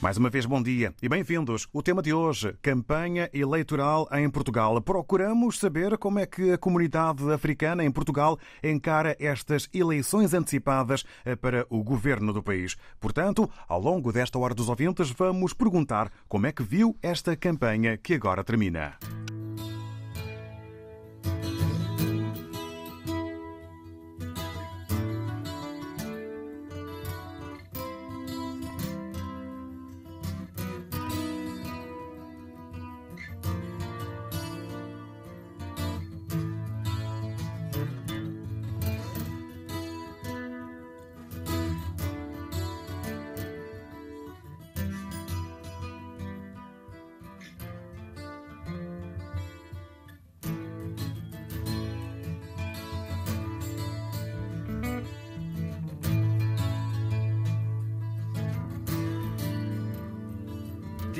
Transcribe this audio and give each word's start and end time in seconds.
Mais 0.00 0.18
uma 0.18 0.28
vez, 0.28 0.44
bom 0.44 0.62
dia 0.62 0.94
e 1.02 1.08
bem-vindos. 1.08 1.66
O 1.72 1.82
tema 1.82 2.02
de 2.02 2.12
hoje, 2.12 2.54
campanha 2.60 3.30
eleitoral 3.32 4.06
em 4.12 4.28
Portugal. 4.28 4.80
Procuramos 4.80 5.58
saber 5.58 5.96
como 5.96 6.18
é 6.18 6.26
que 6.26 6.52
a 6.52 6.58
comunidade 6.58 7.30
africana 7.32 7.82
em 7.82 7.90
Portugal 7.90 8.38
encara 8.62 9.16
estas 9.18 9.68
eleições 9.72 10.34
antecipadas 10.34 11.04
eh, 11.24 11.34
para 11.34 11.66
o 11.70 11.82
governo 11.82 12.32
do 12.32 12.42
país. 12.42 12.76
Portanto, 13.00 13.48
ao 13.66 13.80
longo 13.80 14.12
desta 14.12 14.38
hora 14.38 14.54
dos 14.54 14.68
ouvintes, 14.68 15.10
vamos 15.10 15.54
perguntar 15.54 16.10
como 16.28 16.46
é 16.46 16.52
que 16.52 16.62
viu 16.62 16.94
esta 17.02 17.34
campanha 17.34 17.96
que 17.96 18.14
agora 18.14 18.44
termina. 18.44 18.98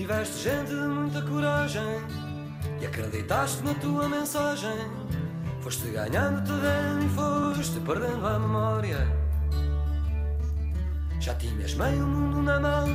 Tiveste 0.07 0.39
gente 0.39 0.69
de 0.69 0.87
muita 0.87 1.21
coragem 1.21 1.83
e 2.81 2.87
acreditaste 2.87 3.65
na 3.65 3.75
tua 3.75 4.09
mensagem. 4.09 4.87
Foste 5.61 5.89
ganhando 5.89 6.47
terreno 6.47 7.05
e 7.05 7.09
foste 7.09 7.81
perdendo 7.81 8.25
a 8.25 8.39
memória. 8.39 9.05
Já 11.19 11.35
tinhas 11.35 11.75
meio 11.75 12.07
mundo 12.07 12.41
na 12.41 12.61
mão, 12.61 12.87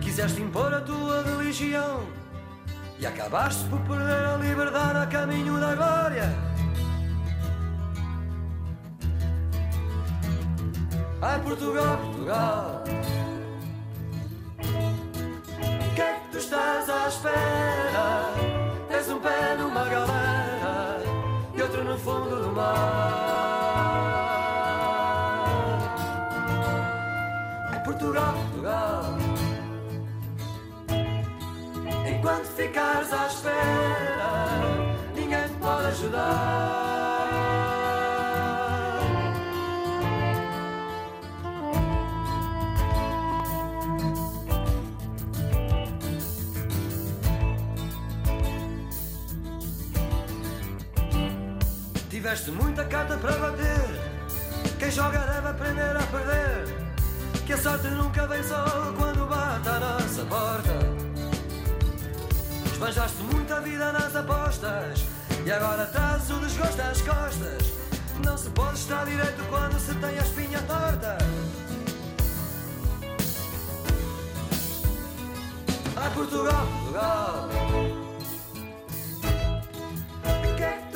quiseste 0.00 0.42
impor 0.42 0.74
a 0.74 0.80
tua 0.80 1.22
religião 1.22 2.00
e 2.98 3.06
acabaste 3.06 3.64
por 3.68 3.78
perder 3.82 4.24
a 4.26 4.36
liberdade 4.38 4.98
a 4.98 5.06
caminho 5.06 5.60
da 5.60 5.76
glória. 5.76 6.28
Ai 11.20 11.40
Portugal, 11.42 11.96
Portugal. 11.98 12.82
Estás 16.52 16.90
à 16.90 17.08
espera? 17.08 18.34
Tens 18.86 19.08
um 19.08 19.18
pé 19.20 19.56
numa 19.56 19.84
galera 19.84 21.00
e 21.54 21.62
outro 21.62 21.82
no 21.82 21.96
fundo 21.96 22.42
do 22.42 22.52
mar. 22.52 23.72
É 27.74 27.78
Portugal, 27.78 28.34
Portugal. 28.34 29.04
Enquanto 32.06 32.44
ficares 32.48 33.10
à 33.12 33.26
espera, 33.28 34.48
ninguém 35.14 35.48
te 35.48 35.54
pode 35.54 35.86
ajudar. 35.86 36.91
Tiveste 52.32 52.50
muita 52.52 52.82
carta 52.86 53.18
para 53.18 53.32
bater. 53.32 54.00
Quem 54.78 54.90
joga 54.90 55.18
deve 55.18 55.48
aprender 55.48 55.94
a 55.94 56.02
perder. 56.04 56.64
Que 57.44 57.52
a 57.52 57.58
sorte 57.58 57.88
nunca 57.88 58.26
vem 58.26 58.42
só 58.42 58.64
quando 58.96 59.28
bate 59.28 59.68
à 59.68 59.78
nossa 59.78 60.24
porta. 60.24 60.70
Esbanjaste 62.72 63.22
muita 63.24 63.60
vida 63.60 63.92
nas 63.92 64.16
apostas. 64.16 65.04
E 65.44 65.52
agora 65.52 65.84
traz 65.84 66.30
o 66.30 66.38
desgosto 66.38 66.80
às 66.80 67.02
costas. 67.02 67.74
Não 68.24 68.38
se 68.38 68.48
pode 68.48 68.78
estar 68.78 69.04
direito 69.04 69.44
quando 69.50 69.78
se 69.78 69.94
tem 69.96 70.18
a 70.18 70.22
espinha 70.22 70.62
torta. 70.62 71.18
Ai 75.96 76.10
Portugal, 76.14 76.66
Portugal. 76.80 78.11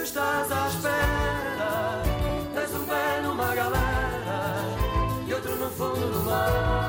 Estás 0.06 0.52
à 0.52 0.68
espera? 0.68 2.02
Tens 2.54 2.74
um 2.74 2.84
pé 2.86 3.20
numa 3.22 3.54
galera 3.54 4.62
e 5.26 5.34
outro 5.34 5.56
no 5.56 5.68
fundo 5.70 6.12
do 6.12 6.20
mar. 6.24 6.85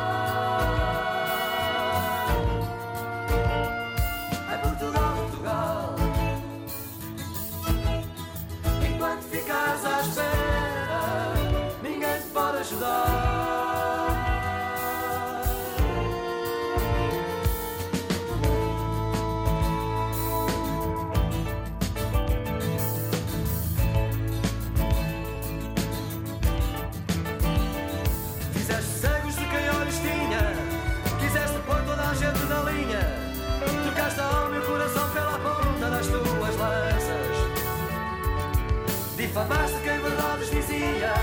Difamaste 39.37 39.79
quem 39.83 39.99
verdades 39.99 40.49
dizia 40.49 41.13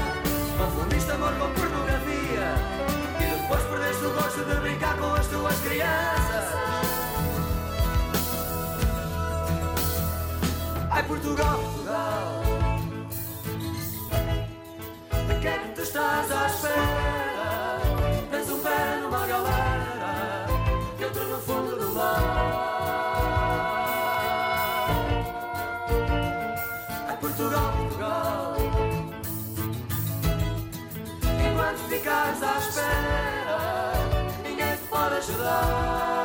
Confundiste 0.57 1.11
amor 1.11 1.33
com 1.33 1.53
pornografia 1.53 2.55
E 3.19 3.43
depois 3.43 3.63
perdeste 3.65 4.05
o 4.05 4.11
gosto 4.11 4.45
de 4.45 4.55
brincar 4.61 4.97
com 4.97 5.15
as 5.15 5.27
tuas 5.27 5.59
crianças 5.63 6.45
Ai 10.93 11.03
Portugal, 11.03 11.59
Portugal 11.59 12.43
de 15.27 15.41
que 15.41 15.49
é 15.49 15.59
que 15.59 15.69
tu 15.75 15.83
estás 15.83 16.31
à 16.31 16.47
espera? 16.47 16.94
Ficares 32.05 32.43
à 32.43 32.59
espera, 32.59 33.93
ninguém 34.43 34.77
te 34.77 34.89
pode 34.89 35.15
ajudar. 35.15 36.24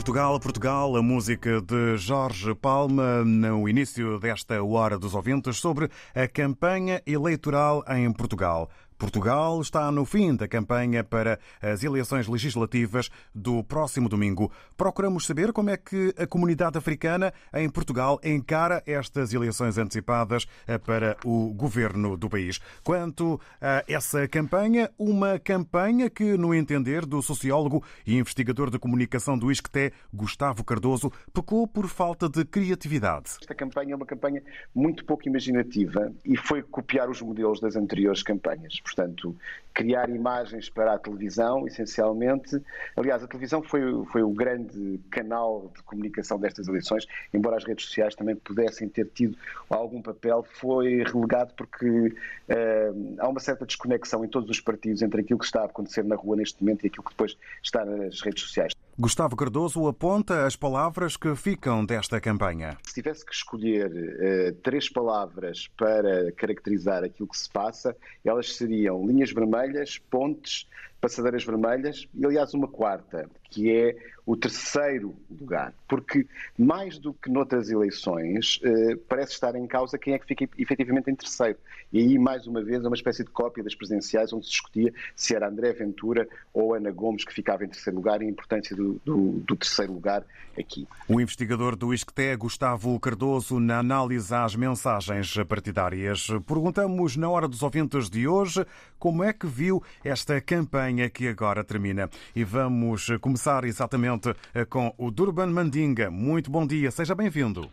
Portugal, 0.00 0.40
Portugal, 0.40 0.96
a 0.96 1.02
música 1.02 1.60
de 1.60 1.98
Jorge 1.98 2.54
Palma 2.54 3.22
no 3.22 3.68
início 3.68 4.18
desta 4.18 4.62
Hora 4.62 4.98
dos 4.98 5.14
Ouvintes 5.14 5.58
sobre 5.58 5.90
a 6.14 6.26
campanha 6.26 7.02
eleitoral 7.04 7.84
em 7.86 8.10
Portugal. 8.10 8.70
Portugal 9.00 9.58
está 9.62 9.90
no 9.90 10.04
fim 10.04 10.36
da 10.36 10.46
campanha 10.46 11.02
para 11.02 11.40
as 11.62 11.82
eleições 11.82 12.28
legislativas 12.28 13.08
do 13.34 13.64
próximo 13.64 14.10
domingo. 14.10 14.52
Procuramos 14.76 15.24
saber 15.26 15.54
como 15.54 15.70
é 15.70 15.76
que 15.78 16.14
a 16.18 16.26
comunidade 16.26 16.76
africana 16.76 17.32
em 17.54 17.66
Portugal 17.70 18.20
encara 18.22 18.82
estas 18.86 19.32
eleições 19.32 19.78
antecipadas 19.78 20.46
para 20.84 21.16
o 21.24 21.50
governo 21.54 22.14
do 22.14 22.28
país. 22.28 22.60
Quanto 22.84 23.40
a 23.58 23.82
essa 23.88 24.28
campanha, 24.28 24.90
uma 24.98 25.38
campanha 25.38 26.10
que, 26.10 26.36
no 26.36 26.54
entender 26.54 27.06
do 27.06 27.22
sociólogo 27.22 27.82
e 28.06 28.18
investigador 28.18 28.70
de 28.70 28.78
comunicação 28.78 29.38
do 29.38 29.50
ISCTE, 29.50 29.94
Gustavo 30.12 30.62
Cardoso, 30.62 31.10
pecou 31.32 31.66
por 31.66 31.88
falta 31.88 32.28
de 32.28 32.44
criatividade. 32.44 33.30
Esta 33.40 33.54
campanha 33.54 33.94
é 33.94 33.96
uma 33.96 34.04
campanha 34.06 34.42
muito 34.74 35.06
pouco 35.06 35.26
imaginativa 35.26 36.12
e 36.22 36.36
foi 36.36 36.62
copiar 36.62 37.08
os 37.08 37.22
modelos 37.22 37.60
das 37.60 37.76
anteriores 37.76 38.22
campanhas 38.22 38.78
portanto, 38.90 39.36
criar 39.72 40.10
imagens 40.10 40.68
para 40.68 40.94
a 40.94 40.98
televisão, 40.98 41.66
essencialmente. 41.66 42.60
Aliás, 42.96 43.22
a 43.22 43.26
televisão 43.26 43.62
foi, 43.62 43.80
foi 44.06 44.22
o 44.22 44.30
grande 44.30 45.00
canal 45.10 45.70
de 45.74 45.82
comunicação 45.84 46.38
destas 46.38 46.66
eleições, 46.68 47.06
embora 47.32 47.56
as 47.56 47.64
redes 47.64 47.86
sociais 47.86 48.14
também 48.14 48.34
pudessem 48.34 48.88
ter 48.88 49.06
tido 49.14 49.36
algum 49.68 50.02
papel, 50.02 50.42
foi 50.42 51.02
relegado 51.04 51.54
porque 51.54 51.86
uh, 51.88 53.16
há 53.18 53.28
uma 53.28 53.40
certa 53.40 53.64
desconexão 53.64 54.24
em 54.24 54.28
todos 54.28 54.50
os 54.50 54.60
partidos 54.60 55.02
entre 55.02 55.20
aquilo 55.20 55.38
que 55.38 55.46
está 55.46 55.62
a 55.62 55.66
acontecer 55.66 56.04
na 56.04 56.16
rua 56.16 56.36
neste 56.36 56.62
momento 56.62 56.84
e 56.84 56.88
aquilo 56.88 57.04
que 57.04 57.10
depois 57.10 57.36
está 57.62 57.84
nas 57.84 58.20
redes 58.20 58.42
sociais. 58.42 58.79
Gustavo 58.98 59.34
Cardoso 59.34 59.86
aponta 59.88 60.46
as 60.46 60.56
palavras 60.56 61.16
que 61.16 61.34
ficam 61.34 61.84
desta 61.84 62.20
campanha. 62.20 62.76
Se 62.86 62.94
tivesse 62.94 63.24
que 63.24 63.32
escolher 63.32 63.90
uh, 63.90 64.52
três 64.62 64.90
palavras 64.90 65.68
para 65.76 66.30
caracterizar 66.32 67.02
aquilo 67.02 67.28
que 67.28 67.38
se 67.38 67.48
passa, 67.48 67.96
elas 68.24 68.54
seriam 68.54 69.06
linhas 69.06 69.32
vermelhas, 69.32 69.98
pontes, 70.10 70.66
passadeiras 71.00 71.44
vermelhas 71.44 72.06
e, 72.14 72.24
aliás, 72.24 72.52
uma 72.54 72.68
quarta, 72.68 73.28
que 73.50 73.70
é 73.70 73.96
o 74.26 74.36
terceiro 74.36 75.16
lugar. 75.28 75.74
Porque, 75.88 76.26
mais 76.56 76.98
do 76.98 77.12
que 77.12 77.30
noutras 77.30 77.68
eleições, 77.70 78.60
eh, 78.62 78.96
parece 79.08 79.32
estar 79.32 79.56
em 79.56 79.66
causa 79.66 79.98
quem 79.98 80.14
é 80.14 80.18
que 80.18 80.26
fica 80.26 80.48
efetivamente 80.56 81.10
em 81.10 81.14
terceiro. 81.16 81.58
E 81.92 81.98
aí, 81.98 82.18
mais 82.18 82.46
uma 82.46 82.62
vez, 82.62 82.84
é 82.84 82.86
uma 82.86 82.94
espécie 82.94 83.24
de 83.24 83.30
cópia 83.30 83.64
das 83.64 83.74
presidenciais, 83.74 84.32
onde 84.32 84.46
se 84.46 84.52
discutia 84.52 84.92
se 85.16 85.34
era 85.34 85.48
André 85.48 85.72
Ventura 85.72 86.28
ou 86.54 86.74
Ana 86.74 86.92
Gomes 86.92 87.24
que 87.24 87.32
ficava 87.32 87.64
em 87.64 87.68
terceiro 87.68 87.96
lugar 87.96 88.22
e 88.22 88.26
a 88.26 88.28
importância 88.28 88.76
do, 88.76 89.00
do, 89.04 89.40
do 89.40 89.56
terceiro 89.56 89.92
lugar 89.92 90.24
aqui. 90.58 90.86
O 91.08 91.20
investigador 91.20 91.74
do 91.74 91.92
ISCTE, 91.92 92.36
Gustavo 92.36 92.98
Cardoso, 93.00 93.58
na 93.58 93.78
análise 93.78 94.32
às 94.32 94.54
mensagens 94.54 95.34
partidárias. 95.48 96.28
Perguntamos, 96.46 97.16
na 97.16 97.28
hora 97.28 97.48
dos 97.48 97.62
ouvintes 97.62 98.08
de 98.08 98.28
hoje, 98.28 98.64
como 99.00 99.24
é 99.24 99.32
que 99.32 99.46
viu 99.46 99.82
esta 100.04 100.40
campanha 100.40 101.10
que 101.10 101.26
agora 101.26 101.64
termina. 101.64 102.08
E 102.36 102.44
vamos 102.44 103.08
começar 103.20 103.64
exatamente 103.64 104.32
com 104.68 104.94
o 104.96 105.10
Durban 105.10 105.48
Mandinga. 105.48 106.10
Muito 106.10 106.50
bom 106.50 106.64
dia, 106.66 106.90
seja 106.92 107.14
bem-vindo. 107.14 107.68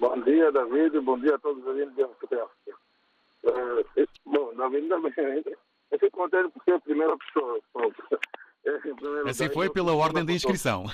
Bom 0.00 0.20
dia, 0.20 0.52
David. 0.52 1.00
Bom 1.00 1.18
dia 1.18 1.36
a 1.36 1.38
todos 1.38 1.62
os 1.62 1.68
ouvintes 1.68 1.96
da 1.96 2.06
uh, 2.06 3.84
Bom, 4.26 4.54
David, 4.54 4.88
também. 4.88 5.12
Eu 5.90 5.98
fico 6.00 6.16
contente 6.16 6.50
por 6.50 6.64
ser 6.64 6.72
a 6.72 6.80
primeira 6.80 7.16
pessoa. 7.16 7.60
Assim 9.28 9.48
foi 9.50 9.70
pela 9.70 9.94
ordem 9.94 10.24
de 10.24 10.32
inscrição. 10.32 10.86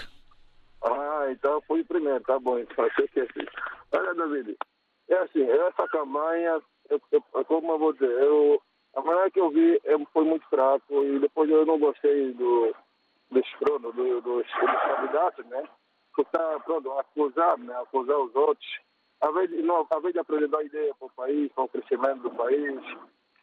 Ah, 0.84 1.26
então 1.30 1.62
fui 1.66 1.82
primeiro, 1.84 2.20
tá 2.20 2.38
bom. 2.38 2.58
Então, 2.58 2.84
assim. 2.84 3.46
Olha, 3.92 4.14
David, 4.14 4.56
é 5.08 5.14
assim, 5.18 5.42
essa 5.42 5.88
campanha, 5.88 6.60
eu, 6.88 7.00
eu, 7.12 7.44
como 7.44 7.72
eu 7.72 7.78
vou 7.78 7.92
dizer, 7.92 8.10
eu, 8.10 8.62
a 8.94 9.00
maneira 9.02 9.30
que 9.30 9.40
eu 9.40 9.50
vi 9.50 9.80
foi 10.12 10.24
muito 10.24 10.46
fraco 10.48 11.04
e 11.04 11.18
depois 11.18 11.48
eu 11.48 11.64
não 11.64 11.78
gostei 11.78 12.32
do, 12.32 12.74
dos, 13.30 13.48
pronto, 13.58 13.92
do, 13.92 14.20
dos, 14.20 14.46
dos 14.46 14.82
candidatos, 14.96 15.46
né? 15.46 15.62
Que 16.14 16.22
está, 16.22 16.60
pronto, 16.60 16.90
a 16.92 17.00
acusar, 17.00 17.58
né? 17.58 17.74
acusar 17.76 18.18
os 18.18 18.34
outros. 18.34 18.68
Ao 19.20 19.32
vez, 19.32 19.50
não, 19.64 19.86
ao 19.88 20.00
vez 20.00 20.12
de 20.12 20.20
apresentar 20.20 20.64
ideia 20.64 20.94
para 20.98 21.06
o 21.06 21.10
país, 21.10 21.52
para 21.52 21.64
o 21.64 21.68
crescimento 21.68 22.22
do 22.22 22.30
país, 22.30 22.80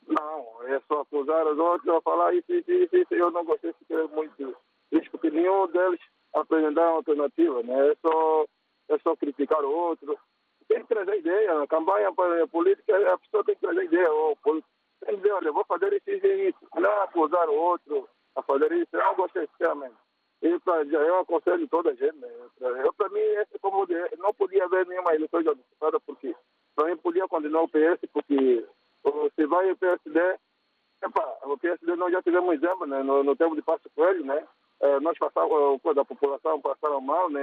não, 0.08 0.64
é 0.64 0.82
só 0.88 1.02
acusar 1.02 1.46
os 1.48 1.58
outros, 1.58 2.04
falar 2.04 2.34
isso, 2.34 2.52
isso, 2.52 2.72
isso, 2.72 2.96
isso. 2.96 3.14
Eu 3.14 3.32
não 3.32 3.46
gostei 3.46 3.74
muito 4.14 4.56
isso, 4.92 5.12
porque 5.12 5.30
nenhum 5.30 5.68
deles 5.68 6.00
apresentaram 6.34 6.96
alternativa, 6.96 7.64
né? 7.64 7.92
É 7.92 7.96
só, 7.96 8.46
é 8.90 8.98
só 9.00 9.16
criticar 9.16 9.64
o 9.64 9.72
outro. 9.72 10.18
Tem 10.68 10.82
que 10.82 10.88
trazer 10.88 11.20
ideia. 11.20 11.60
Na 11.60 11.68
campanha 11.68 12.12
política, 12.52 13.14
a 13.14 13.18
pessoa 13.18 13.44
tem 13.44 13.56
que 13.56 13.62
trazer 13.62 13.86
ideia. 13.86 14.12
Ou, 14.12 14.38
que 15.06 15.16
dizer, 15.16 15.32
olha, 15.32 15.52
vou 15.52 15.66
fazer 15.66 15.94
isso 15.94 16.10
e 16.10 16.50
isso. 16.50 16.60
Não 16.76 17.02
acusar 17.02 17.50
o 17.50 17.56
outro 17.56 18.08
a 18.36 18.44
fazer 18.44 18.72
isso. 18.74 18.90
Eu 18.94 19.04
não 19.04 19.16
gostei, 19.16 19.48
sinceramente. 19.48 19.96
E 20.42 20.60
pra, 20.60 20.84
eu 20.84 21.20
aconselho 21.20 21.68
toda 21.68 21.92
a 21.92 21.96
gente. 21.96 22.18
Né? 22.18 22.30
Eu, 22.60 22.94
para 22.94 23.10
mim, 23.10 23.20
esse, 23.20 23.58
como 23.60 23.88
não 24.18 24.34
podia 24.34 24.66
haver 24.66 24.86
nenhuma 24.86 25.16
eleição 25.16 25.40
antecipada, 25.40 26.00
porque 26.02 26.36
para 26.76 26.90
mim 26.90 26.98
podia 26.98 27.28
continuar 27.28 27.64
o 27.64 27.70
PS, 27.70 28.00
porque 28.14 28.66
se 29.36 29.46
vai 29.48 29.72
o 29.72 29.78
PSD, 29.78 30.20
epa, 31.02 31.38
o 31.44 31.58
PSD 31.58 31.96
nós 31.96 32.12
já 32.12 32.22
tivemos 32.22 32.54
exemplo 32.54 32.86
né? 32.86 33.02
no, 33.02 33.24
no 33.24 33.36
tempo 33.36 33.56
de 33.56 33.64
Passo 33.64 33.90
Coelho, 33.96 34.26
né? 34.26 34.48
Eh, 34.80 35.00
nós 35.00 35.18
passávamos, 35.18 35.82
a 35.86 36.06
população 36.06 36.62
passaram 36.62 37.02
mal, 37.02 37.30
né? 37.32 37.42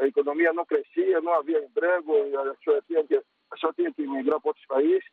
a 0.00 0.06
economia 0.06 0.52
não 0.52 0.64
crescia, 0.64 1.20
não 1.20 1.34
havia 1.34 1.62
emprego, 1.64 2.12
a 2.38 2.82
tinha 2.82 3.04
que, 3.04 3.16
a 3.16 3.22
pessoa 3.50 3.72
tinha 3.74 3.92
que 3.92 4.06
migrar 4.06 4.40
para 4.40 4.48
outros 4.48 4.66
países. 4.66 5.04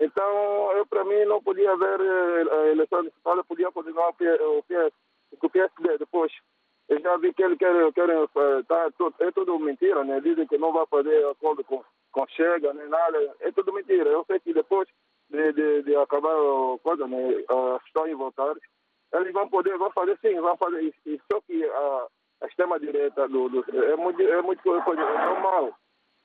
Então, 0.00 0.72
eu 0.72 0.86
para 0.86 1.04
mim 1.04 1.24
não 1.24 1.42
podia 1.42 1.72
haver 1.72 2.00
eh, 2.00 2.46
a 2.50 2.66
eleição 2.68 3.00
antecipada, 3.00 3.44
podia 3.44 3.70
continuar 3.70 4.08
o 4.08 4.14
PS, 4.14 4.92
o 5.40 5.50
PSD. 5.50 5.98
Depois, 5.98 6.32
eu 6.88 7.00
já 7.00 7.16
vi 7.16 7.32
que 7.32 7.42
eles 7.42 7.58
querem, 7.58 7.92
querem 7.92 8.22
eh, 8.22 8.62
tá, 8.66 8.90
é 9.20 9.30
tudo 9.30 9.58
mentira, 9.58 10.02
né? 10.04 10.20
Dizem 10.20 10.46
que 10.46 10.58
não 10.58 10.72
vai 10.72 10.86
fazer 10.86 11.26
acordo 11.26 11.62
com, 11.64 11.82
com 12.12 12.26
Chega, 12.28 12.72
nem 12.74 12.88
nada. 12.88 13.36
É 13.40 13.52
tudo 13.52 13.72
mentira. 13.72 14.10
Eu 14.10 14.24
sei 14.24 14.40
que 14.40 14.52
depois 14.52 14.88
de, 15.30 15.52
de, 15.52 15.82
de 15.82 15.96
acabar 15.96 16.34
a 16.34 16.78
coisa, 16.82 17.06
né? 17.06 17.44
A 17.48 17.80
questão 17.80 18.06
em 18.06 18.16
eles 19.14 19.32
vão 19.32 19.48
poder, 19.48 19.78
vão 19.78 19.90
fazer 19.92 20.18
sim, 20.20 20.40
vão 20.40 20.56
fazer 20.56 20.82
isso. 20.82 21.22
Só 21.30 21.40
que 21.42 21.64
a, 21.64 22.06
a 22.42 22.46
extrema-direita 22.46 23.28
do, 23.28 23.48
do, 23.48 23.64
é 23.84 23.96
muito, 23.96 24.20
é 24.20 24.42
muito 24.42 24.62
coisa, 24.62 25.00
é 25.00 25.26
normal. 25.26 25.74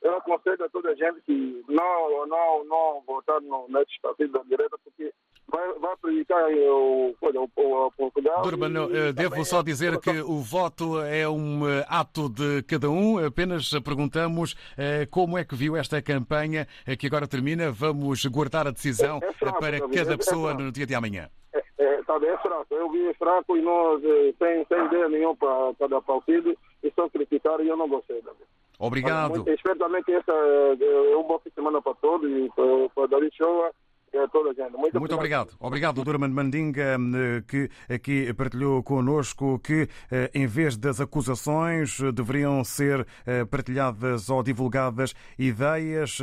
Eu 0.01 0.15
aconselho 0.15 0.63
a 0.63 0.69
toda 0.69 0.89
a 0.89 0.95
gente 0.95 1.19
que 1.25 1.63
não, 1.67 2.25
não, 2.25 2.63
não 2.63 3.03
votar 3.05 3.41
no, 3.41 3.67
nesses 3.67 3.99
partidos 4.01 4.31
da 4.31 4.41
direita, 4.43 4.77
porque 4.83 5.13
vai, 5.49 5.73
vai 5.73 5.97
prejudicar 5.97 6.49
o, 6.49 7.15
o, 7.19 7.85
o 7.85 7.91
Portugal. 7.91 8.41
Durban, 8.43 8.71
e, 8.91 9.11
devo 9.11 9.43
só 9.43 9.61
dizer 9.61 9.99
que 9.99 10.21
o 10.21 10.39
voto 10.39 11.01
é 11.01 11.27
um 11.27 11.67
eh, 11.67 11.85
ato 11.89 12.29
de 12.29 12.63
cada 12.63 12.89
um. 12.89 13.23
Apenas 13.25 13.71
perguntamos 13.83 14.55
eh, 14.77 15.05
como 15.11 15.37
é 15.37 15.43
que 15.43 15.55
viu 15.55 15.75
esta 15.75 16.01
campanha 16.01 16.65
eh, 16.87 16.95
que 16.95 17.07
agora 17.07 17.27
termina. 17.27 17.69
Vamos 17.69 18.25
guardar 18.25 18.67
a 18.67 18.71
decisão 18.71 19.19
é, 19.21 19.27
é 19.27 19.33
fraco, 19.33 19.59
para 19.59 19.79
cada 19.89 20.17
pessoa 20.17 20.53
no 20.53 20.71
dia 20.71 20.85
de 20.85 20.95
amanhã. 20.95 21.29
É, 21.77 22.01
tá 22.03 22.17
bem, 22.19 22.29
é 22.29 22.37
fraco. 22.37 22.67
Eu 22.73 22.89
vi 22.89 23.13
fraco 23.15 23.57
e 23.57 23.61
nós, 23.61 24.01
sem, 24.37 24.65
sem 24.65 24.85
ideia 24.85 25.09
nenhuma 25.09 25.35
para 25.35 25.73
cada 25.77 26.01
partido, 26.01 26.57
e 26.81 26.91
só 26.91 27.09
criticar 27.09 27.59
e 27.59 27.67
eu 27.67 27.75
não 27.75 27.89
gostei. 27.89 28.21
David. 28.21 28.47
Obrigado. 28.79 29.31
Muito, 29.31 29.49
espero 29.51 29.77
também 29.77 30.01
que 30.03 30.13
essa 30.13 30.31
é 30.31 31.17
um 31.17 31.23
bom 31.23 31.37
fim 31.39 31.49
de 31.49 31.55
semana 31.55 31.81
para 31.81 31.93
todos 31.95 32.31
e 32.31 32.49
para, 32.55 32.89
para 32.95 33.07
David 33.07 33.35
Show 33.35 33.69
é 34.17 34.27
toda 34.27 34.49
a 34.49 34.53
gente. 34.53 34.75
Muito, 34.75 34.99
Muito 34.99 35.15
obrigado. 35.15 35.53
Obrigado, 35.59 36.03
Durman 36.03 36.29
Mandinga, 36.29 36.81
eh, 36.81 37.43
que 37.47 37.69
aqui 37.93 38.33
partilhou 38.33 38.81
connosco 38.81 39.59
que, 39.59 39.87
eh, 40.11 40.31
em 40.33 40.47
vez 40.47 40.77
das 40.77 40.99
acusações, 40.99 41.99
eh, 41.99 42.11
deveriam 42.11 42.63
ser 42.63 43.05
partilhadas 43.49 44.29
ou 44.29 44.41
divulgadas 44.43 45.13
ideias. 45.37 46.19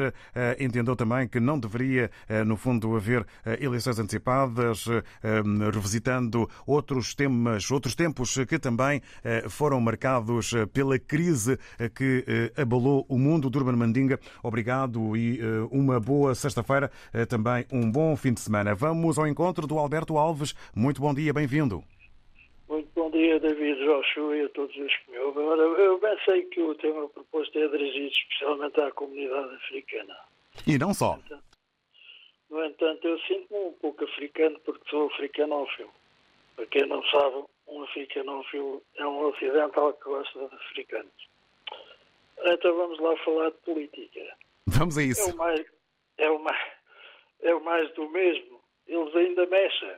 Entendeu 0.59 0.97
também 0.97 1.29
que 1.29 1.39
não 1.41 1.59
deveria, 1.59 2.11
no 2.47 2.57
fundo, 2.57 2.97
haver 2.97 3.27
eleições 3.61 3.99
antecipadas, 3.99 4.87
revisitando 5.73 6.49
outros 6.67 7.15
temas, 7.15 7.71
outros 7.71 7.95
tempos 7.95 8.37
que 8.49 8.59
também 8.59 9.03
foram 9.49 9.81
marcados 9.81 10.53
pela 10.73 10.99
crise 10.99 11.59
que 11.95 12.25
abalou 12.57 13.07
o 13.09 13.19
mundo. 13.19 13.49
Durman 13.51 13.77
Mandinga, 13.77 14.19
obrigado 14.43 15.17
e 15.17 15.41
uma 15.71 16.01
boa 16.01 16.35
sexta-feira 16.35 16.91
também 17.29 17.65
um 17.73 17.76
bom 17.91 18.17
fim 18.17 18.33
de 18.33 18.41
semana. 18.41 18.75
Vamos 18.75 19.19
ao 19.19 19.27
encontro 19.27 19.67
do 19.67 19.79
Alberto 19.79 20.17
Alves. 20.17 20.55
Muito 20.75 21.01
bom 21.01 21.15
dia, 21.15 21.33
bem-vindo. 21.33 21.83
Muito 22.69 22.89
bom 22.95 23.11
dia, 23.11 23.39
David 23.39 23.79
Joshua 23.85 24.37
e 24.37 24.45
a 24.45 24.49
todos 24.51 24.77
os 24.77 24.97
que 24.97 25.11
me 25.11 25.19
ouvem. 25.19 25.45
Eu 25.45 25.99
pensei 25.99 26.43
que 26.45 26.61
o 26.61 26.75
tema 26.75 27.09
proposto 27.09 27.59
é 27.59 27.69
dirigido 27.69 28.09
especialmente 28.09 28.81
à 28.81 28.91
comunidade 28.93 29.55
africana. 29.55 30.17
E 30.67 30.79
não 30.79 30.93
só. 30.95 31.19
No 32.51 32.65
entanto, 32.65 33.07
eu 33.07 33.19
sinto-me 33.21 33.59
um 33.59 33.73
pouco 33.81 34.05
africano 34.05 34.59
porque 34.65 34.89
sou 34.89 35.11
fio. 35.11 35.91
Para 36.57 36.67
quem 36.67 36.87
não 36.87 37.03
sabe, 37.07 37.45
um 37.69 37.83
africanófilo 37.83 38.83
é 38.97 39.07
um 39.07 39.27
ocidental 39.27 39.93
que 39.93 40.05
gosta 40.05 40.39
de 40.39 40.55
africanos. 40.55 41.13
Então 42.45 42.77
vamos 42.77 42.99
lá 43.01 43.17
falar 43.25 43.51
de 43.51 43.57
política. 43.59 44.21
Vamos 44.67 44.97
a 44.99 45.03
É 45.03 45.05
isso. 45.07 45.31
o 45.31 45.37
mais, 45.37 45.67
é 46.19 46.31
o 46.31 46.39
mais, 46.39 46.59
é 47.41 47.55
mais 47.61 47.93
do 47.95 48.09
mesmo. 48.11 48.61
Eles 48.87 49.15
ainda 49.15 49.47
mexem. 49.47 49.97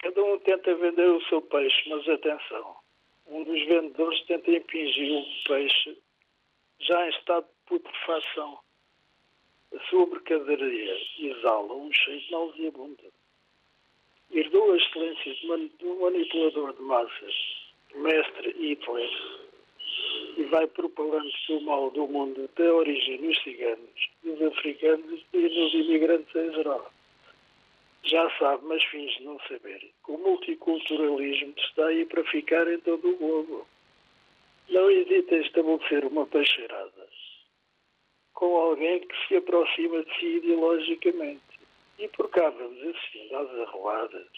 Cada 0.00 0.22
um 0.22 0.38
tenta 0.40 0.74
vender 0.74 1.10
o 1.10 1.22
seu 1.22 1.40
peixe, 1.42 1.88
mas 1.88 2.08
atenção. 2.08 2.76
Um 3.26 3.42
dos 3.42 3.64
vendedores 3.66 4.20
tenta 4.26 4.50
impingir 4.50 5.12
o 5.12 5.48
peixe 5.48 5.98
já 6.80 7.06
em 7.06 7.10
estado 7.10 7.46
de 7.46 7.66
putrefação. 7.66 8.58
A 9.74 9.80
sua 9.88 10.06
mercadoria 10.06 10.98
exala 11.18 11.72
um 11.74 11.90
cheiro 11.92 12.24
nauseabundo. 12.30 13.12
Herdou 14.30 14.72
a 14.72 14.76
excelência 14.76 15.34
de 15.34 15.68
do 15.78 15.96
manipulador 16.00 16.74
de 16.74 16.82
massas, 16.82 17.34
mestre 17.94 18.50
Hitler, 18.52 19.10
e 20.36 20.44
vai 20.44 20.66
propalando 20.66 21.30
o 21.50 21.60
mal 21.60 21.90
do 21.90 22.06
mundo 22.08 22.48
da 22.56 22.74
origem 22.74 23.20
nos 23.20 23.42
ciganos, 23.42 24.10
nos 24.22 24.42
africanos 24.42 25.20
e 25.32 25.38
nos 25.38 25.74
imigrantes 25.74 26.34
em 26.34 26.52
geral. 26.52 26.90
Já 28.02 28.30
sabe, 28.38 28.64
mas 28.66 28.84
finge 28.84 29.22
não 29.22 29.38
saber, 29.48 29.78
que 29.78 30.12
o 30.12 30.18
multiculturalismo 30.18 31.54
está 31.56 31.86
aí 31.86 32.04
para 32.04 32.24
ficar 32.24 32.66
em 32.68 32.78
todo 32.80 33.08
o 33.08 33.16
globo. 33.16 33.66
Não 34.68 34.90
hesite 34.90 35.34
em 35.34 35.40
estabelecer 35.40 36.04
uma 36.04 36.26
peixeirada 36.26 37.04
com 38.34 38.56
alguém 38.56 39.00
que 39.00 39.28
se 39.28 39.36
aproxima 39.36 40.02
de 40.02 40.18
si 40.18 40.26
ideologicamente. 40.36 41.40
E 41.98 42.08
por 42.08 42.28
cá 42.28 42.50
vamos 42.50 42.82
assistindo 42.82 43.36
às 43.36 43.50
arruadas 43.60 44.28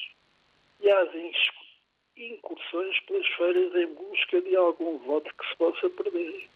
e 0.81 0.91
às 0.91 1.13
incursões 2.17 2.99
pelas 3.01 3.27
feiras 3.29 3.75
em 3.75 3.87
busca 3.95 4.41
de 4.41 4.57
algum 4.57 4.99
voto 4.99 5.33
que 5.35 5.49
se 5.49 5.57
possa 5.57 5.91
perder. 5.91 6.49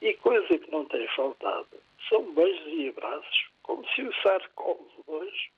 E 0.00 0.14
coisa 0.14 0.58
que 0.58 0.70
não 0.70 0.84
tem 0.86 1.06
faltado 1.08 1.68
são 2.08 2.32
beijos 2.34 2.66
e 2.66 2.88
abraços, 2.88 3.46
como 3.62 3.86
se 3.90 4.02
o 4.02 4.14
Sarkozy 4.22 5.02
hoje 5.06 5.50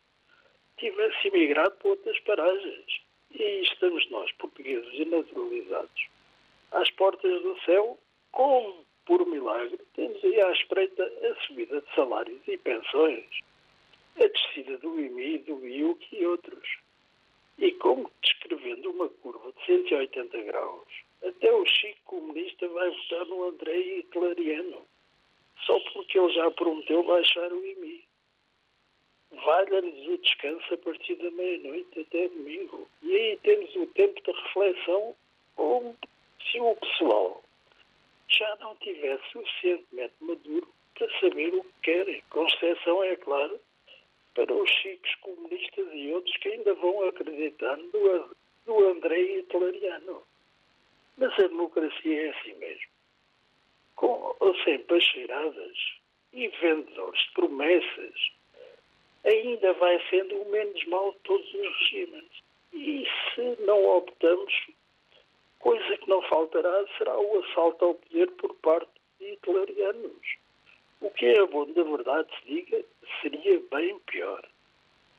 tivesse 0.76 1.28
emigrado 1.28 1.72
para 1.76 1.88
outras 1.88 2.18
paragens. 2.20 3.00
E 3.30 3.42
aí 3.42 3.62
estamos 3.62 4.08
nós, 4.10 4.30
portugueses 4.32 4.92
e 4.92 5.04
naturalizados, 5.06 6.06
às 6.72 6.90
portas 6.90 7.42
do 7.42 7.58
céu, 7.62 7.98
como 8.32 8.84
por 9.06 9.26
milagre, 9.26 9.78
temos 9.94 10.22
aí 10.24 10.40
à 10.40 10.50
espreita 10.52 11.04
a 11.04 11.46
subida 11.46 11.80
de 11.80 11.94
salários 11.94 12.40
e 12.46 12.56
pensões, 12.58 13.24
a 14.16 14.26
descida 14.26 14.78
do 14.78 14.98
IMI, 14.98 15.38
do 15.38 15.66
IUC 15.66 16.08
e 16.12 16.26
outros. 16.26 16.83
E 17.58 17.72
como 17.72 18.10
descrevendo 18.22 18.90
uma 18.90 19.08
curva 19.08 19.52
de 19.52 19.66
180 19.66 20.42
graus, 20.42 20.88
até 21.24 21.52
o 21.52 21.64
Chico 21.64 22.00
comunista 22.04 22.68
vai 22.68 22.90
votar 22.90 23.26
no 23.26 23.44
André 23.44 23.78
Hitleriano, 23.78 24.86
só 25.64 25.78
porque 25.92 26.18
ele 26.18 26.32
já 26.32 26.50
prometeu 26.50 27.02
baixar 27.04 27.52
o 27.52 27.64
IMI. 27.64 28.04
Valha-nos 29.30 30.06
o 30.08 30.18
descanso 30.18 30.74
a 30.74 30.78
partir 30.78 31.14
da 31.16 31.30
meia-noite 31.30 32.00
até 32.00 32.28
domingo. 32.28 32.88
E 33.02 33.16
aí 33.16 33.36
temos 33.38 33.74
o 33.76 33.86
tempo 33.88 34.20
de 34.22 34.30
reflexão 34.30 35.16
como 35.56 35.96
se 36.50 36.60
o 36.60 36.74
pessoal 36.76 37.42
já 38.28 38.56
não 38.56 38.74
tivesse 38.76 39.22
suficientemente 39.30 40.14
maduro 40.20 40.68
para 40.94 41.20
saber 41.20 41.54
o 41.54 41.64
que 41.64 41.72
querem. 41.82 42.22
Com 42.30 42.46
exceção, 42.46 43.02
é 43.02 43.16
claro, 43.16 43.58
para 44.34 44.52
os 44.52 44.70
chicos 44.70 45.14
comunistas 45.16 45.86
e 45.92 46.12
outros 46.12 46.36
que 46.38 46.48
ainda 46.48 46.74
vão 46.74 47.08
acreditar 47.08 47.76
no, 47.76 48.36
no 48.66 48.88
André 48.90 49.20
Hitleriano. 49.20 50.22
Mas 51.16 51.32
a 51.38 51.48
democracia 51.48 52.26
é 52.26 52.30
assim 52.30 52.54
mesmo. 52.54 52.88
Com 53.94 54.36
ou 54.40 54.54
sem 54.64 54.78
pacheiradas 54.80 55.76
e 56.32 56.48
vendedores 56.48 57.20
de 57.20 57.32
promessas, 57.32 58.32
ainda 59.24 59.72
vai 59.74 60.02
sendo 60.10 60.36
o 60.42 60.50
menos 60.50 60.84
mau 60.86 61.12
de 61.12 61.18
todos 61.20 61.54
os 61.54 61.78
regimes. 61.78 62.44
E 62.72 63.06
se 63.34 63.62
não 63.62 63.84
optamos, 63.84 64.52
coisa 65.60 65.96
que 65.96 66.08
não 66.08 66.20
faltará 66.22 66.84
será 66.98 67.18
o 67.18 67.38
assalto 67.44 67.84
ao 67.84 67.94
poder 67.94 68.30
por 68.32 68.54
parte 68.56 68.90
de 69.20 69.32
hitlerianos. 69.32 70.43
O 71.04 71.10
que 71.10 71.26
é 71.26 71.46
bom, 71.48 71.70
da 71.70 71.82
verdade 71.82 72.30
se 72.34 72.46
diga, 72.46 72.82
seria 73.20 73.60
bem 73.70 73.98
pior. 74.06 74.42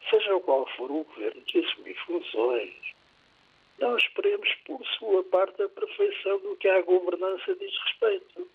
Seja 0.09 0.39
qual 0.39 0.65
for 0.75 0.89
o 0.89 1.03
governo 1.03 1.43
que 1.43 1.59
assumir 1.59 1.95
funções, 2.07 2.73
não 3.77 3.95
esperemos 3.95 4.51
por 4.65 4.83
sua 4.97 5.23
parte 5.25 5.61
a 5.61 5.69
perfeição 5.69 6.39
do 6.39 6.55
que 6.55 6.67
à 6.67 6.81
governança 6.81 7.55
diz 7.57 7.71
respeito. 7.83 8.49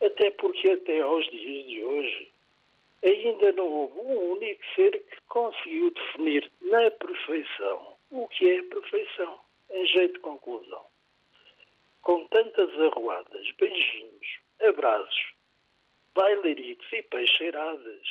Até 0.00 0.30
porque 0.30 0.70
até 0.70 1.00
aos 1.00 1.28
dias 1.32 1.66
de 1.66 1.82
hoje 1.82 2.32
ainda 3.02 3.50
não 3.50 3.66
houve 3.66 3.98
um 3.98 4.32
único 4.34 4.62
ser 4.76 4.92
que 4.92 5.20
conseguiu 5.26 5.90
definir 5.90 6.52
na 6.60 6.88
perfeição 6.92 7.96
o 8.12 8.28
que 8.28 8.48
é 8.48 8.62
perfeição, 8.62 9.40
em 9.72 9.86
jeito 9.86 10.14
de 10.14 10.20
conclusão. 10.20 10.86
Com 12.02 12.28
tantas 12.28 12.72
arruadas, 12.80 13.50
beijinhos, 13.58 14.38
abraços, 14.60 15.39
bailaritos 16.14 16.92
e 16.92 17.02
peixeiradas, 17.02 18.06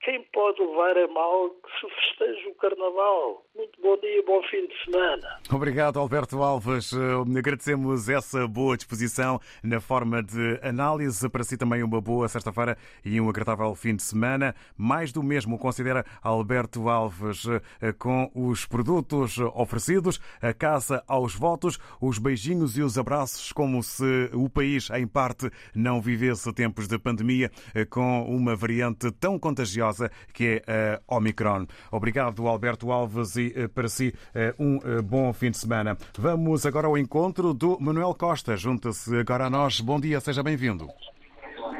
quem 0.00 0.22
pode 0.32 0.60
levar 0.60 0.96
a 0.96 1.08
mal 1.08 1.50
que 1.50 1.70
se 1.80 1.94
festeje 1.94 2.48
o 2.48 2.54
carnaval? 2.56 3.44
Muito 3.56 3.80
bom 3.82 3.96
dia, 3.98 4.22
bom 4.24 4.40
fim 4.44 4.66
de 4.66 4.84
semana. 4.84 5.40
Obrigado, 5.50 5.98
Alberto 5.98 6.42
Alves. 6.42 6.92
Eh, 6.92 7.38
Agradecemos 7.38 8.08
essa 8.08 8.46
boa 8.46 8.76
disposição 8.76 9.40
na 9.62 9.80
forma 9.80 10.22
de 10.22 10.60
análise. 10.62 11.28
Para 11.28 11.42
si 11.42 11.56
também 11.56 11.82
uma 11.82 12.00
boa 12.00 12.28
sexta-feira 12.28 12.76
e 13.04 13.20
um 13.20 13.28
agradável 13.28 13.74
fim 13.74 13.96
de 13.96 14.02
semana. 14.02 14.54
Mais 14.76 15.10
do 15.12 15.22
mesmo 15.22 15.58
considera 15.58 16.04
Alberto 16.22 16.88
Alves 16.88 17.44
eh, 17.80 17.92
com 17.92 18.30
os 18.34 18.66
produtos 18.66 19.38
oferecidos, 19.54 20.20
a 20.42 20.52
caça 20.52 21.02
aos 21.08 21.34
votos, 21.34 21.78
os 22.00 22.18
beijinhos 22.18 22.76
e 22.76 22.82
os 22.82 22.98
abraços, 22.98 23.52
como 23.52 23.82
se 23.82 24.30
o 24.34 24.48
país, 24.48 24.90
em 24.90 25.06
parte, 25.06 25.50
não 25.74 26.00
vivesse 26.00 26.52
tempos 26.52 26.86
de 26.86 26.98
pandemia 26.98 27.50
eh, 27.74 27.84
com 27.84 28.22
uma 28.24 28.54
variante 28.54 29.10
tão 29.12 29.38
contagiosa 29.38 29.95
que 30.32 30.62
é 30.66 31.00
a 31.08 31.16
Omicron. 31.16 31.66
Obrigado, 31.90 32.46
Alberto 32.46 32.90
Alves, 32.90 33.36
e 33.36 33.52
eh, 33.56 33.68
para 33.68 33.88
si 33.88 34.12
eh, 34.34 34.54
um 34.58 34.76
eh, 34.76 35.02
bom 35.02 35.32
fim 35.32 35.50
de 35.50 35.58
semana. 35.58 35.96
Vamos 36.18 36.64
agora 36.66 36.86
ao 36.86 36.98
encontro 36.98 37.52
do 37.52 37.78
Manuel 37.80 38.14
Costa. 38.14 38.56
Junta-se 38.56 39.14
agora 39.16 39.46
a 39.46 39.50
nós. 39.50 39.80
Bom 39.80 40.00
dia, 40.00 40.20
seja 40.20 40.42
bem-vindo. 40.42 40.86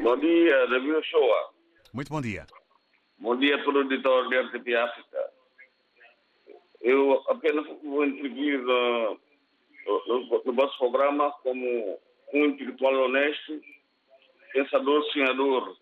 Bom 0.02 0.16
dia, 0.18 0.66
David 0.68 0.92
Ochoa. 0.92 1.50
Muito 1.92 2.10
bom 2.10 2.20
dia. 2.20 2.46
Bom 3.18 3.36
dia 3.36 3.58
para 3.62 3.72
o 3.72 3.78
auditor 3.78 4.28
da 4.28 4.42
RTP 4.42 4.74
África. 4.74 5.18
Eu 6.82 7.22
apenas 7.28 7.66
vou 7.82 8.04
intervir 8.04 8.60
no, 8.60 9.18
no, 10.06 10.42
no 10.44 10.52
vosso 10.52 10.78
programa 10.78 11.32
como 11.42 11.98
um 12.32 12.44
intelectual 12.44 12.94
honesto, 13.06 13.60
pensador, 14.52 15.02
sonhador 15.12 15.76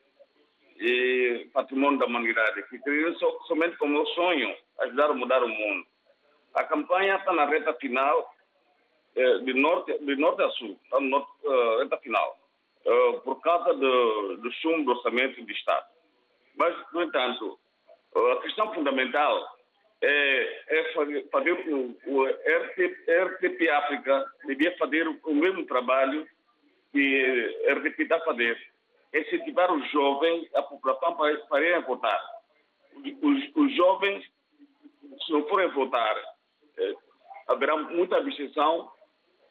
e 0.76 1.49
patrimônio 1.52 1.99
da 1.99 2.07
humanidade, 2.07 2.62
que 2.69 2.78
creio 2.78 3.16
so, 3.19 3.40
somente 3.47 3.76
como 3.76 4.04
sonho 4.09 4.54
ajudar 4.81 5.11
a 5.11 5.14
mudar 5.14 5.43
o 5.43 5.49
mundo. 5.49 5.87
A 6.54 6.64
campanha 6.64 7.16
está 7.16 7.33
na 7.33 7.45
reta 7.45 7.73
final, 7.75 8.35
eh, 9.16 9.38
de, 9.38 9.54
norte, 9.54 9.97
de 9.99 10.16
norte 10.16 10.43
a 10.43 10.50
sul, 10.50 10.78
está 10.85 11.00
na 11.00 11.19
uh, 11.19 11.78
reta 11.78 11.97
final, 11.99 12.38
uh, 12.87 13.21
por 13.21 13.40
causa 13.40 13.75
do, 13.75 14.37
do 14.38 14.52
chumbo 14.54 14.85
do 14.85 14.99
orçamento 14.99 15.45
de 15.45 15.52
Estado. 15.52 15.87
Mas, 16.57 16.75
no 16.93 17.02
entanto, 17.02 17.59
a 18.14 18.37
questão 18.43 18.73
fundamental 18.73 19.57
é, 20.00 20.62
é 20.69 20.93
fazer, 20.93 21.52
o, 21.69 21.97
o 22.07 22.26
RTP, 22.26 23.11
RTP 23.11 23.69
África 23.71 24.25
devia 24.47 24.76
fazer 24.76 25.09
o 25.09 25.35
mesmo 25.35 25.66
trabalho 25.66 26.26
que 26.93 27.66
a 27.69 27.75
RTP 27.75 28.00
está 28.00 28.21
fazer 28.21 28.57
incentivar 29.14 29.73
os 29.73 29.88
jovens, 29.90 30.49
a 30.54 30.62
população 30.62 31.16
para, 31.16 31.37
para 31.47 31.64
irem 31.64 31.83
votar. 31.83 32.21
Os, 33.23 33.56
os, 33.56 33.76
jovens, 33.76 34.25
se 35.25 35.33
não 35.33 35.47
forem 35.49 35.68
votar, 35.68 36.16
eh, 36.78 36.94
haverá 37.49 37.76
muita 37.76 38.16
abstenção, 38.16 38.90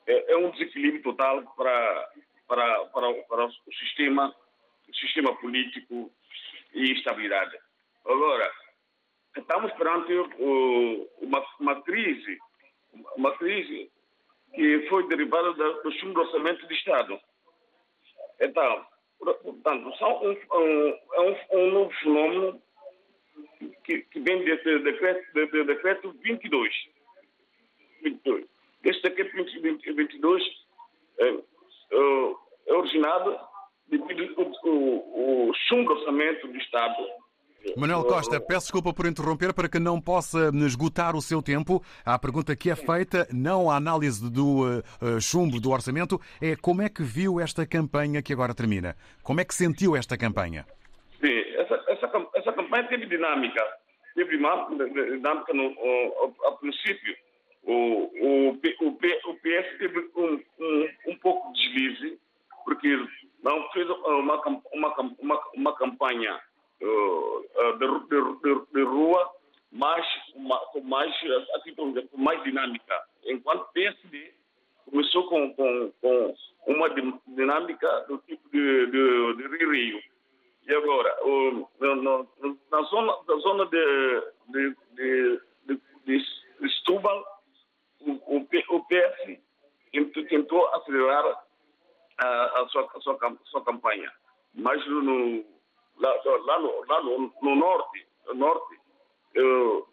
é, 0.05 0.33
é, 0.33 0.37
um 0.37 0.49
desequilíbrio 0.51 1.01
total 1.03 1.43
para, 1.55 2.09
para, 2.47 2.85
para, 2.85 3.13
para 3.23 3.45
o 3.45 3.73
sistema, 3.79 4.35
sistema 4.93 5.35
político 5.37 6.11
e 6.73 6.91
estabilidade. 6.91 7.57
Agora, 8.05 8.51
estamos 9.37 9.71
perante 9.73 10.13
uh, 10.13 11.09
uma, 11.21 11.45
uma 11.59 11.81
crise, 11.83 12.37
uma 13.15 13.31
crise 13.37 13.89
que 14.53 14.87
foi 14.89 15.07
derivada 15.07 15.53
do 15.53 15.91
chumbo 15.93 16.13
do 16.13 16.21
orçamento 16.21 16.67
de 16.67 16.73
Estado. 16.73 17.19
Então, 18.39 18.85
Portanto, 19.23 19.97
são 19.97 20.23
um, 20.23 20.31
um, 20.31 20.99
um, 21.19 21.59
um 21.59 21.71
novo 21.71 21.91
fenômeno 22.01 22.61
que, 23.83 23.99
que 23.99 24.19
vem 24.19 24.43
de, 24.43 24.57
de, 24.57 24.79
decreto, 24.79 25.33
de, 25.33 25.47
de 25.47 25.63
decreto 25.63 26.15
22. 26.21 26.73
22. 28.03 28.45
Este 28.83 29.07
aqui, 29.07 29.23
2022, 29.23 30.43
é, 31.19 31.37
é 32.67 32.73
originado 32.73 33.39
devido 33.87 34.33
ao, 34.37 34.69
ao, 34.69 35.79
ao 35.79 35.97
orçamento 35.97 36.47
do 36.47 36.57
Estado 36.57 37.07
Manuel 37.77 38.03
Costa, 38.03 38.39
peço 38.39 38.67
desculpa 38.67 38.93
por 38.93 39.05
interromper 39.05 39.53
para 39.53 39.69
que 39.69 39.79
não 39.79 39.99
possa 39.99 40.51
esgotar 40.65 41.15
o 41.15 41.21
seu 41.21 41.41
tempo. 41.41 41.81
A 42.05 42.19
pergunta 42.19 42.55
que 42.55 42.69
é 42.69 42.75
feita, 42.75 43.27
não 43.31 43.71
a 43.71 43.77
análise 43.77 44.29
do 44.29 44.79
uh, 44.79 45.21
chumbo 45.21 45.59
do 45.59 45.71
orçamento, 45.71 46.19
é 46.41 46.55
como 46.55 46.81
é 46.81 46.89
que 46.89 47.01
viu 47.01 47.39
esta 47.39 47.65
campanha 47.65 48.21
que 48.21 48.33
agora 48.33 48.53
termina? 48.53 48.95
Como 49.23 49.39
é 49.41 49.45
que 49.45 49.55
sentiu 49.55 49.95
esta 49.95 50.17
campanha? 50.17 50.65
Sim, 51.19 51.39
essa, 51.57 51.83
essa, 51.87 52.27
essa 52.35 52.53
campanha 52.53 52.87
teve 52.87 53.05
dinâmica. 53.05 53.63
Teve 54.13 54.37
dinâmica 54.37 55.53
no, 55.53 55.63
ao, 55.63 56.35
ao 56.43 56.57
princípio. 56.57 57.15
O, 57.63 57.73
o, 57.73 58.49
o, 58.49 58.87
o 58.87 59.35
PS 59.35 59.77
teve 59.79 60.09
um, 60.15 60.39
um, 60.59 60.89
um 61.07 61.15
pouco 61.17 61.51
de 61.53 61.61
deslize, 61.61 62.19
porque 62.65 62.89
não 63.41 63.69
fez 63.71 63.89
uma, 63.89 64.41
uma, 64.73 64.95
uma, 65.21 65.41
uma 65.55 65.75
campanha 65.77 66.39
de, 66.83 68.41
de, 68.41 68.65
de, 68.73 68.83
rua 68.83 69.31
mais, 69.71 70.05
com 70.71 70.81
mais, 70.81 71.13
assim, 71.55 71.73
com 71.75 71.93
mais 72.17 72.43
dinâmica. 72.43 73.03
Enquanto 73.25 73.71
PSD 73.73 74.33
começou 74.89 75.27
com, 75.27 75.53
com, 75.53 75.91
com 76.01 76.35
uma 76.67 76.89
dinâmica 77.27 78.05
do 78.07 78.17
tipo 78.19 78.49
de, 78.49 78.85
de, 78.87 79.35
de 79.35 79.65
Rio. 79.65 80.01
E 80.67 80.73
agora, 80.73 81.17
uh, 81.25 81.69
na, 81.79 82.25
na, 82.71 82.81
zona, 82.83 83.17
na 83.27 83.35
zona 83.37 83.65
de, 83.65 84.21
de, 84.47 84.75
de, 84.93 85.41
de, 85.65 86.17
de 86.59 86.77
Setúbal, 86.77 87.25
o, 87.99 88.11
o, 88.11 88.47
o 88.69 88.85
PS 88.85 89.39
tentou 90.29 90.65
acelerar 90.75 91.43
a, 92.17 92.61
a, 92.61 92.67
sua, 92.69 92.89
a, 92.95 93.01
sua, 93.01 93.17
a 93.21 93.45
sua 93.45 93.63
campanha. 93.63 94.11
Mas 94.53 94.85
no, 94.87 95.43
lá, 95.97 96.13
lá, 96.25 96.59
no, 96.59 96.85
lá 96.85 97.03
no, 97.03 97.33
no 97.41 97.55
norte, 97.55 98.05
no 98.27 98.33
norte 98.33 98.79
uh, 99.37 99.87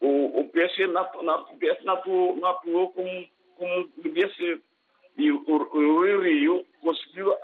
o, 0.00 0.40
o 0.40 0.48
PS, 0.50 0.78
natu, 0.92 1.22
natu, 1.22 1.54
o 1.54 1.58
PS 1.58 1.84
natu, 1.84 2.36
natuou 2.36 2.92
como, 2.92 3.28
como 3.56 3.88
devia. 3.98 4.28
E 5.16 5.32
o, 5.32 5.42
o, 5.48 5.76
o 5.76 6.20
Rio 6.22 6.64
conseguiu 6.80 7.34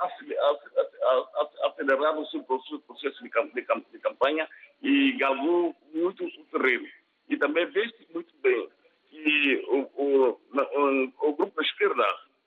acelerar 1.65 2.19
o 2.19 2.27
seu 2.27 2.45
processo 2.45 3.23
de, 3.23 3.99
campanha 4.01 4.49
e 4.81 5.13
galgou 5.19 5.75
muito 5.93 6.25
o 6.25 6.45
terreno. 6.53 6.87
E 7.29 7.37
também 7.37 7.67
vê-se 7.67 8.07
muito 8.13 8.33
bem 8.43 8.69
que 9.11 9.65
o, 9.69 9.81
o, 9.97 10.41
o, 11.21 11.33
grupo 11.33 11.57
da 11.57 11.63
esquerda 11.63 12.05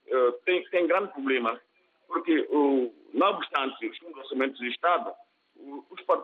uh, 0.07 0.31
tem, 0.45 0.63
tem 0.69 0.87
grande 0.87 1.11
problema, 1.11 1.59
porque, 2.07 2.47
o, 2.49 2.93
não 3.13 3.27
obstante 3.31 3.85
os 3.85 4.17
orçamentos 4.17 4.59
do 4.59 4.65
Estado, 4.67 5.11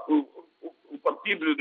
o, 0.07 0.45
o, 0.91 0.97
partido 0.99 1.55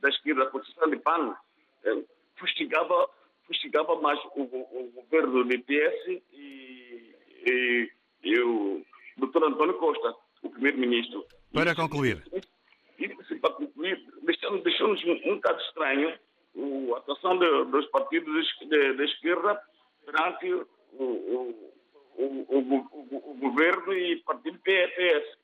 da 0.00 0.08
esquerda, 0.08 0.44
a 0.44 0.50
posição 0.50 0.88
de 0.88 0.96
PAN, 0.96 1.36
eh, 1.84 2.04
fustigava, 2.36 3.08
fustigava 3.46 4.00
mais 4.00 4.18
o, 4.34 4.42
o, 4.42 4.92
governo 4.94 5.44
do 5.44 5.58
PS 5.60 6.22
e, 6.32 7.14
e, 7.46 7.90
e 8.24 8.40
o 8.40 8.82
doutor 9.16 9.44
António 9.44 9.74
Costa, 9.74 10.14
o 10.42 10.50
primeiro-ministro. 10.50 11.26
Para 11.52 11.74
concluir. 11.74 12.22
E, 12.98 13.04
e 13.04 13.34
para 13.36 13.54
concluir, 13.54 14.02
deixou-nos 14.22 14.62
deixou 14.62 14.88
um, 14.88 15.32
um 15.32 15.34
bocado 15.36 15.60
estranho 15.62 16.18
a 16.94 16.98
atuação 16.98 17.38
de, 17.38 17.64
dos 17.70 17.86
partidos 17.86 18.46
da 18.68 19.04
esquerda 19.04 19.60
perante 20.04 20.52
o, 20.52 20.66
o, 20.94 21.72
o, 22.16 23.30
o, 23.30 23.34
governo 23.34 23.92
e 23.92 24.16
partido 24.22 24.58
PS. 24.58 25.39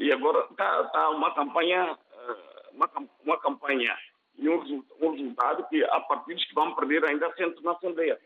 E 0.00 0.10
agora 0.10 0.46
está 0.50 0.84
tá 0.84 1.10
uma 1.10 1.34
campanha, 1.34 1.94
eh, 2.14 2.70
uma, 2.72 2.90
uma 3.22 3.38
campanha 3.38 3.94
e 4.38 4.48
um, 4.48 4.82
um 5.02 5.10
resultado 5.12 5.68
que 5.68 5.84
há 5.84 6.00
partidos 6.00 6.42
que 6.46 6.54
vão 6.54 6.74
perder 6.74 7.04
ainda 7.04 7.26
assento 7.26 7.62
na 7.62 7.72
Assembleia. 7.72 8.18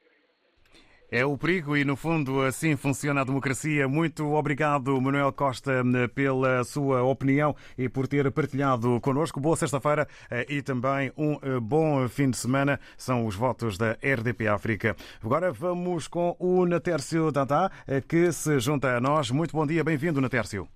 É 1.11 1.25
o 1.25 1.37
perigo 1.37 1.77
e, 1.77 1.85
no 1.85 1.97
fundo, 1.97 2.43
assim 2.43 2.77
funciona 2.77 3.21
a 3.21 3.25
democracia. 3.25 3.89
Muito 3.89 4.25
obrigado, 4.35 5.01
Manuel 5.01 5.33
Costa, 5.33 5.83
pela 6.15 6.63
sua 6.63 7.03
opinião 7.03 7.57
e 7.77 7.89
por 7.89 8.07
ter 8.07 8.31
partilhado 8.31 9.01
connosco. 9.01 9.41
Boa 9.41 9.57
sexta-feira 9.57 10.07
eh, 10.31 10.47
e 10.49 10.63
também 10.63 11.13
um 11.19 11.35
eh, 11.43 11.59
bom 11.61 12.09
fim 12.09 12.31
de 12.31 12.37
semana. 12.37 12.79
São 12.97 13.27
os 13.27 13.35
votos 13.35 13.77
da 13.77 13.93
RDP 13.95 14.47
África. 14.47 14.95
Agora 15.23 15.51
vamos 15.51 16.07
com 16.07 16.37
o 16.39 16.65
Natércio 16.67 17.33
Dada, 17.33 17.69
que 18.09 18.31
se 18.31 18.61
junta 18.61 18.97
a 18.97 19.01
nós. 19.01 19.33
Muito 19.33 19.57
bom 19.57 19.67
dia, 19.67 19.83
bem-vindo, 19.83 20.21
Natércio. 20.21 20.69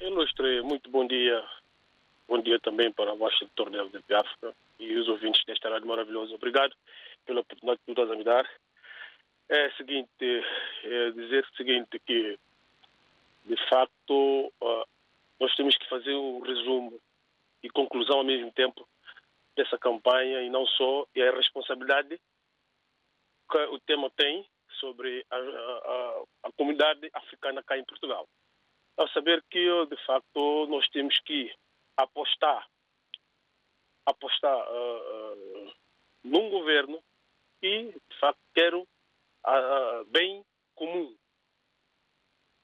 Ilustre, 0.00 0.62
muito 0.62 0.88
bom 0.88 1.06
dia. 1.06 1.46
Bom 2.26 2.40
dia 2.40 2.58
também 2.60 2.90
para 2.90 3.12
o 3.12 3.18
vosso 3.18 3.36
setor 3.36 3.68
da 3.68 3.80
LDP 3.80 4.14
África 4.14 4.56
e 4.78 4.96
os 4.96 5.06
ouvintes 5.08 5.44
desta 5.44 5.68
rádio 5.68 5.86
maravilhosa. 5.86 6.34
Obrigado 6.34 6.74
pela 7.26 7.40
oportunidade 7.40 7.80
que 7.84 7.94
nos 7.94 8.10
a 8.10 8.16
me 8.16 8.24
dar. 8.24 8.50
É 9.50 9.66
o 9.66 9.76
seguinte, 9.76 10.08
é 10.84 11.10
dizer 11.10 11.44
o 11.44 11.56
seguinte, 11.56 11.98
que 11.98 12.38
de 13.44 13.68
facto 13.68 14.50
nós 15.38 15.54
temos 15.54 15.76
que 15.76 15.86
fazer 15.86 16.14
o 16.14 16.40
resumo 16.40 16.98
e 17.62 17.68
conclusão 17.68 18.18
ao 18.18 18.24
mesmo 18.24 18.50
tempo 18.52 18.88
dessa 19.54 19.76
campanha 19.76 20.40
e 20.40 20.48
não 20.48 20.66
só, 20.66 21.06
e 21.14 21.20
a 21.20 21.30
responsabilidade 21.30 22.18
que 23.50 23.58
o 23.58 23.78
tema 23.80 24.08
tem 24.16 24.46
sobre 24.78 25.26
a, 25.30 25.36
a, 25.36 26.22
a 26.44 26.52
comunidade 26.52 27.10
africana 27.12 27.62
cá 27.62 27.76
em 27.76 27.84
Portugal 27.84 28.26
ao 29.00 29.08
saber 29.08 29.42
que, 29.50 29.86
de 29.86 29.96
facto, 30.04 30.66
nós 30.66 30.86
temos 30.90 31.18
que 31.20 31.50
apostar, 31.96 32.68
apostar 34.04 34.54
uh, 34.70 35.68
uh, 35.68 35.72
num 36.22 36.50
governo 36.50 37.02
e, 37.62 37.92
de 37.92 38.18
facto, 38.20 38.40
quero 38.54 38.82
uh, 38.82 40.04
bem 40.08 40.44
comum. 40.74 41.16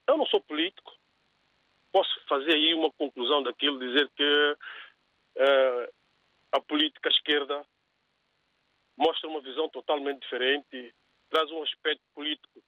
Eu 0.07 0.19
não 0.19 0.27
sou 0.27 0.43
político, 0.43 0.95
posso 1.91 2.21
fazer 2.29 2.53
aí 2.53 2.75
uma 2.75 2.93
conclusão 2.93 3.43
daquilo, 3.43 3.81
dizer 3.81 4.09
que 4.11 4.57
a 6.53 6.61
política 6.61 7.09
esquerda 7.09 7.67
mostra 8.97 9.29
uma 9.29 9.41
visão 9.41 9.69
totalmente 9.71 10.21
diferente, 10.21 10.95
traz 11.29 11.51
um 11.51 11.63
aspecto 11.63 12.05
político 12.15 12.63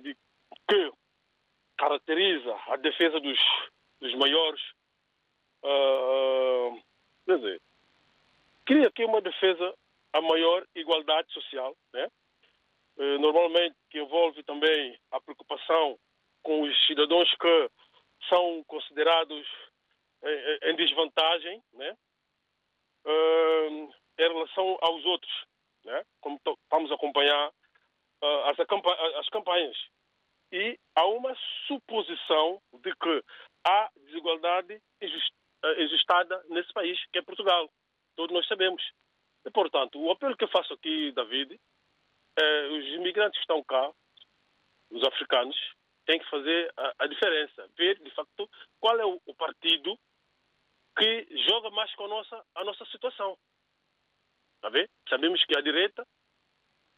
de 0.00 0.16
que 0.68 0.92
caracteriza 1.76 2.54
a 2.68 2.76
defesa 2.76 3.20
dos, 3.20 3.38
dos 4.00 4.14
maiores. 4.14 4.62
Uh, 5.62 6.82
quer 7.24 7.36
dizer, 7.38 7.62
cria 8.64 8.88
aqui 8.88 9.04
uma 9.04 9.20
defesa 9.20 9.74
a 10.12 10.20
maior 10.20 10.66
igualdade 10.74 11.32
social, 11.32 11.76
né? 11.92 12.08
Uh, 12.96 13.18
normalmente 13.18 13.74
que 13.90 13.98
envolve 13.98 14.42
também 14.44 14.98
a 15.10 15.20
preocupação 15.20 15.98
com 16.42 16.62
os 16.62 16.86
cidadãos 16.86 17.28
que 17.34 17.70
são 18.28 18.62
considerados 18.64 19.46
em, 20.22 20.70
em 20.70 20.76
desvantagem, 20.76 21.62
né? 21.72 21.96
Uh, 23.04 23.92
em 24.18 24.22
relação 24.22 24.78
aos 24.80 25.04
outros, 25.04 25.32
né? 25.84 26.04
Como 26.20 26.36
estamos 26.36 26.90
a 26.90 26.94
acompanhar 26.94 27.52
as 29.16 29.28
campanhas 29.28 29.76
e 30.54 30.78
há 30.94 31.04
uma 31.06 31.36
suposição 31.66 32.62
de 32.74 32.94
que 32.94 33.24
há 33.66 33.90
desigualdade 33.96 34.80
existada 35.78 36.36
eh, 36.36 36.54
nesse 36.54 36.72
país, 36.72 36.96
que 37.12 37.18
é 37.18 37.22
Portugal. 37.22 37.68
Todos 38.14 38.32
nós 38.32 38.46
sabemos. 38.46 38.80
E, 39.44 39.50
portanto, 39.50 40.00
o 40.00 40.12
apelo 40.12 40.36
que 40.36 40.44
eu 40.44 40.48
faço 40.48 40.72
aqui, 40.72 41.10
David, 41.10 41.60
é 42.38 42.66
os 42.68 42.84
imigrantes 42.94 43.36
que 43.36 43.42
estão 43.42 43.64
cá, 43.64 43.92
os 44.90 45.02
africanos, 45.02 45.56
têm 46.06 46.20
que 46.20 46.30
fazer 46.30 46.72
a, 46.76 46.94
a 47.00 47.06
diferença, 47.08 47.68
ver, 47.76 47.98
de 47.98 48.10
facto, 48.12 48.48
qual 48.78 48.96
é 49.00 49.04
o, 49.04 49.20
o, 49.26 49.34
partido 49.34 49.98
que 50.96 51.26
joga 51.48 51.70
mais 51.70 51.92
com 51.96 52.04
a 52.04 52.08
nossa, 52.08 52.46
a 52.54 52.62
nossa 52.62 52.84
situação. 52.86 53.36
Está 54.56 54.68
ver? 54.68 54.88
Sabemos 55.08 55.44
que 55.46 55.58
a 55.58 55.60
direita 55.60 56.06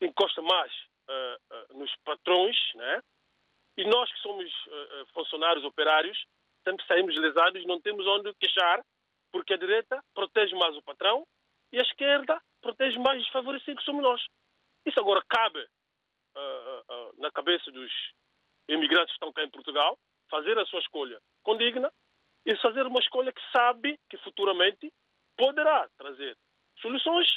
encosta 0.02 0.42
mais 0.42 0.70
uh, 1.08 1.72
uh, 1.72 1.78
nos 1.78 1.94
patrões, 2.04 2.56
né? 2.74 3.00
E 3.76 3.84
nós 3.84 4.10
que 4.12 4.18
somos 4.20 4.46
uh, 4.66 5.06
funcionários 5.12 5.64
operários, 5.64 6.18
sempre 6.64 6.86
saímos 6.86 7.16
lesados, 7.16 7.64
não 7.66 7.80
temos 7.80 8.06
onde 8.06 8.34
queixar, 8.34 8.82
porque 9.30 9.54
a 9.54 9.58
direita 9.58 10.02
protege 10.14 10.54
mais 10.54 10.76
o 10.76 10.82
patrão 10.82 11.26
e 11.72 11.78
a 11.78 11.82
esquerda 11.82 12.40
protege 12.60 12.98
mais 12.98 13.18
os 13.18 13.24
desfavorecidos, 13.24 13.80
que 13.80 13.84
somos 13.84 14.02
nós. 14.02 14.22
Isso 14.86 14.98
agora 14.98 15.22
cabe 15.28 15.60
uh, 15.60 16.92
uh, 16.92 17.20
na 17.20 17.30
cabeça 17.30 17.70
dos 17.70 17.92
imigrantes 18.68 19.08
que 19.08 19.16
estão 19.16 19.32
cá 19.32 19.44
em 19.44 19.50
Portugal, 19.50 19.98
fazer 20.30 20.58
a 20.58 20.66
sua 20.66 20.80
escolha 20.80 21.20
condigna 21.42 21.92
e 22.44 22.56
fazer 22.56 22.86
uma 22.86 23.00
escolha 23.00 23.32
que 23.32 23.42
sabe 23.52 23.98
que 24.08 24.16
futuramente 24.18 24.92
poderá 25.36 25.88
trazer 25.98 26.36
soluções 26.80 27.28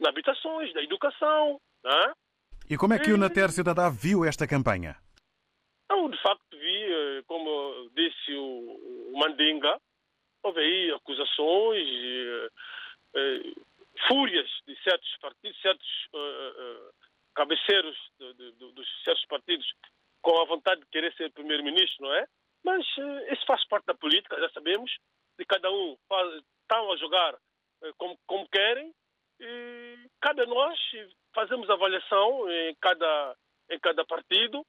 na 0.00 0.08
habitações, 0.08 0.72
na 0.74 0.82
educação, 0.82 1.60
Né? 1.84 2.14
E 2.70 2.76
como 2.76 2.94
é 2.94 2.98
que 2.98 3.12
o 3.12 3.18
Nater 3.18 3.50
Cidadá 3.50 3.90
viu 3.90 4.24
esta 4.24 4.46
campanha? 4.46 4.96
Eu, 5.92 6.08
de 6.08 6.16
facto, 6.22 6.58
vi, 6.58 6.82
eh, 6.84 7.22
como 7.26 7.90
disse 7.94 8.34
o, 8.34 9.12
Mandinga, 9.14 9.78
houve 10.42 10.60
aí 10.60 10.90
acusações, 10.90 11.86
eh, 11.86 12.48
eh, 13.14 13.52
fúrias 14.08 14.48
de 14.66 14.74
certos 14.82 15.16
partidos, 15.20 15.60
certos 15.60 16.08
cabeceiros 17.34 17.96
dos 18.74 19.02
certos 19.04 19.24
partidos 19.26 19.66
com 20.22 20.40
a 20.40 20.46
vontade 20.46 20.80
de 20.80 20.86
querer 20.88 21.12
ser 21.14 21.30
primeiro-ministro, 21.32 22.06
não 22.06 22.14
é? 22.14 22.26
Mas 22.64 22.86
isso 23.30 23.44
faz 23.46 23.66
parte 23.68 23.84
da 23.86 23.94
política, 23.94 24.40
já 24.40 24.48
sabemos, 24.50 24.90
de 25.38 25.44
cada 25.44 25.70
um 25.70 25.96
faz, 26.08 26.42
estão 26.62 26.92
a 26.92 26.96
jogar 26.96 27.36
como, 27.98 28.18
como 28.26 28.48
querem 28.48 28.94
e 29.40 29.96
cabe 30.20 30.42
a 30.42 30.46
nós 30.46 30.78
fazemos 31.34 31.68
avaliação 31.68 32.50
em 32.50 32.74
cada, 32.80 33.36
em 33.70 33.78
cada 33.78 34.04
partido 34.06 34.64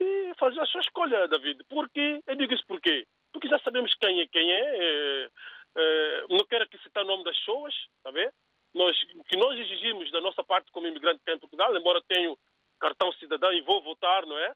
e 0.00 0.34
fazer 0.38 0.60
a 0.60 0.66
sua 0.66 0.80
escolha, 0.80 1.28
David. 1.28 1.62
Porque, 1.68 2.20
eu 2.26 2.36
digo 2.36 2.54
isso 2.54 2.64
porquê? 2.66 3.06
Porque 3.32 3.48
já 3.48 3.58
sabemos 3.60 3.94
quem 3.94 4.20
é 4.20 4.26
quem 4.26 4.52
é. 4.52 4.60
é, 4.60 5.28
é 5.76 6.24
não 6.28 6.44
quero 6.46 6.64
aqui 6.64 6.78
citar 6.78 7.04
o 7.04 7.06
nome 7.06 7.24
das 7.24 7.38
pessoas, 7.38 7.74
está 7.98 8.12
bem? 8.12 8.28
Nós, 8.74 8.96
que 9.28 9.36
nós 9.36 9.58
exigimos 9.58 10.10
da 10.10 10.20
nossa 10.20 10.44
parte 10.44 10.70
como 10.70 10.86
imigrante 10.86 11.22
cá 11.24 11.32
em 11.32 11.38
Portugal, 11.38 11.74
embora 11.76 12.02
tenho 12.08 12.36
cartão 12.78 13.10
cidadão 13.12 13.52
e 13.52 13.62
vou 13.62 13.82
votar, 13.82 14.26
não 14.26 14.38
é? 14.38 14.52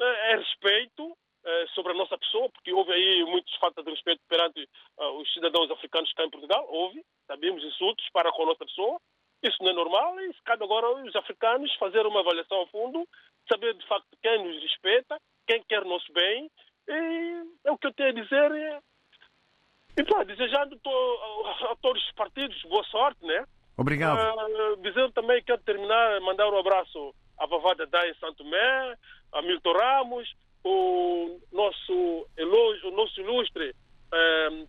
É 0.00 0.36
respeito 0.36 1.16
é, 1.44 1.66
sobre 1.74 1.92
a 1.92 1.94
nossa 1.94 2.16
pessoa, 2.16 2.48
porque 2.50 2.72
houve 2.72 2.92
aí 2.92 3.24
muitas 3.24 3.54
faltas 3.56 3.84
de 3.84 3.90
respeito 3.90 4.20
perante 4.28 4.62
uh, 4.98 5.20
os 5.20 5.32
cidadãos 5.32 5.70
africanos 5.70 6.12
cá 6.12 6.24
em 6.24 6.30
Portugal, 6.30 6.66
houve, 6.68 7.04
sabemos 7.26 7.64
insultos 7.64 8.08
para 8.12 8.30
com 8.30 8.42
a 8.42 8.46
nossa 8.46 8.64
pessoa, 8.64 9.00
isso 9.42 9.62
não 9.62 9.70
é 9.70 9.74
normal 9.74 10.20
e 10.20 10.32
cabe 10.44 10.64
agora 10.64 10.86
aos 10.86 11.16
africanos 11.16 11.74
fazer 11.74 12.06
uma 12.06 12.20
avaliação 12.20 12.62
a 12.62 12.66
fundo, 12.68 13.06
saber 13.50 13.74
de 13.74 13.86
facto 13.86 14.06
quem 14.22 14.44
nos 14.44 14.62
respeita, 14.62 15.20
quem 15.46 15.62
quer 15.64 15.82
o 15.82 15.88
nosso 15.88 16.12
bem. 16.12 16.50
E 16.88 17.42
é 17.64 17.72
o 17.72 17.78
que 17.78 17.86
eu 17.86 17.92
tenho 17.92 18.10
a 18.10 18.12
dizer. 18.12 18.50
E, 18.52 20.00
e 20.00 20.04
pá, 20.04 20.24
desejando 20.24 20.80
a, 20.86 21.72
a, 21.72 21.76
todos 21.82 22.02
os 22.04 22.12
partidos 22.12 22.60
boa 22.62 22.84
sorte, 22.84 23.24
né? 23.24 23.44
Obrigado. 23.76 24.18
Uh, 24.18 24.76
dizer 24.82 25.10
também, 25.12 25.42
quero 25.42 25.62
terminar, 25.62 26.20
mandar 26.20 26.48
um 26.48 26.58
abraço 26.58 27.14
à 27.38 27.46
Vavada 27.46 27.86
Dai 27.86 28.10
em 28.10 28.14
Santo 28.14 28.44
Tomé, 28.44 28.96
a 29.32 29.42
Milton 29.42 29.72
Ramos, 29.72 30.34
o 30.64 31.40
nosso, 31.50 32.28
elogio, 32.36 32.88
o 32.88 32.92
nosso 32.92 33.20
ilustre 33.20 33.74
um, 34.12 34.66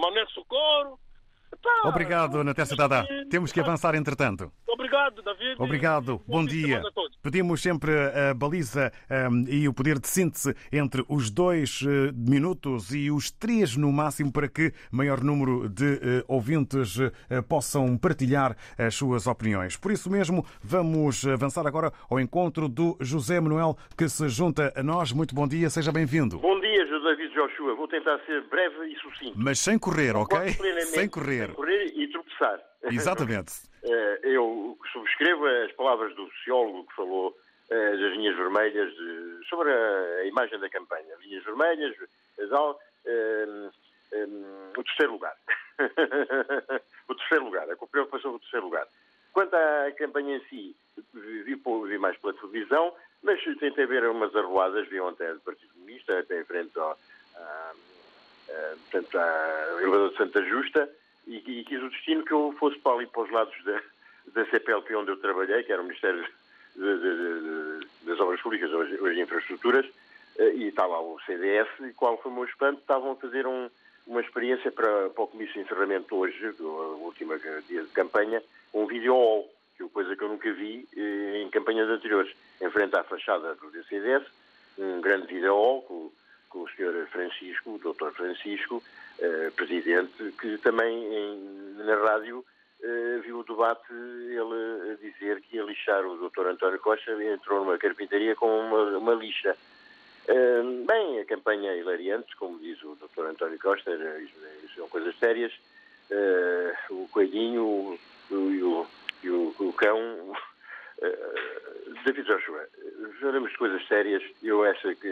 Manuel 0.00 0.28
Socorro, 0.30 0.98
Obrigado, 1.84 2.42
Natécia 2.42 2.76
Dada. 2.76 3.06
Temos 3.30 3.52
que 3.52 3.60
avançar, 3.60 3.94
entretanto. 3.94 4.50
Obrigado, 4.68 5.22
David. 5.22 5.56
Obrigado. 5.58 6.22
Bom, 6.26 6.42
Bom 6.42 6.44
dia. 6.44 6.82
Pedimos 7.22 7.60
sempre 7.60 7.92
a 7.92 8.34
baliza 8.34 8.92
um, 9.30 9.44
e 9.48 9.66
o 9.66 9.72
poder 9.72 9.98
de 9.98 10.06
síntese 10.06 10.54
entre 10.70 11.04
os 11.08 11.30
dois 11.30 11.80
uh, 11.82 12.12
minutos 12.14 12.94
e 12.94 13.10
os 13.10 13.30
três 13.30 13.76
no 13.76 13.90
máximo 13.90 14.30
para 14.30 14.48
que 14.48 14.72
maior 14.90 15.22
número 15.22 15.68
de 15.68 15.94
uh, 15.94 15.98
ouvintes 16.28 16.98
uh, 16.98 17.10
possam 17.48 17.96
partilhar 17.98 18.56
as 18.78 18.94
suas 18.94 19.26
opiniões. 19.26 19.76
Por 19.76 19.90
isso 19.90 20.10
mesmo, 20.10 20.44
vamos 20.62 21.26
avançar 21.26 21.66
agora 21.66 21.92
ao 22.08 22.20
encontro 22.20 22.68
do 22.68 22.96
José 23.00 23.40
Manuel, 23.40 23.76
que 23.96 24.08
se 24.08 24.28
junta 24.28 24.72
a 24.76 24.82
nós. 24.82 25.10
Muito 25.10 25.34
bom 25.34 25.48
dia, 25.48 25.68
seja 25.68 25.90
bem-vindo. 25.90 26.38
Bom 26.38 26.60
dia, 26.60 26.86
José 26.86 27.16
Joshua. 27.36 27.74
Vou 27.74 27.86
tentar 27.86 28.18
ser 28.20 28.42
breve 28.44 28.86
e 28.86 28.96
sucinto. 28.96 29.34
Mas 29.36 29.58
sem 29.58 29.78
correr, 29.78 30.16
ok? 30.16 30.38
Sem 30.48 31.08
correr. 31.08 31.46
Sem 31.46 31.54
correr 31.54 31.92
e 31.94 32.08
tropeçar. 32.08 32.60
Exatamente. 32.84 33.52
Eu 34.22 34.76
subscrevo 34.92 35.46
as 35.46 35.72
palavras 35.72 36.14
do 36.16 36.26
sociólogo 36.30 36.86
que 36.88 36.96
falou 36.96 37.36
das 37.68 38.12
linhas 38.16 38.36
vermelhas 38.36 38.92
sobre 39.48 39.70
a, 39.70 40.24
imagem 40.24 40.58
da 40.58 40.68
campanha. 40.68 41.14
Linhas 41.20 41.44
vermelhas, 41.44 41.94
um, 42.38 43.70
um, 44.12 44.72
o 44.76 44.82
terceiro 44.82 45.12
lugar. 45.12 45.36
o 47.08 47.14
terceiro 47.14 47.44
lugar, 47.44 47.70
a 47.70 47.76
preocupação 47.76 48.32
do 48.32 48.38
terceiro 48.40 48.66
lugar. 48.66 48.86
Quanto 49.32 49.54
à 49.54 49.92
campanha 49.98 50.36
em 50.36 50.40
si, 50.48 50.76
vi, 51.12 51.54
vi 51.54 51.98
mais 51.98 52.16
pela 52.18 52.32
televisão, 52.34 52.92
mas 53.22 53.42
tentei 53.60 53.86
ver 53.86 54.08
umas 54.08 54.34
arruadas, 54.34 54.88
vi 54.88 54.98
ontem 55.00 55.32
do 55.34 55.40
Partido 55.40 55.74
Comunista, 55.74 56.18
até 56.18 56.40
em 56.40 56.44
frente 56.44 56.78
ao, 56.78 56.96
portanto, 58.90 59.18
ao 59.18 59.80
elevador 59.80 60.10
de 60.10 60.16
Santa 60.16 60.44
Justa, 60.44 60.88
e, 61.26 61.36
e, 61.36 61.64
quis 61.64 61.82
o 61.82 61.90
destino 61.90 62.24
que 62.24 62.32
eu 62.32 62.54
fosse 62.58 62.78
para 62.78 62.92
ali 62.92 63.06
para 63.06 63.22
os 63.22 63.30
lados 63.30 63.64
da, 63.64 63.80
da 64.32 64.46
CPLP 64.50 64.94
onde 64.94 65.10
eu 65.10 65.16
trabalhei, 65.16 65.62
que 65.64 65.72
era 65.72 65.82
o 65.82 65.84
Ministério 65.84 66.24
de, 66.76 66.98
de, 66.98 67.80
de, 67.80 67.86
das 68.06 68.20
Obras 68.20 68.40
Públicas, 68.40 68.70
hoje, 68.70 68.96
hoje 69.00 69.20
Infraestruturas, 69.20 69.86
eh, 70.38 70.52
e 70.54 70.68
está 70.68 70.86
lá 70.86 71.00
o 71.00 71.18
CDS, 71.26 71.68
e 71.80 71.92
qual 71.94 72.16
foi 72.18 72.30
o 72.30 72.34
meu 72.34 72.44
espanto, 72.44 72.80
estavam 72.80 73.12
a 73.12 73.16
fazer 73.16 73.46
um, 73.46 73.68
uma 74.06 74.20
experiência 74.20 74.70
para, 74.70 75.10
para 75.10 75.24
o 75.24 75.26
comício 75.26 75.54
de 75.54 75.60
encerramento 75.60 76.14
hoje, 76.14 76.52
do 76.52 76.68
último 77.02 77.36
dia 77.66 77.82
de 77.82 77.88
campanha, 77.88 78.42
um 78.72 78.86
vídeo 78.86 79.44
que 79.76 79.82
é 79.82 79.88
coisa 79.88 80.16
que 80.16 80.22
eu 80.22 80.28
nunca 80.28 80.52
vi 80.52 80.88
eh, 80.96 81.42
em 81.42 81.50
campanhas 81.50 81.88
anteriores, 81.88 82.32
em 82.60 82.70
frente 82.70 82.96
à 82.96 83.04
fachada 83.04 83.54
do 83.54 83.84
CDS, 83.84 84.24
um 84.78 85.00
grande 85.00 85.26
vídeo 85.26 85.82
com, 85.86 86.10
com 86.56 86.62
o 86.62 86.68
Sr. 86.68 87.06
Francisco, 87.10 87.74
o 87.74 87.78
Dr. 87.78 88.10
Francisco, 88.12 88.82
eh, 89.18 89.52
presidente, 89.54 90.32
que 90.40 90.56
também 90.58 91.04
em, 91.04 91.74
na 91.84 91.96
rádio 91.96 92.42
eh, 92.82 93.20
viu 93.22 93.40
o 93.40 93.44
debate 93.44 93.92
ele 93.92 94.96
dizer 95.02 95.42
que 95.42 95.56
ia 95.56 95.64
lixar 95.64 96.02
o 96.06 96.16
Dr. 96.16 96.46
António 96.46 96.78
Costa 96.78 97.10
e 97.12 97.34
entrou 97.34 97.60
numa 97.60 97.76
carpintaria 97.76 98.34
com 98.34 98.48
uma, 98.48 98.96
uma 98.96 99.12
lixa. 99.12 99.54
Eh, 100.28 100.62
bem, 100.86 101.20
a 101.20 101.26
campanha 101.26 101.72
é 101.72 101.78
hilariante, 101.78 102.34
como 102.36 102.58
diz 102.58 102.82
o 102.82 102.96
Dr. 102.96 103.26
António 103.26 103.58
Costa, 103.58 103.90
são 104.74 104.88
coisas 104.88 105.14
sérias. 105.18 105.52
Eh, 106.10 106.74
o 106.88 107.06
coelhinho 107.08 107.98
o, 108.30 108.34
o, 108.34 108.86
e 109.22 109.28
o, 109.30 109.54
o 109.58 109.72
cão. 109.74 110.34
Uh, 110.98 111.94
David 112.04 112.26
Joshua, 112.26 112.66
de 113.20 113.56
coisas 113.56 113.86
sérias. 113.86 114.22
Eu 114.42 114.64
acho 114.64 114.94
que 114.96 115.08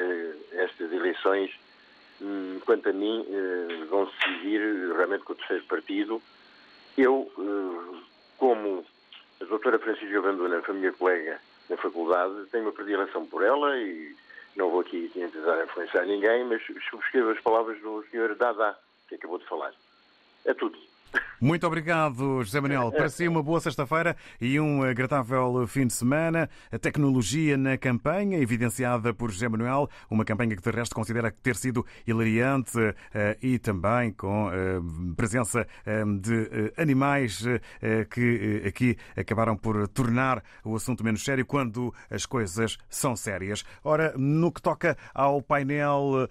estas 0.52 0.92
eleições 0.92 1.50
quanto 2.64 2.88
a 2.88 2.92
mim, 2.92 3.26
eh, 3.28 3.84
vão 3.86 4.08
se 4.08 4.28
decidir 4.28 4.60
realmente 4.94 5.24
com 5.24 5.32
o 5.32 5.36
terceiro 5.36 5.64
partido. 5.64 6.22
Eu, 6.96 7.30
eh, 7.38 8.02
como 8.38 8.84
a 9.40 9.44
doutora 9.44 9.78
Francisca 9.78 10.18
Abandona 10.18 10.62
foi 10.62 10.74
minha 10.74 10.92
colega 10.92 11.40
na 11.68 11.76
faculdade, 11.76 12.46
tenho 12.50 12.64
uma 12.64 12.72
predileção 12.72 13.26
por 13.26 13.42
ela 13.42 13.76
e 13.78 14.14
não 14.56 14.70
vou 14.70 14.80
aqui 14.80 15.10
tentar 15.12 15.64
influenciar 15.64 16.04
ninguém, 16.04 16.44
mas 16.44 16.62
subscrevo 16.88 17.30
as 17.30 17.40
palavras 17.40 17.80
do 17.80 18.04
senhor 18.10 18.34
Dada, 18.36 18.78
que 19.08 19.16
acabou 19.16 19.38
de 19.38 19.46
falar. 19.46 19.72
É 20.44 20.54
tudo. 20.54 20.78
Muito 21.40 21.66
obrigado, 21.66 22.42
José 22.42 22.60
Manuel. 22.60 22.92
Para 22.92 23.08
si, 23.08 23.26
uma 23.26 23.42
boa 23.42 23.60
sexta-feira 23.60 24.16
e 24.40 24.58
um 24.60 24.82
agradável 24.82 25.66
fim 25.66 25.86
de 25.86 25.92
semana. 25.92 26.48
A 26.70 26.78
tecnologia 26.78 27.56
na 27.56 27.76
campanha, 27.76 28.38
evidenciada 28.38 29.12
por 29.12 29.30
José 29.30 29.48
Manuel, 29.48 29.88
uma 30.08 30.24
campanha 30.24 30.56
que 30.56 30.62
de 30.62 30.70
resto 30.70 30.94
considera 30.94 31.32
ter 31.42 31.56
sido 31.56 31.84
hilariante 32.06 32.78
eh, 33.12 33.36
e 33.42 33.58
também 33.58 34.12
com 34.12 34.50
eh, 34.52 34.80
presença 35.16 35.66
eh, 35.84 36.04
de 36.20 36.72
animais 36.76 37.44
que 38.10 38.62
aqui 38.66 38.96
acabaram 39.16 39.56
por 39.56 39.86
tornar 39.88 40.42
o 40.64 40.76
assunto 40.76 41.04
menos 41.04 41.24
sério 41.24 41.44
quando 41.44 41.92
as 42.10 42.26
coisas 42.26 42.78
são 42.88 43.16
sérias. 43.16 43.64
Ora, 43.82 44.14
no 44.16 44.52
que 44.52 44.62
toca 44.62 44.96
ao 45.12 45.42
painel 45.42 46.28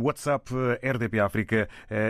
WhatsApp 0.00 0.50
RDP 0.82 1.20
África 1.20 1.68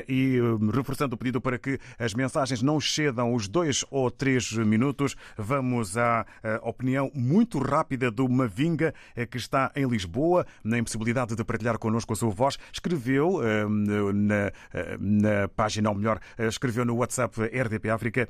e 0.09 0.39
reforçando 0.73 1.15
o 1.15 1.19
pedido 1.19 1.41
para 1.41 1.59
que 1.59 1.79
as 2.05 2.13
mensagens 2.13 2.61
não 2.61 2.77
excedam 2.77 3.33
os 3.33 3.49
dois 3.49 3.83
ou 3.91 4.11
três 4.11 4.53
minutos. 4.53 5.17
Vamos 5.39 5.97
à 5.97 6.27
eh, 6.43 6.61
opinião 6.63 7.11
muito 7.15 7.59
rápida 7.59 8.11
do 8.11 8.29
Mavinga, 8.29 8.93
eh, 9.17 9.25
que 9.25 9.39
está 9.39 9.73
em 9.75 9.87
Lisboa, 9.87 10.47
na 10.63 10.77
impossibilidade 10.77 11.35
de 11.35 11.43
partilhar 11.43 11.79
connosco 11.79 12.13
a 12.13 12.17
sua 12.17 12.29
voz. 12.29 12.59
Escreveu 12.71 13.41
eh, 13.43 13.65
na, 14.13 14.53
na 14.99 15.49
página, 15.49 15.89
ou 15.89 15.97
melhor, 15.97 16.21
escreveu 16.39 16.85
no 16.85 16.97
WhatsApp 16.97 17.41
RDP 17.41 17.89
África 17.89 18.29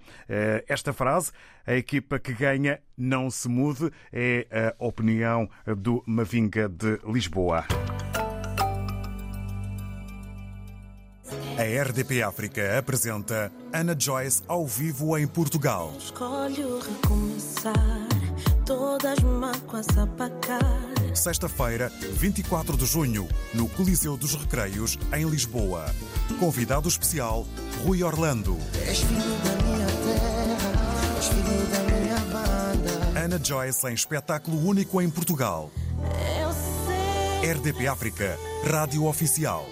esta 0.68 0.92
frase: 0.92 1.32
A 1.66 1.74
equipa 1.74 2.18
que 2.18 2.32
ganha 2.32 2.80
não 2.96 3.28
se 3.28 3.48
mude. 3.48 3.90
É 4.12 4.46
a 4.78 4.84
opinião 4.84 5.48
do 5.76 6.02
Mavinga 6.06 6.68
de 6.68 7.00
Lisboa. 7.04 7.64
A 11.56 11.82
RDP 11.84 12.20
África 12.20 12.78
apresenta 12.78 13.50
Ana 13.72 13.94
Joyce 13.96 14.42
ao 14.48 14.66
vivo 14.66 15.16
em 15.16 15.24
Portugal. 15.24 15.94
Escolho 15.96 16.80
recomeçar, 16.80 18.08
todas 18.66 19.20
mágoas 19.20 19.86
apagar. 19.96 20.60
Sexta-feira, 21.14 21.92
24 22.14 22.76
de 22.76 22.84
junho, 22.86 23.28
no 23.54 23.68
Coliseu 23.68 24.16
dos 24.16 24.34
Recreios, 24.34 24.98
em 25.12 25.28
Lisboa. 25.28 25.86
Convidado 26.40 26.88
especial, 26.88 27.46
Rui 27.84 28.02
Orlando. 28.02 28.58
És 28.88 28.98
filho 28.98 29.20
da 29.20 29.62
minha 29.62 29.86
terra, 29.86 31.16
és 31.16 31.28
filho 31.28 31.66
da 31.70 31.80
minha 31.94 32.18
banda. 32.32 33.20
Ana 33.24 33.40
Joyce 33.40 33.86
em 33.86 33.94
espetáculo 33.94 34.58
único 34.66 35.00
em 35.00 35.08
Portugal. 35.08 35.70
RDP 37.44 37.86
África, 37.86 38.36
Rádio 38.68 39.04
Oficial. 39.04 39.64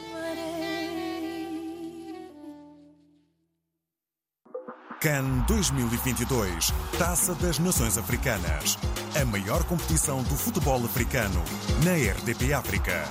Cannes 5.02 5.44
2022, 5.48 6.72
Taça 6.96 7.34
das 7.34 7.58
Nações 7.58 7.98
Africanas. 7.98 8.78
A 9.20 9.24
maior 9.24 9.64
competição 9.64 10.22
do 10.22 10.36
futebol 10.36 10.76
africano 10.84 11.42
na 11.84 11.94
RDP 11.94 12.52
África. 12.52 13.02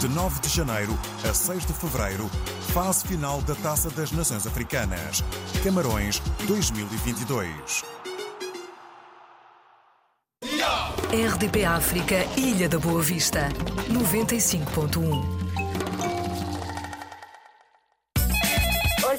De 0.00 0.08
9 0.08 0.40
de 0.40 0.48
janeiro 0.48 0.98
a 1.22 1.32
6 1.32 1.64
de 1.64 1.72
fevereiro, 1.74 2.28
fase 2.72 3.06
final 3.06 3.40
da 3.42 3.54
Taça 3.54 3.88
das 3.88 4.10
Nações 4.10 4.48
Africanas. 4.48 5.22
Camarões 5.62 6.18
2022. 6.48 7.84
RDP 11.12 11.64
África, 11.64 12.16
Ilha 12.36 12.68
da 12.68 12.80
Boa 12.80 13.00
Vista, 13.00 13.48
95.1. 13.88 15.37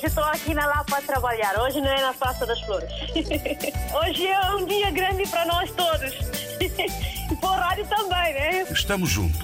estou 0.10 0.24
aqui 0.24 0.56
na 0.56 0.66
Lapa 0.66 0.98
a 0.98 1.02
trabalhar. 1.02 1.60
Hoje 1.60 1.80
não 1.80 1.88
é 1.88 2.02
na 2.02 2.14
Praça 2.14 2.46
das 2.46 2.60
Flores. 2.62 2.90
Hoje 3.94 4.28
é 4.28 4.56
um 4.56 4.66
dia 4.66 4.90
grande 4.90 5.28
para 5.28 5.46
nós 5.46 5.72
todos. 5.72 6.14
E 7.30 7.36
para 7.36 7.50
o 7.50 7.54
rádio 7.54 7.86
também, 7.88 8.34
né? 8.34 8.64
Estamos 8.72 9.08
juntos, 9.08 9.40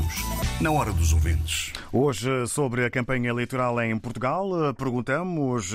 na 0.59 0.71
hora 0.71 0.91
dos 0.91 1.13
ouvintes. 1.13 1.71
Hoje, 1.93 2.47
sobre 2.47 2.83
a 2.83 2.89
campanha 2.89 3.29
eleitoral 3.29 3.79
em 3.79 3.95
Portugal, 3.95 4.73
perguntamos, 4.73 5.71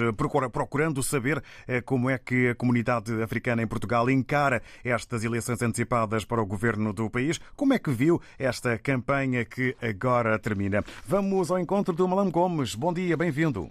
procurando 0.53 1.05
saber 1.05 1.41
como 1.85 2.11
é 2.11 2.19
que 2.19 2.49
a 2.49 2.55
comunidade 2.57 3.23
africana 3.23 3.63
em 3.63 3.67
Portugal 3.69 4.11
encara 4.11 4.61
estas 4.83 5.23
eleições 5.23 5.63
antecipadas 5.63 6.25
para 6.25 6.43
o 6.43 6.47
governo 6.47 6.93
do 6.93 7.09
país. 7.09 7.39
Como 7.55 7.75
é 7.75 7.79
que 7.79 7.93
viu 7.93 8.21
esta 8.37 8.77
campanha 8.77 9.45
que 9.45 9.77
agora 9.81 10.37
termina? 10.37 10.85
Vamos 11.07 11.53
ao 11.53 11.61
encontro 11.61 11.95
do 11.95 12.09
Malam 12.09 12.29
Gomes. 12.29 12.75
Bom 12.75 12.93
dia, 12.93 13.17
bem-vindo. 13.17 13.71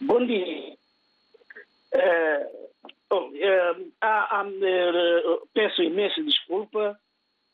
Bom 0.00 0.26
dia. 0.26 0.76
É, 1.94 2.50
oh, 3.10 3.30
é, 3.34 3.76
há, 4.00 4.40
há, 4.40 4.46
peço 5.54 5.82
imensa 5.82 6.22
desculpa, 6.22 6.98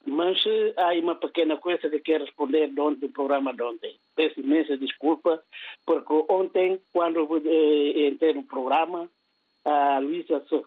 mas 0.07 0.43
há 0.77 0.93
uma 0.99 1.15
pequena 1.15 1.57
coisa 1.57 1.89
que 1.89 2.01
quero 2.01 2.25
responder 2.25 2.69
de 2.69 2.95
do 2.97 3.09
programa 3.11 3.55
de 3.55 3.63
ontem. 3.63 3.97
Peço 4.17 4.41
imensa 4.41 4.77
desculpa, 4.77 5.43
porque 5.87 6.13
ontem, 6.29 6.81
quando 6.93 7.37
entrei 7.97 8.35
no 8.35 8.43
programa, 8.43 9.09
a 9.65 9.99
Luísa 10.01 10.45
só, 10.49 10.63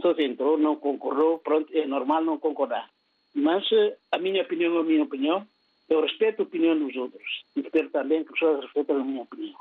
só 0.00 0.12
entrou, 0.18 0.56
não 0.56 0.76
concordou, 0.76 1.38
pronto, 1.38 1.70
é 1.76 1.86
normal 1.86 2.24
não 2.24 2.38
concordar. 2.38 2.88
Mas 3.34 3.68
a 4.10 4.18
minha 4.18 4.42
opinião 4.42 4.76
é 4.76 4.80
a 4.80 4.84
minha 4.84 5.02
opinião, 5.02 5.46
eu 5.88 6.00
respeito 6.00 6.40
a 6.40 6.44
opinião 6.44 6.78
dos 6.78 6.94
outros 6.96 7.44
e 7.56 7.60
espero 7.60 7.90
também 7.90 8.24
que 8.24 8.32
as 8.32 8.38
pessoas 8.38 8.64
respeitem 8.64 8.96
a 8.96 9.04
minha 9.04 9.22
opinião. 9.22 9.56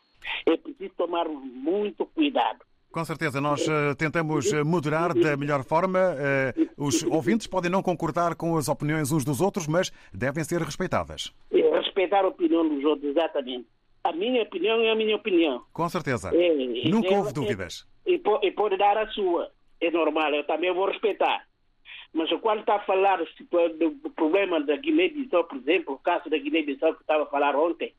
É 0.47 0.55
preciso 0.57 0.93
tomar 0.95 1.27
muito 1.27 2.05
cuidado. 2.05 2.59
Com 2.89 3.03
certeza, 3.03 3.41
nós 3.41 3.61
uh, 3.67 3.93
tentamos 3.97 4.51
moderar 4.63 5.13
da 5.13 5.35
melhor 5.35 5.63
forma. 5.63 5.99
Uh, 5.99 6.85
os 6.87 7.03
ouvintes 7.03 7.45
podem 7.45 7.69
não 7.69 7.83
concordar 7.83 8.33
com 8.33 8.55
as 8.57 8.69
opiniões 8.69 9.11
uns 9.11 9.25
dos 9.25 9.41
outros, 9.41 9.67
mas 9.67 9.91
devem 10.13 10.43
ser 10.43 10.61
respeitadas. 10.61 11.33
É, 11.51 11.77
respeitar 11.77 12.23
a 12.23 12.29
opinião 12.29 12.67
dos 12.67 12.83
outros, 12.85 13.11
exatamente. 13.11 13.67
A 14.03 14.13
minha 14.13 14.41
opinião 14.41 14.79
é 14.81 14.89
a 14.89 14.95
minha 14.95 15.17
opinião. 15.17 15.63
Com 15.73 15.89
certeza. 15.89 16.31
É, 16.33 16.89
Nunca 16.89 17.13
é, 17.13 17.17
houve 17.17 17.33
dúvidas. 17.33 17.85
E, 18.05 18.21
e 18.41 18.51
pode 18.51 18.77
dar 18.77 18.97
a 18.97 19.07
sua. 19.09 19.51
É 19.81 19.91
normal, 19.91 20.33
eu 20.33 20.45
também 20.45 20.73
vou 20.73 20.87
respeitar. 20.87 21.45
Mas 22.13 22.29
quando 22.39 22.61
está 22.61 22.75
a 22.75 22.85
falar 22.85 23.19
do 23.19 24.09
problema 24.11 24.63
da 24.63 24.77
Guiné-Bissau, 24.77 25.43
por 25.43 25.57
exemplo, 25.57 25.95
o 25.95 25.99
caso 25.99 26.29
da 26.29 26.37
Guiné-Bissau 26.37 26.95
que 26.95 27.01
estava 27.01 27.23
a 27.23 27.27
falar 27.27 27.55
ontem, 27.55 27.93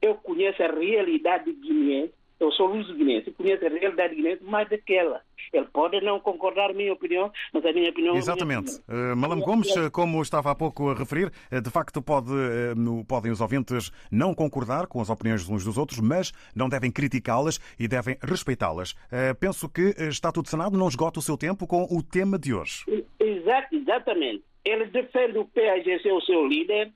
eu 0.00 0.14
conheço 0.16 0.62
a 0.62 0.66
realidade 0.66 1.44
de 1.44 1.52
Guiné, 1.60 2.08
eu 2.40 2.50
sou 2.50 2.66
luso 2.66 2.92
guinense, 2.96 3.30
conheço 3.30 3.64
a 3.64 3.68
realidade 3.68 4.16
guinense 4.16 4.42
mais 4.42 4.68
daquela. 4.68 5.20
Ele 5.52 5.66
pode 5.72 6.00
não 6.00 6.18
concordar 6.18 6.66
com 6.66 6.72
a 6.72 6.74
minha 6.74 6.92
opinião, 6.92 7.30
mas 7.52 7.64
a 7.64 7.72
minha 7.72 7.90
opinião 7.90 8.16
Exatamente. 8.16 8.82
é 8.88 8.92
minha 8.92 9.12
Uh, 9.12 9.16
Malam 9.16 9.38
Gomes, 9.40 9.68
como 9.92 10.20
estava 10.20 10.50
há 10.50 10.54
pouco 10.54 10.90
a 10.90 10.94
referir, 10.94 11.30
uh, 11.52 11.60
de 11.60 11.70
facto 11.70 12.02
pode, 12.02 12.32
uh, 12.32 13.04
podem 13.06 13.30
os 13.30 13.40
ouvintes 13.40 13.92
não 14.10 14.34
concordar 14.34 14.88
com 14.88 15.00
as 15.00 15.08
opiniões 15.08 15.48
uns 15.48 15.64
dos 15.64 15.78
outros, 15.78 16.00
mas 16.00 16.32
não 16.52 16.68
devem 16.68 16.90
criticá-las 16.90 17.60
e 17.78 17.86
devem 17.86 18.16
respeitá-las. 18.20 18.90
Uh, 18.90 19.38
penso 19.38 19.68
que 19.68 19.94
está 20.08 20.32
tudo 20.32 20.48
sanado, 20.48 20.76
não 20.76 20.88
esgota 20.88 21.20
o 21.20 21.22
seu 21.22 21.36
tempo 21.36 21.64
com 21.64 21.84
o 21.84 22.02
tema 22.02 22.38
de 22.40 22.52
hoje. 22.52 22.84
Exa- 23.20 23.68
exatamente. 23.70 24.42
Ele 24.64 24.86
defende 24.86 25.38
o 25.38 25.44
PAGC, 25.44 26.10
o 26.10 26.20
seu 26.22 26.44
líder, 26.46 26.92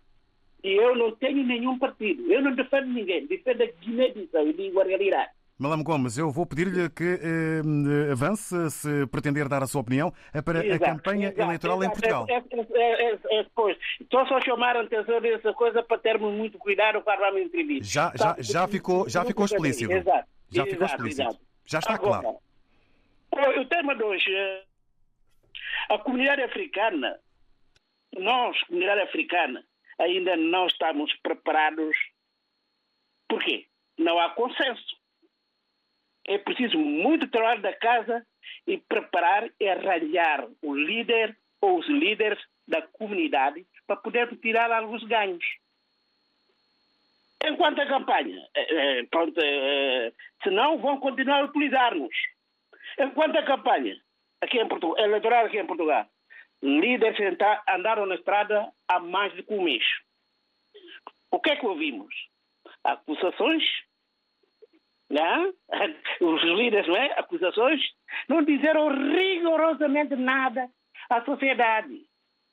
e 0.66 0.74
eu 0.74 0.96
não 0.96 1.12
tenho 1.12 1.44
nenhum 1.44 1.78
partido. 1.78 2.30
Eu 2.32 2.42
não 2.42 2.52
defendo 2.54 2.88
ninguém. 2.88 3.26
Defendo 3.26 3.62
a 3.62 3.66
Guiné-Bissau 3.66 4.48
e 4.48 4.52
digo 4.52 4.80
a 4.80 4.84
realidade. 4.84 5.30
Malam 5.58 5.82
Gomes, 5.82 6.18
eu 6.18 6.30
vou 6.30 6.44
pedir-lhe 6.44 6.90
que 6.90 7.14
uh, 7.14 8.12
avance, 8.12 8.70
se 8.70 9.06
pretender 9.06 9.48
dar 9.48 9.62
a 9.62 9.66
sua 9.66 9.80
opinião, 9.80 10.08
uh, 10.34 10.42
para 10.42 10.60
a 10.60 10.66
Exato, 10.66 10.84
campanha 10.84 11.28
exato, 11.28 11.40
eleitoral 11.42 11.82
em 11.82 11.86
exato. 11.86 12.00
Portugal. 12.00 12.26
É, 12.28 12.34
é, 12.34 12.82
é, 12.82 13.12
é, 13.14 13.40
é, 13.40 13.46
pois. 13.54 13.76
Estou 13.98 14.26
só 14.26 14.36
a 14.36 14.40
chamar 14.42 14.76
a 14.76 14.82
atenção 14.82 15.18
dessa 15.20 15.52
coisa 15.54 15.82
para 15.82 15.96
termos 15.98 16.34
muito 16.34 16.58
cuidado 16.58 17.00
quando 17.00 17.20
vamos 17.20 17.40
entrevista. 17.40 17.86
Já, 17.86 18.12
já, 18.14 18.36
já 18.38 18.68
ficou, 18.68 19.08
já 19.08 19.24
ficou 19.24 19.46
explícito. 19.46 19.90
Exato. 19.92 20.28
Já 20.50 20.66
ficou 20.66 20.86
explícito. 20.86 21.38
Já 21.64 21.78
está 21.78 21.94
Agora, 21.94 22.20
claro. 23.32 23.60
o- 23.62 23.64
tema 23.66 23.94
de 23.96 24.02
hoje, 24.02 24.30
eh, 24.30 24.62
a 25.88 25.98
comunidade 25.98 26.42
africana, 26.42 27.18
nós, 28.18 28.62
comunidade 28.64 29.00
africana, 29.00 29.64
ainda 29.98 30.36
não 30.36 30.66
estamos 30.66 31.12
preparados. 31.22 31.96
Por 33.28 33.42
quê? 33.42 33.66
Não 33.98 34.18
há 34.18 34.30
consenso. 34.30 34.96
É 36.26 36.38
preciso 36.38 36.78
muito 36.78 37.28
trabalho 37.28 37.62
da 37.62 37.72
casa 37.72 38.26
e 38.66 38.78
preparar 38.78 39.48
e 39.60 39.68
arranjar 39.68 40.48
o 40.62 40.74
líder 40.74 41.36
ou 41.60 41.78
os 41.78 41.88
líderes 41.88 42.42
da 42.66 42.82
comunidade 42.82 43.66
para 43.86 43.96
poder 43.96 44.36
tirar 44.38 44.70
alguns 44.70 45.04
ganhos. 45.04 45.44
Enquanto 47.44 47.80
a 47.80 47.86
campanha, 47.86 48.44
eh, 48.54 48.66
eh, 48.70 49.02
pronto, 49.04 49.38
eh, 49.40 50.12
senão 50.42 50.78
vão 50.78 50.98
continuar 50.98 51.42
a 51.42 51.44
utilizar-nos. 51.44 52.14
Enquanto 52.98 53.36
a 53.36 53.44
campanha, 53.44 53.96
aqui 54.40 54.58
em 54.58 54.66
Portugal, 54.66 54.98
eleitoral 55.04 55.46
aqui 55.46 55.58
em 55.58 55.66
Portugal, 55.66 56.08
líderes 56.62 57.18
andaram 57.68 58.06
na 58.06 58.14
estrada 58.14 58.72
há 58.88 58.98
mais 58.98 59.32
de 59.34 59.44
um 59.48 59.62
mês. 59.62 59.84
O 61.30 61.40
que 61.40 61.50
é 61.50 61.56
que 61.56 61.66
ouvimos? 61.66 62.14
Acusações, 62.84 63.62
né? 65.10 65.52
os 66.20 66.42
líderes, 66.42 66.86
não 66.86 66.96
é? 66.96 67.12
Acusações, 67.18 67.80
não 68.28 68.42
disseram 68.42 68.88
rigorosamente 68.88 70.16
nada 70.16 70.68
à 71.10 71.24
sociedade. 71.24 72.04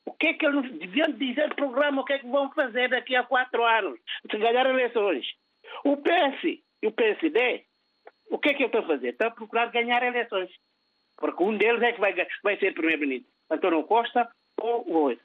O 0.05 0.11
que 0.11 0.27
é 0.27 0.33
que 0.33 0.45
eles 0.45 0.71
deviam 0.79 1.11
dizer 1.13 1.49
no 1.49 1.55
programa, 1.55 2.01
o 2.01 2.05
que 2.05 2.13
é 2.13 2.19
que 2.19 2.27
vão 2.27 2.51
fazer 2.51 2.89
daqui 2.89 3.15
a 3.15 3.23
quatro 3.23 3.63
anos, 3.63 3.99
se 4.29 4.37
ganhar 4.37 4.65
eleições? 4.65 5.25
O 5.85 5.97
PS 5.97 6.43
e 6.81 6.87
o 6.87 6.91
PSD, 6.91 7.65
o 8.29 8.37
que 8.37 8.49
é 8.49 8.53
que 8.53 8.63
estão 8.63 8.81
a 8.81 8.87
fazer? 8.87 9.09
Estão 9.09 9.29
a 9.29 9.31
procurar 9.31 9.71
ganhar 9.71 10.03
eleições. 10.03 10.51
Porque 11.17 11.43
um 11.43 11.57
deles 11.57 11.81
é 11.81 11.93
que 11.93 12.01
vai, 12.01 12.13
vai 12.43 12.57
ser 12.57 12.73
primeiro-ministro. 12.73 13.31
António 13.49 13.83
Costa 13.83 14.29
ou 14.57 14.87
o 14.87 14.93
outro. 14.93 15.23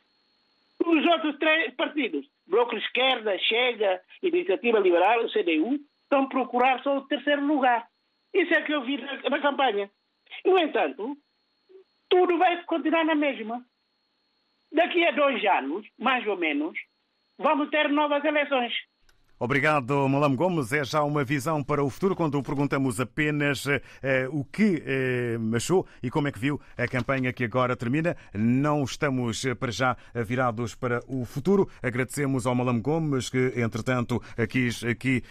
Os 0.84 1.06
outros 1.06 1.38
três 1.38 1.74
partidos, 1.74 2.26
Bloco 2.46 2.76
de 2.76 2.84
Esquerda, 2.84 3.38
Chega, 3.38 4.00
Iniciativa 4.22 4.78
Liberal, 4.78 5.24
o 5.24 5.30
CDU, 5.30 5.78
estão 6.02 6.22
a 6.22 6.28
procurar 6.28 6.82
só 6.82 6.98
o 6.98 7.06
terceiro 7.06 7.44
lugar. 7.44 7.86
Isso 8.32 8.54
é 8.54 8.62
que 8.62 8.72
eu 8.72 8.82
vi 8.82 8.96
na, 8.98 9.30
na 9.30 9.40
campanha. 9.40 9.90
No 10.44 10.58
entanto, 10.58 11.16
tudo 12.08 12.38
vai 12.38 12.62
continuar 12.64 13.04
na 13.04 13.14
mesma. 13.14 13.64
Daqui 14.72 15.04
a 15.04 15.10
dois 15.10 15.44
anos, 15.44 15.86
mais 15.98 16.26
ou 16.26 16.36
menos, 16.36 16.78
vamos 17.38 17.70
ter 17.70 17.88
novas 17.88 18.24
eleições. 18.24 18.72
Obrigado, 19.40 20.08
Malam 20.08 20.34
Gomes. 20.34 20.72
É 20.72 20.82
já 20.82 21.04
uma 21.04 21.22
visão 21.22 21.62
para 21.62 21.82
o 21.82 21.88
futuro 21.88 22.16
quando 22.16 22.42
perguntamos 22.42 22.98
apenas 22.98 23.66
eh, 23.68 24.28
o 24.32 24.44
que 24.44 24.82
eh, 24.84 25.38
achou 25.54 25.86
e 26.02 26.10
como 26.10 26.26
é 26.26 26.32
que 26.32 26.40
viu 26.40 26.60
a 26.76 26.88
campanha 26.88 27.32
que 27.32 27.44
agora 27.44 27.76
termina. 27.76 28.16
Não 28.34 28.82
estamos 28.82 29.44
eh, 29.44 29.54
para 29.54 29.70
já 29.70 29.96
virados 30.26 30.74
para 30.74 31.00
o 31.06 31.24
futuro. 31.24 31.70
Agradecemos 31.80 32.46
ao 32.46 32.54
Malam 32.56 32.80
Gomes 32.80 33.30
que, 33.30 33.52
entretanto, 33.56 34.20
quis 34.48 34.82
aqui 34.82 35.22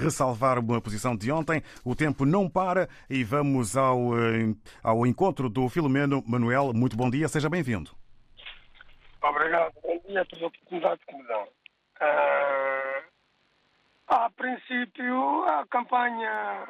ressalvar 0.00 0.60
uma 0.60 0.80
posição 0.80 1.16
de 1.16 1.32
ontem. 1.32 1.60
O 1.84 1.96
tempo 1.96 2.24
não 2.24 2.48
para 2.48 2.88
e 3.10 3.24
vamos 3.24 3.76
ao, 3.76 4.12
ao 4.80 5.04
encontro 5.04 5.48
do 5.48 5.68
Filomeno 5.68 6.22
Manuel. 6.24 6.72
Muito 6.72 6.96
bom 6.96 7.10
dia, 7.10 7.26
seja 7.26 7.50
bem-vindo. 7.50 7.90
Obrigado. 9.22 9.72
Bom 9.82 10.00
dia 10.06 10.24
pela 10.24 10.46
oportunidade 10.46 11.00
que 11.04 11.16
me 11.16 11.26
dão. 11.26 11.48
A 14.08 14.30
princípio, 14.30 15.44
a 15.44 15.66
campanha, 15.66 16.66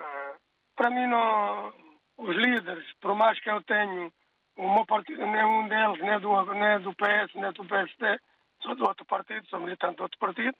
para 0.74 0.90
mim, 0.90 1.06
não, 1.06 1.72
os 2.16 2.34
líderes, 2.34 2.86
por 3.00 3.14
mais 3.14 3.38
que 3.40 3.50
eu 3.50 3.62
tenho 3.62 4.10
o 4.56 4.74
meu 4.74 4.86
partido 4.86 5.26
nem 5.26 5.44
um 5.44 5.68
deles, 5.68 6.00
nem 6.00 6.18
do, 6.18 6.54
nem 6.54 6.80
do 6.80 6.94
PS, 6.94 7.34
nem 7.34 7.52
do 7.52 7.64
PSD, 7.64 8.18
sou 8.62 8.74
do 8.74 8.86
outro 8.86 9.04
partido, 9.04 9.46
sou 9.48 9.60
militante 9.60 9.96
do 9.96 10.04
outro 10.04 10.18
partido. 10.18 10.56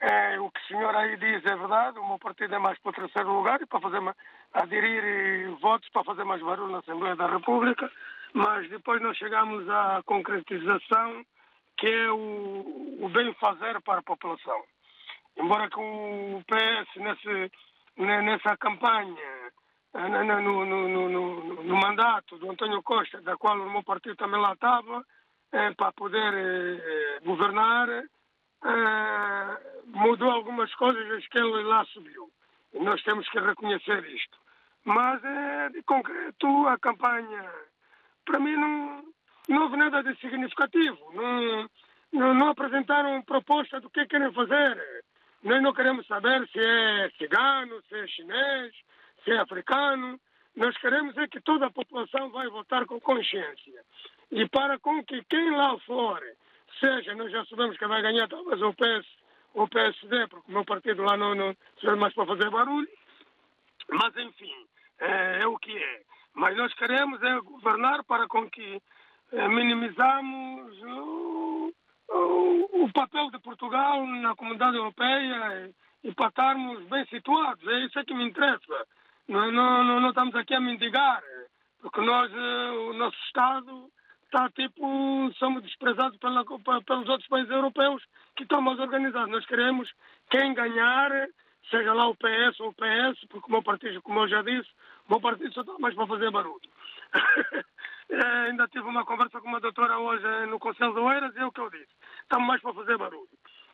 É, 0.00 0.40
o 0.40 0.50
que 0.50 0.60
o 0.60 0.66
senhor 0.66 0.96
aí 0.96 1.16
diz 1.16 1.44
é 1.44 1.54
verdade, 1.54 1.98
o 1.98 2.08
meu 2.08 2.18
partido 2.18 2.54
é 2.54 2.58
mais 2.58 2.78
para 2.80 2.90
o 2.90 2.94
terceiro 2.94 3.32
lugar 3.32 3.60
e 3.60 3.66
para 3.66 3.80
fazer 3.80 4.00
aderir 4.54 5.50
votos 5.60 5.88
para 5.90 6.04
fazer 6.04 6.24
mais 6.24 6.42
barulho 6.42 6.72
na 6.72 6.78
Assembleia 6.78 7.14
da 7.14 7.28
República, 7.28 7.90
mas 8.32 8.68
depois 8.68 9.00
nós 9.00 9.16
chegamos 9.16 9.68
à 9.68 10.02
concretização 10.04 11.24
que 11.76 11.86
é 11.86 12.10
o, 12.10 12.98
o 13.00 13.08
bem 13.10 13.32
fazer 13.34 13.80
para 13.82 14.00
a 14.00 14.02
população. 14.02 14.60
Embora 15.36 15.68
que 15.68 15.78
o 15.78 16.42
PS 16.46 16.96
nesse, 16.96 17.52
nessa 17.96 18.56
campanha, 18.56 19.50
eh, 19.94 20.08
no, 20.08 20.64
no, 20.64 21.08
no, 21.08 21.62
no, 21.62 21.76
mandato 21.76 22.38
do 22.38 22.50
António 22.50 22.82
Costa, 22.82 23.20
da 23.22 23.36
qual 23.36 23.58
o 23.58 23.70
meu 23.70 23.82
partido 23.82 24.16
também 24.16 24.40
lá 24.40 24.52
estava, 24.52 25.04
é, 25.52 25.72
para 25.74 25.92
poder 25.92 26.32
é, 26.34 27.20
governar, 27.24 27.88
mudou 29.86 30.30
algumas 30.30 30.72
coisas 30.74 31.26
que 31.28 31.38
ele 31.38 31.62
lá 31.64 31.84
subiu. 31.86 32.30
E 32.72 32.78
nós 32.78 33.02
temos 33.02 33.28
que 33.28 33.40
reconhecer 33.40 34.04
isto. 34.06 34.38
Mas, 34.84 35.22
é, 35.24 35.68
de 35.70 35.82
concreto, 35.82 36.68
a 36.68 36.78
campanha, 36.78 37.50
para 38.24 38.38
mim, 38.38 38.56
não, 38.56 39.04
não 39.48 39.62
houve 39.62 39.76
nada 39.76 40.02
de 40.02 40.14
significativo. 40.20 40.98
Não, 41.12 41.68
não, 42.12 42.34
não 42.34 42.48
apresentaram 42.48 43.22
proposta 43.22 43.80
do 43.80 43.90
que 43.90 44.06
querem 44.06 44.32
fazer. 44.32 45.04
Nós 45.42 45.62
não 45.62 45.72
queremos 45.72 46.06
saber 46.06 46.46
se 46.48 46.58
é 46.58 47.10
cigano, 47.16 47.82
se 47.88 47.94
é 47.96 48.06
chinês, 48.06 48.74
se 49.24 49.30
é 49.32 49.38
africano. 49.38 50.20
Nós 50.54 50.76
queremos 50.76 51.16
é 51.16 51.26
que 51.26 51.40
toda 51.40 51.66
a 51.66 51.70
população 51.70 52.30
vai 52.30 52.48
votar 52.48 52.84
com 52.84 53.00
consciência. 53.00 53.82
E 54.30 54.48
para 54.48 54.78
com 54.78 55.02
que 55.04 55.24
quem 55.24 55.50
lá 55.50 55.78
for, 55.80 56.20
seja, 56.78 57.14
nós 57.14 57.32
já 57.32 57.44
sabemos 57.46 57.76
que 57.78 57.86
vai 57.86 58.02
ganhar 58.02 58.28
talvez 58.28 58.60
o 58.60 58.74
PS, 58.74 59.06
o 59.54 59.66
PSD, 59.66 60.26
porque 60.28 60.50
o 60.50 60.54
meu 60.54 60.64
partido 60.64 61.02
lá 61.02 61.16
não, 61.16 61.34
não 61.34 61.56
serve 61.80 61.96
mais 61.96 62.14
para 62.14 62.26
fazer 62.26 62.50
barulho. 62.50 62.88
Mas, 63.88 64.16
enfim, 64.16 64.66
é, 65.00 65.42
é, 65.42 65.46
o 65.46 65.58
que 65.58 65.76
é. 65.76 66.02
Mas 66.34 66.56
nós 66.56 66.72
queremos 66.74 67.20
é 67.22 67.40
governar 67.40 68.04
para 68.04 68.28
com 68.28 68.48
que 68.48 68.80
é, 69.32 69.48
minimizamos 69.48 70.82
o, 70.82 71.72
o, 72.10 72.90
papel 72.92 73.30
de 73.30 73.38
Portugal 73.38 74.04
na 74.06 74.34
comunidade 74.34 74.76
europeia 74.76 75.72
e, 76.04 76.08
e 76.08 76.14
para 76.14 76.28
estarmos 76.28 76.84
bem 76.86 77.04
situados. 77.06 77.66
É 77.66 77.80
isso 77.84 78.04
que 78.04 78.14
me 78.14 78.24
interessa. 78.24 78.86
Não, 79.28 79.50
não, 79.52 79.84
não, 79.84 80.00
não 80.00 80.08
estamos 80.08 80.34
aqui 80.34 80.54
a 80.54 80.60
mendigar, 80.60 81.22
porque 81.80 82.00
nós, 82.00 82.32
eh, 82.32 82.70
o 82.70 82.92
nosso 82.94 83.16
Estado 83.26 83.88
está 84.24 84.48
tipo, 84.50 85.32
somos 85.38 85.62
desprezados 85.62 86.18
pela, 86.18 86.44
pelos 86.44 87.08
outros 87.08 87.28
países 87.28 87.50
europeus 87.50 88.02
que 88.36 88.42
estão 88.42 88.60
mais 88.60 88.78
organizados. 88.78 89.30
Nós 89.30 89.46
queremos 89.46 89.88
quem 90.30 90.52
ganhar, 90.54 91.10
seja 91.70 91.92
lá 91.92 92.08
o 92.08 92.16
PS 92.16 92.58
ou 92.60 92.68
o 92.70 92.74
PS, 92.74 93.24
porque 93.28 93.46
o 93.48 93.52
meu 93.52 93.62
partido, 93.62 94.02
como 94.02 94.20
eu 94.20 94.28
já 94.28 94.42
disse, 94.42 94.68
o 95.08 95.12
meu 95.12 95.20
partido 95.20 95.52
só 95.52 95.60
está 95.60 95.78
mais 95.78 95.94
para 95.94 96.06
fazer 96.06 96.30
barulho. 96.30 96.60
é, 98.10 98.48
ainda 98.48 98.66
tive 98.66 98.88
uma 98.88 99.04
conversa 99.04 99.40
com 99.40 99.46
uma 99.46 99.60
doutora 99.60 99.98
hoje 99.98 100.26
no 100.46 100.58
Conselho 100.58 100.92
de 100.92 100.98
Oeiras 101.00 101.34
e 101.36 101.38
é 101.38 101.46
o 101.46 101.52
que 101.52 101.60
eu 101.60 101.70
disse. 101.70 101.94
Estamos 102.22 102.48
mais 102.48 102.60
para 102.60 102.74
fazer 102.74 102.98
barulho. 102.98 103.28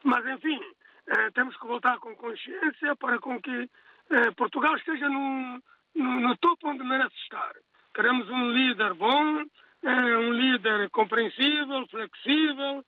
Mas, 0.05 0.27
enfim, 0.27 0.61
é, 1.07 1.31
temos 1.31 1.57
que 1.57 1.67
voltar 1.67 1.99
com 1.99 2.15
consciência 2.17 2.95
para 2.97 3.19
com 3.19 3.41
que 3.41 3.71
eh, 4.11 4.31
Portugal 4.37 4.77
esteja 4.77 5.09
no, 5.09 5.63
no, 5.95 6.21
no, 6.21 6.37
topo 6.37 6.69
onde 6.69 6.85
merece 6.85 7.17
estar. 7.17 7.53
Queremos 7.95 8.29
um 8.29 8.51
líder 8.51 8.93
bom, 8.95 9.43
um 9.83 10.33
líder 10.33 10.91
compreensível, 10.91 11.87
flexível, 11.89 12.85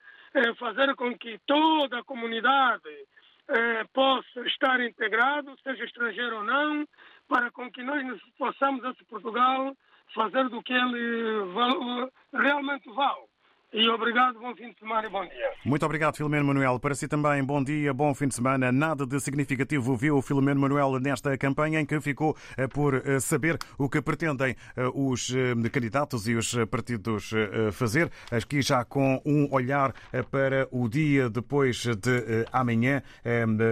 fazer 0.59 0.95
com 0.95 1.17
que 1.17 1.39
toda 1.47 2.01
a 2.01 2.05
comunidade 2.05 3.07
possa 3.95 4.41
estar 4.47 4.79
integrado, 4.81 5.57
seja 5.63 5.85
estrangeiro 5.85 6.37
ou 6.37 6.45
não, 6.45 6.87
para 7.27 7.51
com 7.51 7.71
que 7.71 7.83
nós 7.83 8.05
possamos, 8.37 8.85
esse 8.85 9.05
Portugal, 9.07 9.75
fazer 10.15 10.49
do 10.49 10.63
que 10.63 10.73
ele 10.73 11.45
realmente 12.33 12.89
vale 12.91 13.27
e 13.73 13.89
obrigado, 13.91 14.39
bom 14.39 14.55
fim 14.55 14.71
de 14.71 14.79
semana 14.79 15.07
e 15.07 15.11
bom 15.11 15.23
dia. 15.25 15.51
Muito 15.65 15.85
obrigado, 15.85 16.17
Filomeno 16.17 16.47
Manuel. 16.47 16.81
Para 16.81 16.95
si 16.95 17.07
também, 17.07 17.45
bom 17.45 17.63
dia, 17.63 17.93
bom 17.93 18.15
fim 18.15 18.29
de 18.29 18.35
semana. 18.35 18.73
Nada 18.73 19.07
de 19.07 19.21
significativo 19.21 19.95
viu 19.95 20.17
o 20.17 20.23
Filomeno 20.23 20.59
Manuel 20.59 20.99
nesta 20.99 21.37
campanha 21.37 21.79
em 21.79 21.85
que 21.85 22.01
ficou 22.01 22.35
eh, 22.57 22.67
por 22.67 22.95
eh, 22.95 23.21
saber 23.21 23.59
o 23.77 23.89
que 23.89 24.01
pretendem 24.01 24.57
eh, 24.75 24.89
os 24.95 25.31
candidatos 25.71 26.27
e 26.27 26.35
os 26.35 26.55
partidos 26.71 27.31
fazer. 27.73 28.11
Aqui 28.31 28.63
já 28.63 28.85
com 28.85 29.21
um 29.25 29.53
olhar 29.53 29.93
para 30.31 30.67
o 30.71 30.89
dia 30.89 31.29
depois 31.29 31.85
de 31.85 32.47
amanhã, 32.53 33.03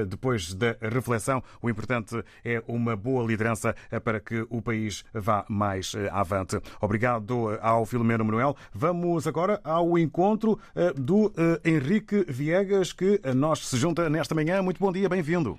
depois 0.08 0.52
da 0.54 0.76
reflexão. 0.80 1.42
O 1.62 1.70
importante 1.70 2.22
é 2.44 2.62
uma 2.66 2.96
boa 2.96 3.26
liderança 3.26 3.74
para 4.04 4.20
que 4.20 4.46
o 4.50 4.60
país 4.60 5.04
vá 5.14 5.44
mais 5.48 5.94
avante. 6.12 6.60
Obrigado 6.80 7.58
ao 7.60 7.86
Filomeno 7.86 8.24
Manuel. 8.24 8.56
Vamos 8.74 9.26
agora 9.26 9.60
ao 9.64 9.85
ao 9.86 9.98
encontro 9.98 10.58
eh, 10.74 10.92
do 10.96 11.32
eh, 11.36 11.70
Henrique 11.70 12.24
Viegas, 12.28 12.92
que 12.92 13.20
a 13.24 13.32
nós 13.32 13.60
se 13.60 13.76
junta 13.76 14.10
nesta 14.10 14.34
manhã. 14.34 14.60
Muito 14.62 14.80
bom 14.80 14.92
dia, 14.92 15.08
bem-vindo. 15.08 15.58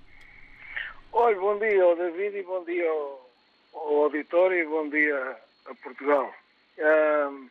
Olha, 1.14 1.40
bom 1.40 1.58
dia 1.58 1.84
ao 1.84 1.96
David 1.96 2.38
e 2.38 2.44
bom 2.44 2.64
dia 2.66 2.90
ao, 2.90 3.30
ao 3.74 4.04
auditório 4.04 4.60
e 4.60 4.66
bom 4.66 4.90
dia 4.90 5.38
a 5.66 5.76
Portugal. 5.76 6.34
Um, 6.78 7.50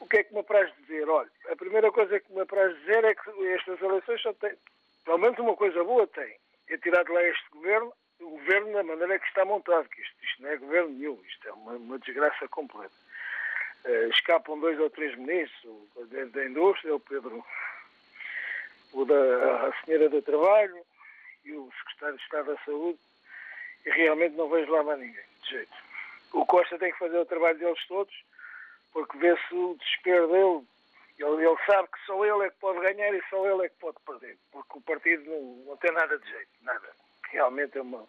o 0.00 0.06
que 0.06 0.18
é 0.18 0.24
que 0.24 0.34
me 0.34 0.40
apraz 0.40 0.72
dizer? 0.80 1.08
Olha, 1.08 1.30
a 1.50 1.56
primeira 1.56 1.92
coisa 1.92 2.18
que 2.18 2.32
me 2.32 2.40
apraz 2.40 2.76
dizer 2.80 3.04
é 3.04 3.14
que 3.14 3.30
estas 3.48 3.80
eleições 3.80 4.20
só 4.22 4.32
têm, 4.34 4.54
pelo 5.04 5.18
menos 5.18 5.38
uma 5.38 5.54
coisa 5.54 5.84
boa 5.84 6.06
tem, 6.06 6.36
é 6.68 6.76
tirar 6.78 7.04
de 7.04 7.12
lá 7.12 7.22
este 7.22 7.50
governo, 7.52 7.92
o 8.20 8.30
governo 8.30 8.72
da 8.72 8.82
maneira 8.82 9.18
que 9.18 9.26
está 9.26 9.44
montado, 9.44 9.88
que 9.88 10.00
isto, 10.00 10.14
isto 10.24 10.42
não 10.42 10.50
é 10.50 10.56
governo 10.56 10.90
nenhum, 10.90 11.20
isto 11.28 11.48
é 11.48 11.52
uma, 11.52 11.72
uma 11.72 11.98
desgraça 11.98 12.48
completa. 12.48 13.03
Uh, 13.84 14.08
escapam 14.08 14.58
dois 14.58 14.80
ou 14.80 14.88
três 14.88 15.14
ministros, 15.18 15.74
o 15.94 16.06
da 16.06 16.44
Indústria, 16.44 16.94
o 16.94 17.00
Pedro, 17.00 17.44
o 18.94 19.04
da, 19.04 19.68
a 19.68 19.84
Senhora 19.84 20.08
do 20.08 20.22
Trabalho 20.22 20.78
e 21.44 21.52
o 21.52 21.70
Secretário 21.78 22.16
de 22.16 22.22
Estado 22.22 22.54
da 22.54 22.64
Saúde, 22.64 22.98
e 23.84 23.90
realmente 23.90 24.36
não 24.36 24.48
vejo 24.48 24.72
lá 24.72 24.82
mais 24.82 25.00
ninguém, 25.00 25.24
de 25.42 25.50
jeito. 25.50 25.72
O 26.32 26.46
Costa 26.46 26.78
tem 26.78 26.92
que 26.92 26.98
fazer 26.98 27.18
o 27.18 27.26
trabalho 27.26 27.58
deles 27.58 27.86
todos, 27.86 28.14
porque 28.92 29.18
vê-se 29.18 29.54
o 29.54 29.76
desespero 29.76 30.28
dele. 30.28 30.66
Ele, 31.16 31.46
ele, 31.46 31.56
sabe 31.64 31.88
que 31.88 32.06
só 32.06 32.24
ele 32.24 32.46
é 32.46 32.50
que 32.50 32.56
pode 32.58 32.80
ganhar 32.80 33.14
e 33.14 33.22
só 33.30 33.46
ele 33.48 33.66
é 33.66 33.68
que 33.68 33.76
pode 33.76 33.96
perder, 34.04 34.36
porque 34.50 34.78
o 34.78 34.80
partido 34.80 35.30
não, 35.30 35.40
não 35.66 35.76
tem 35.76 35.92
nada 35.92 36.18
de 36.18 36.28
jeito, 36.28 36.50
nada. 36.62 36.88
Realmente 37.30 37.78
é, 37.78 37.82
uma, 37.82 38.04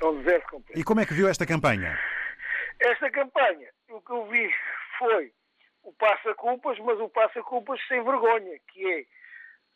é 0.00 0.04
um 0.04 0.18
deserto 0.22 0.48
completo. 0.50 0.80
E 0.80 0.82
como 0.82 1.00
é 1.00 1.06
que 1.06 1.14
viu 1.14 1.28
esta 1.28 1.46
campanha? 1.46 1.96
Esta 2.80 3.10
campanha, 3.10 3.68
o 3.90 4.00
que 4.00 4.10
eu 4.10 4.26
vi 4.26 4.52
foi 5.02 5.32
o 5.82 5.92
passa-culpas, 5.94 6.78
mas 6.78 7.00
o 7.00 7.08
passa-culpas 7.08 7.80
sem 7.88 8.02
vergonha, 8.04 8.58
que 8.68 8.92
é, 8.92 9.04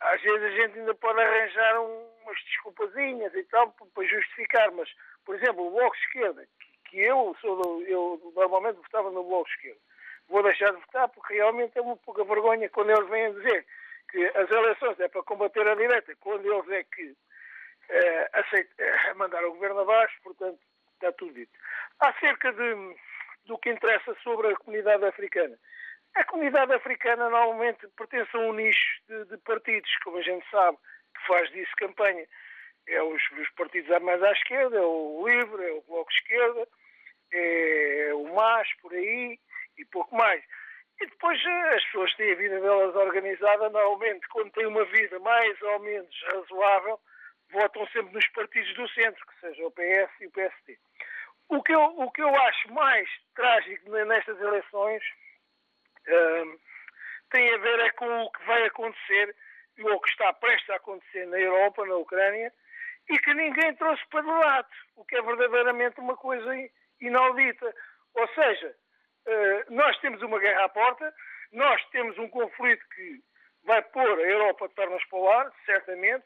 às 0.00 0.20
vezes 0.22 0.42
a 0.42 0.50
gente 0.50 0.78
ainda 0.78 0.94
pode 0.94 1.20
arranjar 1.20 1.80
umas 1.80 2.44
desculpazinhas 2.44 3.34
e 3.34 3.42
tal 3.44 3.72
para 3.72 4.06
justificar, 4.06 4.70
mas, 4.72 4.88
por 5.24 5.34
exemplo, 5.34 5.66
o 5.66 5.70
Bloco 5.70 5.96
de 5.96 6.02
Esquerda, 6.04 6.48
que 6.84 7.00
eu 7.00 7.36
sou 7.40 7.60
do, 7.60 7.82
eu 7.82 8.32
normalmente 8.36 8.76
votava 8.76 9.10
no 9.10 9.24
Bloco 9.24 9.48
de 9.48 9.54
Esquerda, 9.56 9.80
vou 10.28 10.42
deixar 10.42 10.72
de 10.72 10.80
votar 10.80 11.08
porque 11.08 11.34
realmente 11.34 11.76
é 11.76 11.82
uma 11.82 11.96
pouca 11.96 12.24
vergonha 12.24 12.68
quando 12.70 12.90
eles 12.90 13.08
vêm 13.08 13.32
dizer 13.34 13.66
que 14.08 14.24
as 14.26 14.50
eleições 14.50 15.00
é 15.00 15.08
para 15.08 15.22
combater 15.24 15.66
a 15.66 15.74
direita, 15.74 16.14
quando 16.20 16.46
eles 16.46 16.70
é 16.70 16.84
que 16.84 17.16
é, 17.88 18.30
aceitam, 18.32 18.86
é, 18.86 19.14
mandar 19.14 19.44
o 19.44 19.52
governo 19.52 19.80
abaixo, 19.80 20.16
portanto, 20.22 20.60
está 20.94 21.10
tudo 21.12 21.32
dito. 21.34 21.52
Acerca 21.98 22.52
de 22.52 22.96
do 23.46 23.58
que 23.58 23.70
interessa 23.70 24.14
sobre 24.22 24.48
a 24.48 24.56
comunidade 24.56 25.04
africana. 25.04 25.56
A 26.14 26.24
comunidade 26.24 26.72
africana 26.72 27.28
normalmente 27.28 27.86
pertence 27.96 28.34
a 28.36 28.40
um 28.40 28.52
nicho 28.52 29.02
de, 29.08 29.24
de 29.26 29.36
partidos, 29.38 29.90
como 30.02 30.18
a 30.18 30.22
gente 30.22 30.48
sabe, 30.50 30.78
que 31.14 31.26
faz 31.26 31.50
disso 31.50 31.72
campanha. 31.76 32.26
É 32.88 33.02
os, 33.02 33.22
os, 33.32 33.50
partidos 33.50 34.00
mais 34.02 34.22
à 34.22 34.32
esquerda, 34.32 34.76
é 34.76 34.80
o 34.80 35.24
LIVRE, 35.26 35.64
é 35.64 35.72
o 35.72 35.82
Bloco 35.82 36.10
de 36.10 36.16
Esquerda, 36.16 36.68
é 37.32 38.10
o 38.14 38.34
MAS, 38.34 38.68
por 38.80 38.92
aí, 38.92 39.38
e 39.76 39.84
pouco 39.86 40.14
mais. 40.16 40.42
E 41.00 41.06
depois 41.06 41.38
eh, 41.44 41.74
as 41.74 41.84
pessoas 41.84 42.14
têm 42.14 42.32
a 42.32 42.36
vida 42.36 42.60
delas 42.60 42.94
organizada, 42.94 43.68
normalmente, 43.68 44.26
quando 44.28 44.52
têm 44.52 44.66
uma 44.66 44.84
vida 44.86 45.18
mais 45.18 45.60
ou 45.60 45.80
menos 45.80 46.22
razoável, 46.32 46.98
votam 47.50 47.86
sempre 47.88 48.14
nos 48.14 48.26
partidos 48.28 48.74
do 48.74 48.88
centro, 48.88 49.26
que 49.26 49.40
seja 49.40 49.66
o 49.66 49.70
PS 49.70 50.10
e 50.20 50.26
o 50.26 50.30
PSD. 50.30 50.78
O 51.48 51.62
que 51.62 51.72
eu, 51.72 51.80
o 51.80 52.10
que 52.10 52.22
eu 52.22 52.34
acho 52.34 52.72
mais 52.72 53.08
trágico 53.34 53.90
nestas 53.90 54.40
eleições 54.40 55.02
um, 56.08 56.58
tem 57.30 57.54
a 57.54 57.58
ver 57.58 57.80
é 57.80 57.90
com 57.90 58.22
o 58.22 58.30
que 58.30 58.44
vai 58.44 58.64
acontecer 58.64 59.34
ou 59.80 59.94
o 59.94 60.00
que 60.00 60.10
está 60.10 60.32
prestes 60.32 60.70
a 60.70 60.76
acontecer 60.76 61.26
na 61.26 61.38
Europa, 61.38 61.84
na 61.86 61.96
Ucrânia, 61.96 62.52
e 63.08 63.18
que 63.18 63.34
ninguém 63.34 63.74
trouxe 63.76 64.02
para 64.08 64.22
debate, 64.22 64.76
o 64.96 65.04
que 65.04 65.16
é 65.16 65.22
verdadeiramente 65.22 66.00
uma 66.00 66.16
coisa 66.16 66.50
inaudita. 67.00 67.74
Ou 68.14 68.28
seja, 68.28 68.74
uh, 69.26 69.74
nós 69.74 69.96
temos 69.98 70.22
uma 70.22 70.38
guerra 70.38 70.64
à 70.64 70.68
porta, 70.68 71.14
nós 71.52 71.84
temos 71.90 72.18
um 72.18 72.28
conflito 72.28 72.84
que 72.94 73.20
vai 73.64 73.82
pôr 73.82 74.18
a 74.18 74.22
Europa 74.22 74.68
de 74.68 74.74
pernas 74.74 75.04
para 75.06 75.18
o 75.18 75.28
ar, 75.28 75.52
certamente, 75.64 76.24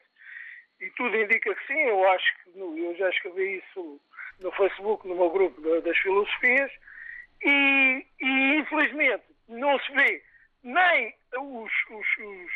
e 0.79 0.89
tudo 0.91 1.15
indica 1.15 1.53
que 1.53 1.67
sim. 1.67 1.79
Eu 1.79 2.07
acho 2.11 2.43
que 2.43 2.59
eu 2.59 2.95
já 2.97 3.09
escrevi 3.09 3.57
isso 3.57 4.01
no 4.41 4.51
Facebook, 4.51 5.07
no 5.07 5.15
meu 5.15 5.29
grupo 5.29 5.61
das 5.81 5.97
filosofias, 5.97 6.71
e, 7.43 8.05
e 8.19 8.55
infelizmente 8.57 9.23
não 9.47 9.79
se 9.79 9.91
vê 9.93 10.23
nem 10.63 11.13
os, 11.37 11.71
os, 11.89 12.07
os, 12.17 12.51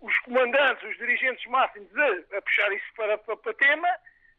os 0.00 0.18
comandantes, 0.20 0.82
os 0.88 0.96
dirigentes 0.98 1.44
máximos 1.46 1.88
a, 1.96 2.36
a 2.36 2.42
puxar 2.42 2.72
isso 2.72 2.86
para, 2.96 3.18
para, 3.18 3.36
para 3.36 3.54
tema, 3.54 3.88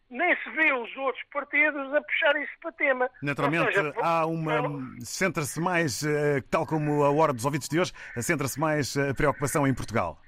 nem 0.09 0.35
se 0.37 0.49
vê 0.51 0.71
os 0.71 0.95
outros 0.97 1.23
partidos 1.31 1.93
a 1.93 2.01
puxar 2.01 2.35
isso 2.35 2.51
para 2.61 2.71
tema. 2.73 3.09
Naturalmente, 3.21 3.73
seja, 3.73 3.93
há 4.01 4.25
uma. 4.25 4.61
Centra-se 5.01 5.59
mais, 5.59 6.03
eh, 6.03 6.41
tal 6.51 6.65
como 6.65 7.03
a 7.03 7.11
hora 7.11 7.33
dos 7.33 7.43
ouvintes 7.43 7.67
de 7.67 7.79
hoje, 7.79 7.91
centra-se 8.21 8.59
mais 8.59 8.95
a 8.95 9.13
preocupação 9.15 9.65
em 9.65 9.73
Portugal. 9.73 10.19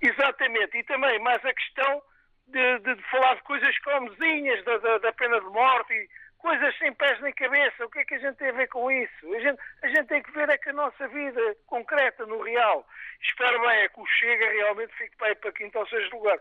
Exatamente, 0.00 0.76
e 0.76 0.84
também 0.84 1.18
mais 1.20 1.42
a 1.44 1.54
questão 1.54 2.02
de, 2.48 2.78
de, 2.80 2.94
de 2.94 3.02
falar 3.10 3.34
de 3.34 3.42
coisas 3.42 3.78
comezinhas, 3.78 4.64
da, 4.64 4.78
da, 4.78 4.98
da, 4.98 5.12
pena 5.12 5.40
de 5.40 5.46
morte 5.46 5.92
e 5.92 6.08
coisas 6.38 6.76
sem 6.78 6.92
pés 6.94 7.20
nem 7.20 7.32
cabeça. 7.34 7.84
O 7.84 7.90
que 7.90 8.00
é 8.00 8.04
que 8.04 8.14
a 8.14 8.18
gente 8.18 8.36
tem 8.36 8.48
a 8.48 8.52
ver 8.52 8.68
com 8.68 8.90
isso? 8.90 9.34
A 9.34 9.40
gente, 9.40 9.60
a 9.82 9.88
gente 9.88 10.06
tem 10.06 10.22
que 10.22 10.32
ver 10.32 10.48
é 10.48 10.58
que 10.58 10.70
a 10.70 10.72
nossa 10.72 11.08
vida 11.08 11.56
concreta, 11.66 12.24
no 12.26 12.40
real, 12.42 12.86
espero 13.22 13.60
bem 13.60 13.80
é 13.80 13.88
que 13.88 14.00
o 14.00 14.06
Chega 14.06 14.50
realmente 14.50 14.94
fique 14.96 15.16
para, 15.16 15.34
para 15.36 15.52
quinto 15.52 15.78
ou 15.78 15.86
sexto 15.88 16.16
lugar. 16.16 16.38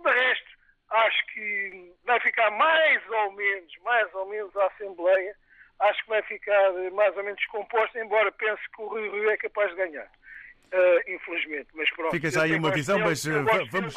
De 0.00 0.10
resto, 0.10 0.50
acho 0.90 1.26
que 1.26 1.94
vai 2.04 2.20
ficar 2.20 2.50
mais 2.50 3.08
ou 3.08 3.32
menos, 3.32 3.76
mais 3.84 4.14
ou 4.14 4.26
menos 4.26 4.56
a 4.56 4.66
Assembleia, 4.66 5.36
acho 5.80 6.02
que 6.02 6.08
vai 6.10 6.22
ficar 6.22 6.72
mais 6.92 7.16
ou 7.16 7.24
menos 7.24 7.44
composta, 7.46 7.98
embora 7.98 8.32
pense 8.32 8.62
que 8.74 8.82
o 8.82 8.88
Rio 8.94 9.12
Rio 9.12 9.30
é 9.30 9.36
capaz 9.36 9.70
de 9.70 9.76
ganhar. 9.76 10.10
Uh, 10.72 11.12
infelizmente, 11.14 11.66
mas 11.74 11.90
pronto. 11.90 12.12
Fica 12.12 12.30
já 12.30 12.42
aí 12.44 12.54
uma 12.54 12.70
visão, 12.70 12.98
mas 13.00 13.24
uh, 13.24 13.44
vamos, 13.70 13.96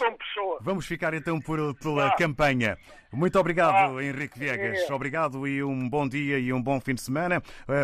vamos 0.60 0.86
ficar 0.88 1.14
então 1.14 1.40
por, 1.40 1.76
pela 1.76 2.08
ah. 2.08 2.16
campanha. 2.16 2.78
Muito 3.14 3.40
obrigado, 3.40 3.98
ah. 3.98 4.04
Henrique 4.04 4.40
Viegas. 4.40 4.90
É. 4.90 4.94
Obrigado 4.94 5.48
e 5.48 5.64
um 5.64 5.88
bom 5.88 6.08
dia 6.08 6.40
e 6.40 6.52
um 6.52 6.62
bom 6.62 6.80
fim 6.80 6.96
de 6.96 7.02
semana. 7.02 7.42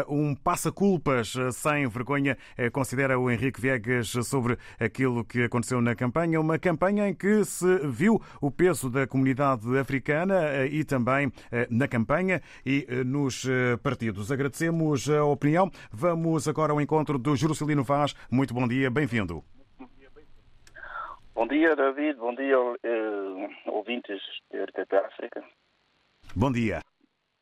Uh, 0.08 0.14
um 0.14 0.36
passa-culpas 0.36 1.34
sem 1.54 1.88
vergonha, 1.88 2.38
considera 2.72 3.18
o 3.20 3.30
Henrique 3.30 3.62
Viegas 3.62 4.10
sobre 4.24 4.58
aquilo 4.80 5.24
que 5.24 5.44
aconteceu 5.44 5.82
na 5.82 5.96
campanha. 5.96 6.42
Uma 6.42 6.58
campanha 6.58 7.08
em 7.08 7.14
que 7.14 7.46
se 7.46 7.80
viu 7.88 8.22
o 8.42 8.50
peso 8.50 8.90
da 8.90 9.06
comunidade 9.06 9.78
africana 9.78 10.66
e 10.66 10.84
também 10.84 11.32
na 11.70 11.88
campanha 11.88 12.42
e 12.66 12.88
nos 13.06 13.46
partidos. 13.84 14.32
Agradecemos 14.32 15.10
a 15.10 15.24
opinião. 15.24 15.70
Vamos 15.92 16.48
agora 16.48 16.74
ao 16.74 16.82
encontro 16.82 17.18
do 17.18 17.36
Jerusalino 17.36 17.84
Vaz. 17.84 18.16
Muito 18.32 18.54
bom 18.54 18.68
dia, 18.68 18.90
bem-vindo. 18.90 19.44
Bom 21.34 21.48
dia, 21.48 21.76
David. 21.76 22.18
Bom 22.18 22.34
dia, 22.36 22.60
uh, 22.60 23.50
ouvintes 23.68 24.22
da 24.52 24.64
RTP 24.66 24.94
África. 24.94 25.44
Bom 26.36 26.52
dia. 26.52 26.82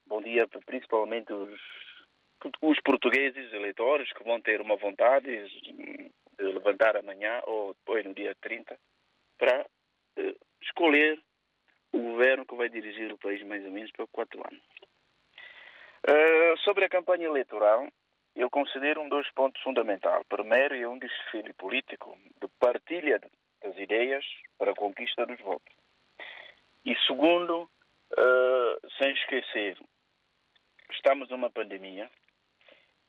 Bom 0.06 0.22
dia, 0.22 0.48
principalmente 0.66 1.34
os, 1.34 1.60
os 2.62 2.80
portugueses 2.82 3.52
eleitores 3.54 4.12
que 4.14 4.24
vão 4.24 4.40
ter 4.42 4.62
uma 4.62 4.76
vontade 4.76 5.28
de 5.28 6.12
levantar 6.40 6.96
amanhã 6.98 7.42
ou 7.46 7.74
depois 7.74 8.06
no 8.06 8.14
dia 8.14 8.36
30 8.42 8.78
para 9.38 9.66
uh, 10.20 10.36
escolher 10.62 11.20
o 11.92 12.00
governo 12.00 12.46
que 12.46 12.56
vai 12.56 12.70
dirigir 12.70 13.12
o 13.12 13.18
país 13.18 13.42
mais 13.44 13.64
ou 13.66 13.72
menos 13.72 13.92
por 13.92 14.08
quatro 14.08 14.40
anos. 14.40 14.64
Uh, 16.08 16.58
sobre 16.60 16.86
a 16.86 16.90
campanha 16.90 17.26
eleitoral, 17.26 17.88
eu 18.36 18.50
considero 18.50 19.02
um 19.02 19.10
dos 19.10 19.30
pontos 19.32 19.62
fundamentais. 19.64 20.24
Primeiro, 20.30 20.76
é 20.76 20.88
um 20.88 21.00
desfile 21.00 21.54
político 21.54 22.18
de 22.40 22.48
partilha 22.60 23.20
das 23.62 23.78
ideias 23.78 24.26
para 24.58 24.72
a 24.72 24.76
conquista 24.76 25.26
dos 25.26 25.40
votos. 25.40 25.74
E 26.86 26.96
segundo, 27.06 27.64
uh, 27.64 28.92
sem 28.98 29.12
esquecer, 29.12 29.78
estamos 30.92 31.30
numa 31.30 31.50
pandemia, 31.50 32.10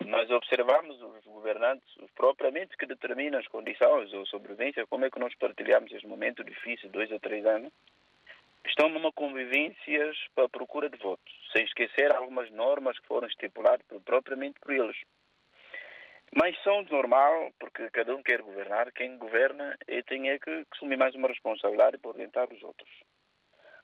nós 0.06 0.30
observamos 0.30 1.00
os 1.02 1.24
governantes 1.24 1.86
propriamente 2.14 2.76
que 2.76 2.86
determinam 2.86 3.38
as 3.38 3.46
condições 3.48 4.12
ou 4.12 4.26
sobrevivência, 4.26 4.86
como 4.86 5.04
é 5.04 5.10
que 5.10 5.18
nós 5.18 5.34
partilhamos 5.36 5.92
este 5.92 6.06
momento 6.06 6.42
difícil, 6.42 6.88
dois 6.90 7.12
a 7.12 7.18
três 7.18 7.44
anos, 7.44 7.72
estão 8.66 8.88
numa 8.88 9.12
convivências 9.12 10.16
para 10.34 10.44
a 10.44 10.48
procura 10.48 10.88
de 10.88 10.96
votos, 10.98 11.32
sem 11.52 11.64
esquecer 11.64 12.14
algumas 12.14 12.50
normas 12.50 12.98
que 12.98 13.06
foram 13.06 13.28
estipuladas 13.28 13.84
propriamente 14.04 14.58
por 14.60 14.72
eles. 14.72 14.96
Mas 16.34 16.60
são 16.62 16.82
de 16.84 16.92
normal, 16.92 17.52
porque 17.58 17.90
cada 17.90 18.14
um 18.14 18.22
quer 18.22 18.42
governar, 18.42 18.92
quem 18.92 19.16
governa 19.16 19.76
e 19.86 20.02
tem 20.02 20.30
é 20.30 20.38
que 20.38 20.66
assumir 20.72 20.96
mais 20.96 21.14
uma 21.14 21.28
responsabilidade 21.28 21.98
por 21.98 22.14
orientar 22.14 22.52
os 22.52 22.62
outros. 22.62 22.90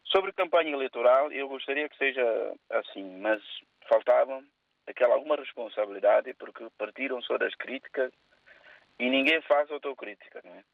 Sobre 0.05 0.33
campanha 0.33 0.73
eleitoral, 0.73 1.33
eu 1.33 1.49
gostaria 1.49 1.89
que 1.89 1.97
seja 1.97 2.55
assim, 2.71 3.19
mas 3.19 3.43
faltava 3.89 4.45
aquela 4.87 5.15
alguma 5.15 5.37
responsabilidade, 5.37 6.35
porque 6.35 6.67
partiram 6.77 7.23
só 7.23 7.39
das 7.39 7.55
críticas 7.55 8.13
e 8.99 9.09
ninguém 9.09 9.41
faz 9.43 9.71
autocrítica, 9.71 10.41
não 10.45 10.55
é? 10.55 10.65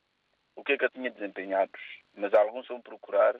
O 0.56 0.64
que 0.64 0.72
é 0.72 0.78
que 0.78 0.84
eu 0.84 0.90
tinha 0.90 1.10
desempenhado? 1.10 1.72
Mas 2.14 2.34
alguns 2.34 2.66
vão 2.66 2.80
procurar 2.80 3.36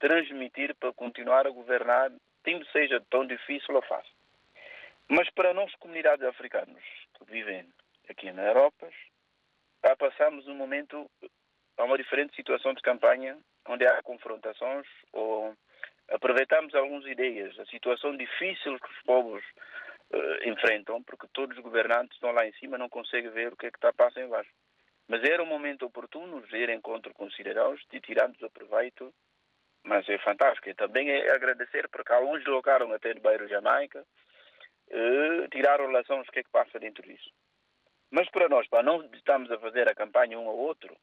transmitir 0.00 0.74
para 0.74 0.92
continuar 0.92 1.46
a 1.46 1.50
governar, 1.50 2.10
tem 2.42 2.64
seja 2.72 3.00
tão 3.08 3.24
difícil 3.24 3.74
ou 3.76 3.82
fácil. 3.82 4.12
Mas 5.14 5.28
para 5.28 5.52
nós, 5.52 5.70
comunidades 5.74 6.24
africanas 6.24 6.82
que 7.18 7.24
vivem 7.30 7.68
aqui 8.08 8.32
na 8.32 8.46
Europa, 8.46 8.88
já 9.84 9.94
passamos 9.94 10.48
um 10.48 10.54
momento 10.54 11.06
a 11.76 11.84
uma 11.84 11.98
diferente 11.98 12.34
situação 12.34 12.72
de 12.72 12.80
campanha, 12.80 13.38
onde 13.68 13.86
há 13.86 14.02
confrontações 14.02 14.86
ou 15.12 15.54
aproveitamos 16.08 16.74
algumas 16.74 17.04
ideias, 17.04 17.58
a 17.58 17.66
situação 17.66 18.16
difícil 18.16 18.80
que 18.80 18.90
os 18.90 19.02
povos 19.02 19.44
uh, 20.14 20.48
enfrentam, 20.48 21.02
porque 21.02 21.28
todos 21.34 21.58
os 21.58 21.62
governantes 21.62 22.14
estão 22.14 22.32
lá 22.32 22.46
em 22.46 22.52
cima 22.54 22.78
não 22.78 22.88
conseguem 22.88 23.30
ver 23.32 23.52
o 23.52 23.56
que 23.56 23.66
é 23.66 23.70
que 23.70 23.76
está 23.76 23.90
a 23.90 23.92
passar 23.92 24.22
embaixo. 24.22 24.50
Mas 25.06 25.22
era 25.24 25.42
um 25.42 25.46
momento 25.46 25.84
oportuno 25.84 26.40
ver 26.50 26.70
encontro 26.70 27.12
com 27.12 27.26
os 27.26 27.36
cidadãos 27.36 27.78
e 27.92 28.00
tirarmos 28.00 28.38
proveito, 28.50 29.12
mas 29.84 30.08
é 30.08 30.16
fantástico. 30.16 30.70
E 30.70 30.74
também 30.74 31.10
é 31.10 31.32
agradecer, 31.32 31.86
porque 31.90 32.14
alguns 32.14 32.38
deslocaram 32.38 32.90
até 32.94 33.12
do 33.12 33.20
bairro 33.20 33.46
Jamaica, 33.46 34.06
uh, 34.92 35.48
tirar 35.48 35.80
relações 35.80 36.28
o 36.28 36.32
que 36.32 36.40
é 36.40 36.42
que 36.42 36.50
passa 36.50 36.78
dentro 36.78 37.02
disso. 37.02 37.30
Mas 38.10 38.28
para 38.30 38.48
nós, 38.48 38.68
para 38.68 38.82
não 38.82 39.02
estamos 39.14 39.50
a 39.50 39.58
fazer 39.58 39.88
a 39.88 39.94
campanha 39.94 40.38
um 40.38 40.48
ao 40.48 40.56
outro, 40.56 40.94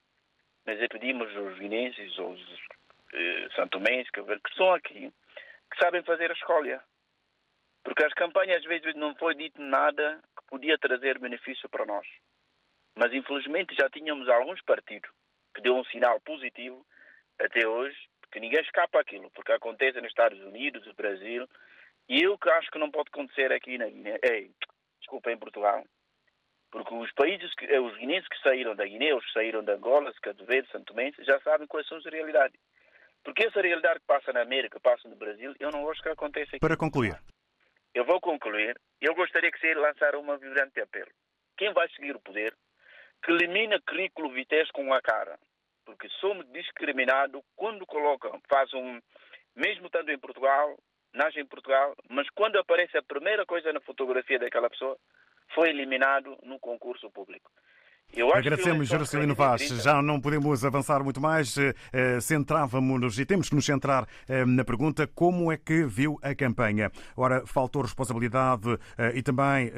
mas 0.66 0.80
é 0.80 0.88
pedimos 0.88 1.36
aos 1.36 1.58
guinenses, 1.58 2.18
aos 2.20 2.40
uh, 2.40 3.54
santomenses 3.56 4.12
que, 4.12 4.22
que 4.22 4.50
estão 4.50 4.74
aqui, 4.74 5.12
que 5.72 5.78
sabem 5.80 6.04
fazer 6.04 6.30
a 6.30 6.34
escolha. 6.34 6.82
Porque 7.84 8.04
as 8.04 8.14
campanhas 8.14 8.58
às 8.60 8.66
vezes 8.66 8.94
não 8.96 9.16
foi 9.16 9.34
dito 9.36 9.62
nada 9.62 10.22
que 10.38 10.46
podia 10.48 10.78
trazer 10.78 11.18
benefício 11.18 11.68
para 11.70 11.86
nós. 11.86 12.06
Mas 12.96 13.14
infelizmente 13.14 13.76
já 13.76 13.90
tínhamos 13.90 14.28
alguns 14.30 14.62
partidos 14.62 15.10
que 15.56 15.62
deu 15.62 15.76
um 15.76 15.84
sinal 15.86 16.20
positivo 16.22 16.86
até 17.40 17.68
hoje, 17.68 17.98
porque 18.22 18.40
ninguém 18.40 18.62
escapa 18.62 19.00
aquilo, 19.00 19.32
porque 19.32 19.52
acontece 19.52 20.00
nos 20.02 20.10
Estados 20.10 20.40
Unidos, 20.42 20.86
no 20.86 20.94
Brasil, 20.94 21.48
e 22.10 22.24
eu 22.24 22.38
que 22.38 22.50
acho 22.50 22.72
que 22.72 22.80
não 22.80 22.92
pode 22.92 23.10
acontecer 23.10 23.52
aqui 23.54 23.78
na 23.78 23.88
Guiné, 23.88 24.18
é, 24.24 24.48
desculpa, 25.00 25.32
em 25.32 25.38
Portugal, 25.38 25.84
porque 26.72 26.94
os 26.94 27.12
países, 27.14 27.54
que, 27.56 27.66
eh, 27.66 27.80
os 27.80 27.96
guineenses 27.98 28.28
que 28.28 28.42
saíram 28.42 28.76
da 28.76 28.86
Guiné, 28.86 29.14
os 29.14 29.26
que 29.26 29.34
saíram 29.34 29.64
de 29.64 29.72
Angola, 29.72 30.14
Cabo 30.22 30.46
Verde, 30.46 30.70
Santo 30.72 30.94
Tomé, 30.94 31.12
já 31.20 31.40
sabem 31.42 31.68
quais 31.68 31.88
são 31.88 31.98
as 31.98 32.06
realidades. 32.06 32.60
Porque 33.24 33.48
essa 33.48 33.62
realidade 33.62 34.00
que 34.00 34.06
passa 34.06 34.32
na 34.32 34.42
América, 34.42 34.80
passa 34.80 35.08
no 35.10 35.16
Brasil, 35.16 35.54
eu 35.60 35.72
não 35.72 35.84
gosto 35.84 36.04
que 36.04 36.10
aconteça 36.10 36.52
aqui. 36.52 36.60
Para 36.60 36.78
concluir. 36.78 37.20
Eu 37.94 38.06
vou 38.06 38.22
concluir. 38.22 38.80
Eu 39.02 39.16
gostaria 39.16 39.52
que 39.52 39.60
se 39.60 39.74
lançar 39.74 40.16
uma 40.16 40.38
vibrante 40.38 40.80
apelo. 40.80 41.12
Quem 41.58 41.74
vai 41.74 41.90
seguir 41.90 42.16
o 42.16 42.20
poder, 42.20 42.56
que 43.24 43.32
elimina 43.32 43.82
currículo 43.82 44.32
vitesse 44.32 44.72
com 44.72 44.94
a 44.94 45.02
cara. 45.02 45.38
Porque 45.86 46.08
somos 46.22 46.48
discriminados 46.52 47.42
quando 47.56 47.86
colocam, 47.86 48.40
faz 48.48 48.72
um, 48.76 49.02
mesmo 49.56 49.88
estando 49.88 50.12
em 50.12 50.20
Portugal, 50.20 50.78
nasce 51.14 51.40
em 51.40 51.46
Portugal, 51.46 51.96
mas 52.10 52.30
quando 52.30 52.58
aparece 52.58 52.98
a 52.98 53.04
primeira 53.04 53.46
coisa 53.46 53.72
na 53.74 53.80
fotografia 53.82 54.40
daquela 54.40 54.70
pessoa, 54.70 54.98
foi 55.54 55.70
eliminado 55.70 56.38
no 56.44 56.60
concurso 56.60 57.10
público. 57.10 57.52
Agradecemos, 58.34 58.88
Jerusalino 58.88 59.36
Vaz. 59.36 59.68
30. 59.68 59.84
Já 59.84 60.02
não 60.02 60.20
podemos 60.20 60.66
avançar 60.66 61.04
muito 61.04 61.22
mais. 61.22 61.56
Eh, 61.58 61.74
eh, 61.94 62.20
Centrávamos-nos 62.20 63.20
e 63.20 63.26
temos 63.26 63.50
que 63.50 63.56
nos 63.56 63.66
centrar 63.66 64.08
eh, 64.28 64.46
na 64.46 64.64
pergunta 64.64 65.08
como 65.08 65.52
é 65.52 65.58
que 65.58 65.84
viu 65.84 66.20
a 66.22 66.34
campanha. 66.34 66.92
Ora, 67.16 67.46
faltou 67.46 67.84
responsabilidade 67.84 68.78
e 69.14 69.22
também 69.22 69.72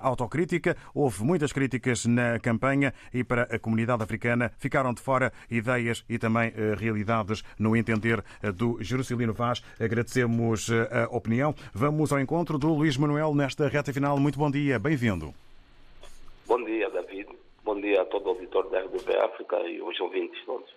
autocrítica. 0.00 0.76
Houve 0.94 1.22
muitas 1.22 1.52
críticas 1.52 2.06
na 2.06 2.38
campanha 2.38 2.92
e 3.12 3.22
para 3.22 3.42
a 3.42 3.58
comunidade 3.58 4.02
africana 4.02 4.52
ficaram 4.58 4.92
de 4.92 5.00
fora 5.00 5.32
ideias 5.50 6.04
e 6.08 6.18
também 6.18 6.52
realidades 6.78 7.42
no 7.58 7.76
entender 7.76 8.22
do 8.54 8.78
Jerusalino 8.80 9.32
Vaz. 9.32 9.62
Agradecemos 9.78 10.70
a 10.70 11.14
opinião. 11.14 11.54
Vamos 11.72 12.12
ao 12.12 12.20
encontro 12.20 12.58
do 12.58 12.72
Luís 12.74 12.96
Manuel 12.96 13.34
nesta 13.34 13.68
reta 13.68 13.92
final. 13.92 14.18
Muito 14.18 14.38
bom 14.38 14.50
dia, 14.50 14.78
bem-vindo. 14.78 15.34
Bom 16.46 16.64
dia. 16.64 16.89
Bom 17.70 17.80
dia 17.80 18.02
a 18.02 18.04
todo 18.04 18.26
o 18.26 18.30
auditor 18.30 18.68
da 18.68 18.80
RDP 18.80 19.16
África 19.16 19.60
e 19.60 19.80
os 19.80 20.00
ouvintes 20.00 20.44
todos. 20.44 20.68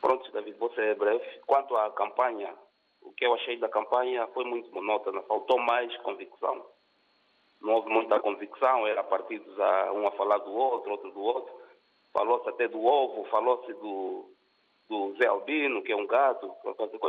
Pronto, 0.00 0.32
David, 0.32 0.58
você 0.58 0.80
é 0.80 0.94
breve. 0.96 1.24
Quanto 1.46 1.76
à 1.76 1.88
campanha, 1.92 2.52
o 3.02 3.12
que 3.12 3.24
eu 3.24 3.34
achei 3.34 3.56
da 3.56 3.68
campanha 3.68 4.26
foi 4.34 4.44
muito 4.44 4.68
monótona, 4.74 5.22
faltou 5.22 5.60
mais 5.60 5.96
convicção. 5.98 6.66
Não 7.60 7.74
houve 7.74 7.88
muita 7.88 8.18
convicção, 8.18 8.84
era 8.84 9.04
partidos 9.04 9.60
a, 9.60 9.92
um 9.92 10.08
a 10.08 10.10
falar 10.10 10.38
do 10.38 10.52
outro, 10.52 10.90
outro 10.90 11.12
do 11.12 11.20
outro. 11.22 11.54
Falou-se 12.12 12.48
até 12.48 12.66
do 12.66 12.84
ovo, 12.84 13.26
falou-se 13.30 13.72
do, 13.74 14.28
do 14.88 15.14
Zé 15.16 15.28
Albino, 15.28 15.82
que 15.84 15.92
é 15.92 15.96
um 15.96 16.04
gato, 16.08 16.52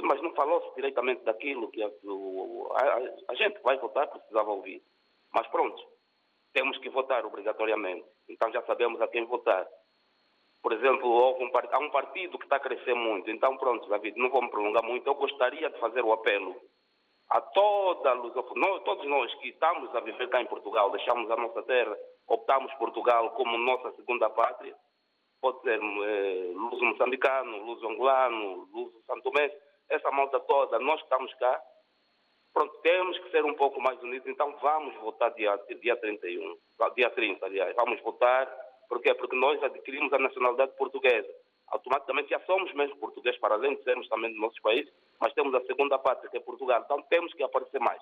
mas 0.03 0.21
não 0.21 0.35
falou-se 0.35 0.69
diretamente 0.75 1.23
daquilo 1.23 1.71
que 1.71 1.81
a, 1.81 1.87
a- 1.87 3.01
a 3.29 3.33
gente 3.33 3.59
vai 3.63 3.75
votar 3.79 4.07
precisava 4.07 4.51
ouvir. 4.51 4.83
Mas 5.33 5.47
pronto, 5.47 5.83
temos 6.53 6.77
que 6.77 6.89
votar 6.91 7.25
obrigatoriamente. 7.25 8.05
Então 8.29 8.51
já 8.51 8.61
sabemos 8.63 9.01
a 9.01 9.07
quem 9.07 9.25
votar. 9.25 9.67
Por 10.61 10.73
exemplo, 10.73 11.37
um, 11.39 11.51
há 11.71 11.79
um 11.79 11.91
partido 11.91 12.37
que 12.39 12.45
está 12.45 12.55
a 12.55 12.59
crescer 12.59 12.95
muito. 12.95 13.29
Então 13.29 13.55
pronto, 13.57 13.87
David, 13.87 14.17
não 14.17 14.29
me 14.41 14.49
prolongar 14.49 14.83
muito. 14.83 15.07
Eu 15.07 15.15
gostaria 15.15 15.69
de 15.69 15.79
fazer 15.79 16.01
o 16.01 16.11
apelo 16.11 16.55
a 17.29 17.41
toda 17.41 18.09
a 18.11 18.13
lusofonia, 18.13 18.79
todos 18.81 19.05
nós 19.07 19.33
que 19.35 19.49
estamos 19.49 19.93
a 19.95 19.99
viver 19.99 20.29
cá 20.29 20.41
em 20.41 20.45
Portugal, 20.45 20.91
deixamos 20.91 21.29
a 21.31 21.35
nossa 21.35 21.63
terra, 21.63 21.97
optamos 22.27 22.73
Portugal 22.75 23.31
como 23.31 23.57
nossa 23.57 23.91
segunda 23.93 24.29
pátria, 24.29 24.75
pode 25.41 25.59
ser 25.61 25.79
eh, 25.79 26.51
luso 26.53 26.85
moçambicano, 26.85 27.65
luso 27.65 27.87
angolano, 27.87 28.67
luso 28.71 29.01
santomense, 29.07 29.55
essa 29.89 30.11
malta 30.11 30.39
toda, 30.41 30.79
nós 30.79 30.97
que 30.97 31.05
estamos 31.05 31.33
cá, 31.35 31.61
pronto, 32.55 32.73
temos 32.81 33.19
que 33.19 33.31
ser 33.31 33.43
um 33.43 33.53
pouco 33.53 33.81
mais 33.81 34.01
unidos, 34.01 34.25
então 34.27 34.55
vamos 34.61 34.95
votar 34.95 35.31
dia, 35.33 35.59
dia 35.81 35.95
31, 35.97 36.57
ah, 36.79 36.89
dia 36.95 37.09
30, 37.09 37.45
aliás, 37.45 37.75
vamos 37.75 38.01
votar, 38.01 38.47
por 38.87 39.01
quê? 39.01 39.13
Porque 39.13 39.35
nós 39.35 39.61
adquirimos 39.61 40.11
a 40.13 40.17
nacionalidade 40.17 40.71
portuguesa, 40.77 41.29
automaticamente 41.67 42.29
já 42.29 42.39
somos 42.45 42.73
mesmo 42.73 42.95
portugueses, 42.95 43.39
para 43.41 43.55
além 43.55 43.75
de 43.75 43.83
sermos 43.83 44.07
também 44.07 44.31
do 44.33 44.39
nosso 44.39 44.59
país, 44.61 44.89
mas 45.19 45.33
temos 45.33 45.53
a 45.53 45.65
segunda 45.65 45.99
pátria, 45.99 46.29
que 46.29 46.37
é 46.37 46.39
Portugal, 46.39 46.81
então 46.85 47.01
temos 47.03 47.33
que 47.33 47.43
aparecer 47.43 47.79
mais. 47.79 48.01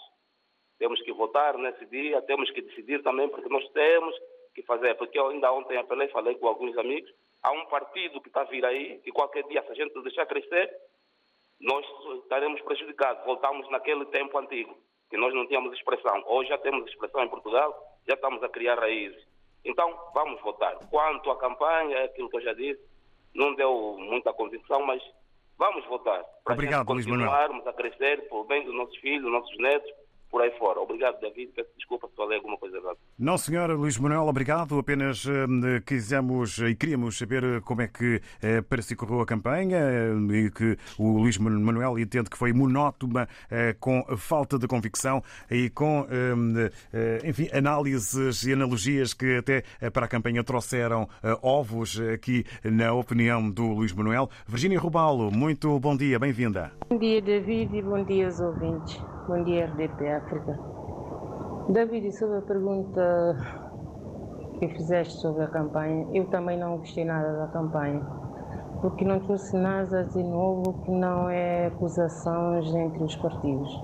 Temos 0.78 1.02
que 1.02 1.12
votar 1.12 1.58
nesse 1.58 1.86
dia, 1.88 2.22
temos 2.22 2.52
que 2.52 2.62
decidir 2.62 3.02
também, 3.02 3.28
porque 3.30 3.50
nós 3.50 3.68
temos 3.70 4.16
que 4.54 4.62
fazer, 4.64 4.96
porque 4.96 5.18
eu 5.18 5.30
ainda 5.30 5.52
ontem 5.52 5.78
apelei, 5.78 6.10
falei 6.10 6.36
com 6.36 6.48
alguns 6.48 6.78
amigos, 6.78 7.12
há 7.42 7.52
um 7.52 7.66
partido 7.66 8.22
que 8.22 8.28
está 8.28 8.42
a 8.42 8.46
vir 8.46 8.64
aí, 8.64 9.00
que 9.00 9.12
qualquer 9.12 9.44
dia, 9.46 9.64
se 9.64 9.72
a 9.72 9.76
gente 9.76 10.00
deixar 10.02 10.28
crescer, 10.28 10.72
nós 11.64 11.86
estaremos 12.24 12.62
prejudicados. 12.62 13.24
Voltamos 13.26 13.70
naquele 13.72 14.06
tempo 14.08 14.38
antigo, 14.38 14.78
que 15.10 15.18
nós 15.18 15.34
não 15.34 15.48
tínhamos 15.48 15.74
expressão. 15.74 16.22
Hoje 16.28 16.50
já 16.50 16.58
temos 16.58 16.88
expressão 16.90 17.24
em 17.24 17.30
Portugal, 17.30 17.74
já 18.08 18.16
estamos 18.16 18.44
a 18.44 18.50
criar 18.50 18.78
raízes. 18.78 19.26
Então, 19.64 19.98
vamos 20.14 20.42
votar. 20.42 20.76
Quanto 20.90 21.32
à 21.32 21.38
campanha, 21.38 21.98
é 21.98 22.04
aquilo 22.04 22.30
que 22.30 22.36
eu 22.36 22.42
já 22.42 22.54
disse, 22.54 22.82
não 23.34 23.56
deu 23.56 23.96
muita 23.98 24.34
convicção, 24.34 24.86
mas 24.86 25.02
vamos 25.58 25.86
votar. 25.86 26.22
Para 26.44 26.54
Obrigado, 26.54 26.92
Luís 26.92 27.06
Manuel. 27.06 27.30
continuarmos 27.30 27.66
a 27.66 27.74
crescer 27.74 28.28
por 28.28 28.44
bem 28.46 28.66
dos 28.66 28.76
nossos 28.76 28.98
filhos, 28.98 29.24
dos 29.24 29.32
nossos 29.32 29.58
netos, 29.58 29.90
por 30.34 30.42
aí 30.42 30.52
fora. 30.58 30.80
Obrigado, 30.80 31.20
David. 31.22 31.52
Peço 31.56 31.70
desculpa 31.78 32.08
se 32.08 32.16
falei 32.16 32.38
alguma 32.38 32.58
coisa 32.58 32.76
errada. 32.76 32.98
Não, 33.20 33.38
senhora 33.38 33.76
Luís 33.76 34.00
Manuel, 34.00 34.24
obrigado. 34.24 34.80
Apenas 34.80 35.28
eh, 35.28 35.80
quisemos 35.86 36.58
e 36.58 36.74
queríamos 36.74 37.20
saber 37.20 37.62
como 37.62 37.84
é 37.84 37.88
que 37.88 38.20
eh, 38.42 38.60
para 38.62 38.82
si 38.82 38.96
correu 38.96 39.22
a 39.22 39.28
campanha 39.28 39.78
eh, 39.78 40.46
e 40.46 40.50
que 40.50 40.76
o 40.98 41.20
Luís 41.20 41.38
Manuel 41.38 42.00
entende 42.00 42.32
que 42.32 42.38
foi 42.38 42.52
monótona, 42.52 43.30
eh, 43.52 43.76
com 43.80 44.04
falta 44.18 44.58
de 44.58 44.68
convicção 44.68 45.22
e 45.52 45.70
com, 45.70 46.08
eh, 46.10 46.72
eh, 46.92 47.30
enfim, 47.30 47.48
análises 47.54 48.44
e 48.44 48.54
analogias 48.54 49.14
que 49.14 49.38
até 49.38 49.64
eh, 49.80 49.92
para 49.92 50.08
a 50.08 50.10
campanha 50.10 50.44
trouxeram 50.44 51.08
eh, 51.22 51.38
ovos 51.44 52.02
aqui 52.12 52.44
na 52.64 52.92
opinião 52.92 53.52
do 53.52 53.68
Luís 53.68 53.94
Manuel. 53.94 54.28
Virgínia 54.48 54.80
Rubalo, 54.80 55.30
muito 55.30 55.80
bom 55.80 55.96
dia, 55.96 56.18
bem-vinda. 56.18 56.72
Bom 56.90 56.98
dia, 56.98 57.22
David, 57.22 57.78
e 57.78 57.82
bom 57.84 58.04
dia 58.04 58.26
aos 58.26 58.40
ouvintes. 58.40 59.00
Bom 59.28 59.42
dia, 59.44 59.68
RDP 59.68 60.23
África. 60.24 60.58
David, 61.70 62.12
sobre 62.14 62.38
a 62.38 62.42
pergunta 62.42 63.36
que 64.60 64.68
fizeste 64.70 65.14
sobre 65.20 65.44
a 65.44 65.48
campanha, 65.48 66.08
eu 66.14 66.26
também 66.28 66.58
não 66.58 66.78
gostei 66.78 67.04
nada 67.04 67.34
da 67.34 67.48
campanha, 67.48 68.02
porque 68.82 69.04
não 69.04 69.20
trouxe 69.20 69.58
nada 69.58 70.06
de 70.06 70.24
novo 70.24 70.74
que 70.84 70.92
não 70.92 71.30
é 71.30 71.68
acusações 71.68 72.74
entre 72.74 73.04
os 73.04 73.16
partidos. 73.18 73.84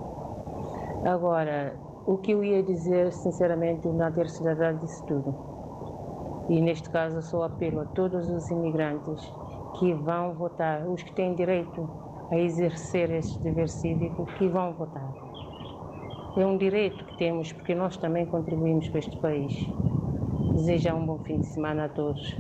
Agora, 1.06 1.76
o 2.06 2.18
que 2.18 2.32
eu 2.32 2.44
ia 2.44 2.64
dizer, 2.64 3.12
sinceramente, 3.12 3.88
o 3.88 3.94
Nader 3.94 4.30
Cidadão 4.30 4.78
disse 4.78 5.06
tudo. 5.06 5.36
E 6.50 6.62
neste 6.62 6.90
caso, 6.90 7.22
só 7.22 7.44
apelo 7.44 7.82
a 7.82 7.86
todos 7.86 8.30
os 8.30 8.50
imigrantes 8.50 9.34
que 9.80 9.94
vão 9.94 10.34
votar, 10.34 10.88
os 10.88 11.04
que 11.04 11.14
têm 11.14 11.36
direito 11.36 11.88
a 12.32 12.38
exercer 12.38 13.12
este 13.12 13.40
dever 13.40 13.70
cívico, 13.70 14.26
que 14.38 14.48
vão 14.48 14.74
votar. 14.74 15.29
É 16.38 16.46
um 16.46 16.58
direito 16.58 17.04
que 17.06 17.18
temos, 17.18 17.52
porque 17.52 17.76
nós 17.76 17.98
também 17.98 18.26
contribuímos 18.26 18.88
para 18.90 19.00
este 19.00 19.18
país. 19.18 19.54
Desejar 20.56 20.96
um 20.96 21.06
bom 21.06 21.20
fim 21.24 21.40
de 21.40 21.48
semana 21.48 21.86
a 21.86 21.90
todos. 21.90 22.36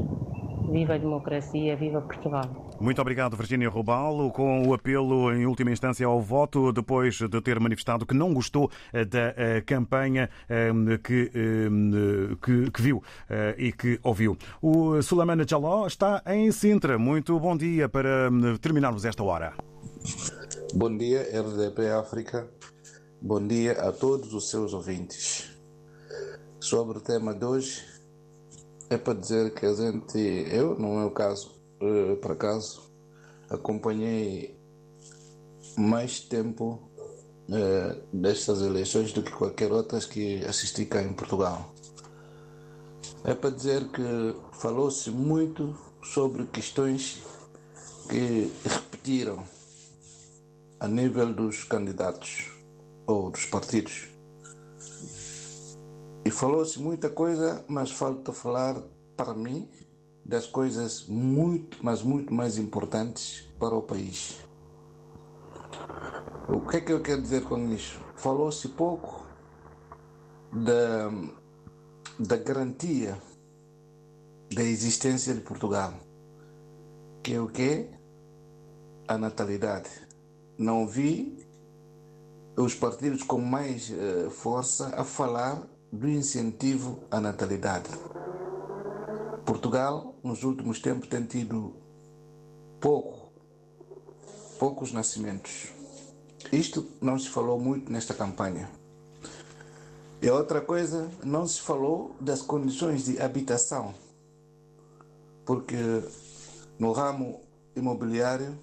Viva 0.71 0.93
a 0.93 0.97
democracia, 0.97 1.75
viva 1.75 1.99
Portugal. 2.01 2.69
Muito 2.79 3.01
obrigado, 3.01 3.35
Virgínia 3.35 3.67
Rubalo, 3.67 4.31
com 4.31 4.65
o 4.67 4.73
apelo 4.73 5.33
em 5.33 5.45
última 5.45 5.71
instância 5.71 6.05
ao 6.05 6.21
voto, 6.21 6.71
depois 6.71 7.15
de 7.15 7.41
ter 7.41 7.59
manifestado 7.59 8.05
que 8.05 8.13
não 8.13 8.33
gostou 8.33 8.71
eh, 8.93 9.03
da 9.03 9.33
eh, 9.35 9.61
campanha 9.65 10.29
eh, 10.47 10.71
que, 11.03 11.31
eh, 11.33 12.35
que, 12.41 12.71
que 12.71 12.81
viu 12.81 13.03
eh, 13.29 13.55
e 13.57 13.71
que 13.73 13.99
ouviu. 14.03 14.37
O 14.61 15.01
Sulamana 15.01 15.43
Jaló 15.45 15.87
está 15.87 16.21
em 16.27 16.51
Sintra. 16.51 16.97
Muito 16.97 17.37
bom 17.39 17.57
dia 17.57 17.89
para 17.89 18.27
eh, 18.27 18.57
terminarmos 18.61 19.03
esta 19.03 19.23
hora. 19.23 19.53
Bom 20.73 20.95
dia, 20.95 21.21
RDP 21.33 21.89
África. 21.89 22.47
Bom 23.21 23.45
dia 23.45 23.73
a 23.73 23.91
todos 23.91 24.33
os 24.33 24.49
seus 24.49 24.73
ouvintes. 24.73 25.51
Sobre 26.57 26.99
o 26.99 27.01
tema 27.01 27.33
de 27.33 27.43
hoje, 27.43 27.85
é 28.89 28.97
para 28.97 29.13
dizer 29.13 29.53
que 29.53 29.65
a 29.65 29.73
gente, 29.73 30.17
eu, 30.17 30.79
no 30.79 30.99
meu 30.99 31.11
caso, 31.11 31.51
eh, 31.81 32.15
por 32.15 32.31
acaso, 32.31 32.89
acompanhei 33.49 34.57
mais 35.77 36.21
tempo 36.21 36.89
eh, 37.51 37.97
destas 38.13 38.61
eleições 38.61 39.11
do 39.11 39.21
que 39.21 39.33
qualquer 39.33 39.69
outras 39.69 40.05
que 40.05 40.41
assisti 40.45 40.85
cá 40.85 41.03
em 41.03 41.11
Portugal. 41.11 41.75
É 43.25 43.35
para 43.35 43.49
dizer 43.49 43.85
que 43.89 44.33
falou-se 44.53 45.11
muito 45.11 45.77
sobre 46.01 46.45
questões 46.45 47.21
que 48.09 48.49
repetiram 48.63 49.43
a 50.79 50.87
nível 50.87 51.33
dos 51.33 51.65
candidatos 51.65 52.58
ou 53.09 53.31
dos 53.31 53.45
partidos. 53.45 54.07
E 56.23 56.29
falou-se 56.29 56.79
muita 56.79 57.09
coisa, 57.09 57.65
mas 57.67 57.91
falta 57.91 58.31
falar, 58.31 58.75
para 59.17 59.33
mim, 59.33 59.67
das 60.23 60.45
coisas 60.45 61.07
muito, 61.07 61.77
mas 61.81 62.03
muito 62.03 62.31
mais 62.31 62.57
importantes 62.57 63.49
para 63.57 63.75
o 63.75 63.81
país. 63.81 64.37
O 66.47 66.61
que 66.61 66.77
é 66.77 66.81
que 66.81 66.93
eu 66.93 67.01
quero 67.01 67.21
dizer 67.21 67.43
com 67.43 67.57
isso? 67.71 67.99
Falou-se 68.15 68.67
pouco 68.69 69.25
da, 70.51 71.09
da 72.19 72.37
garantia 72.37 73.19
da 74.53 74.63
existência 74.63 75.33
de 75.33 75.41
Portugal, 75.41 75.93
que 77.23 77.33
é 77.33 77.41
o 77.41 77.47
que? 77.47 77.87
A 79.07 79.17
natalidade. 79.17 79.89
Não 80.57 80.85
vi 80.85 81.48
os 82.63 82.75
partidos 82.75 83.23
com 83.23 83.39
mais 83.39 83.91
eh, 83.91 84.29
força 84.29 84.87
a 84.95 85.03
falar 85.03 85.61
do 85.91 86.07
incentivo 86.09 86.99
à 87.09 87.19
natalidade. 87.19 87.89
Portugal, 89.45 90.15
nos 90.23 90.43
últimos 90.43 90.79
tempos, 90.79 91.07
tem 91.07 91.23
tido 91.23 91.73
pouco, 92.79 93.31
poucos 94.59 94.91
nascimentos. 94.91 95.69
Isto 96.51 96.85
não 97.01 97.17
se 97.17 97.29
falou 97.29 97.59
muito 97.59 97.91
nesta 97.91 98.13
campanha. 98.13 98.69
E 100.21 100.29
outra 100.29 100.59
coisa, 100.59 101.09
não 101.23 101.47
se 101.47 101.61
falou 101.61 102.15
das 102.19 102.41
condições 102.41 103.05
de 103.05 103.21
habitação. 103.21 103.93
porque 105.45 106.03
no 106.77 106.91
ramo 106.91 107.41
imobiliário 107.75 108.55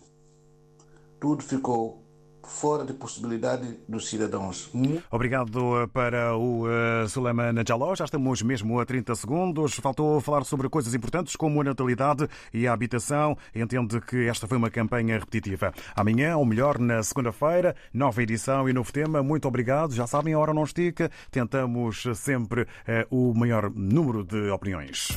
tudo 1.18 1.42
ficou 1.42 2.05
fora 2.46 2.84
de 2.84 2.92
possibilidade 2.92 3.78
dos 3.88 4.08
cidadãos. 4.08 4.70
Obrigado 5.10 5.82
eh, 5.82 5.86
para 5.86 6.36
o 6.36 6.64
uh, 6.66 7.08
Suleiman 7.08 7.54
Jaló. 7.66 7.94
Já 7.94 8.04
estamos 8.04 8.42
mesmo 8.42 8.80
a 8.80 8.86
30 8.86 9.14
segundos. 9.14 9.74
Faltou 9.74 10.20
falar 10.20 10.44
sobre 10.44 10.68
coisas 10.68 10.94
importantes 10.94 11.36
como 11.36 11.60
a 11.60 11.64
natalidade 11.64 12.28
e 12.52 12.66
a 12.66 12.72
habitação. 12.72 13.36
Entende 13.54 14.00
que 14.00 14.28
esta 14.28 14.46
foi 14.46 14.56
uma 14.56 14.70
campanha 14.70 15.18
repetitiva. 15.18 15.72
Amanhã, 15.94 16.36
ou 16.36 16.44
melhor, 16.44 16.78
na 16.78 17.02
segunda-feira, 17.02 17.74
nova 17.92 18.22
edição 18.22 18.68
e 18.68 18.72
novo 18.72 18.92
tema. 18.92 19.22
Muito 19.22 19.48
obrigado. 19.48 19.94
Já 19.94 20.06
sabem, 20.06 20.34
a 20.34 20.38
hora 20.38 20.54
não 20.54 20.64
estica. 20.64 21.10
Tentamos 21.30 22.04
sempre 22.14 22.62
uh, 22.62 22.66
o 23.10 23.34
maior 23.34 23.70
número 23.70 24.24
de 24.24 24.50
opiniões. 24.50 25.08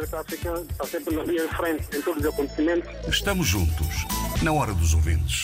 Está 0.00 0.22
sempre 0.86 1.16
na 1.16 1.24
linha 1.24 1.46
de 1.46 1.56
frente 1.56 1.96
em 1.96 2.02
todos 2.02 2.22
os 2.22 2.32
acontecimentos. 2.32 2.88
Estamos 3.08 3.46
juntos, 3.46 4.06
na 4.42 4.52
hora 4.52 4.72
dos 4.72 4.94
ouvintes. 4.94 5.36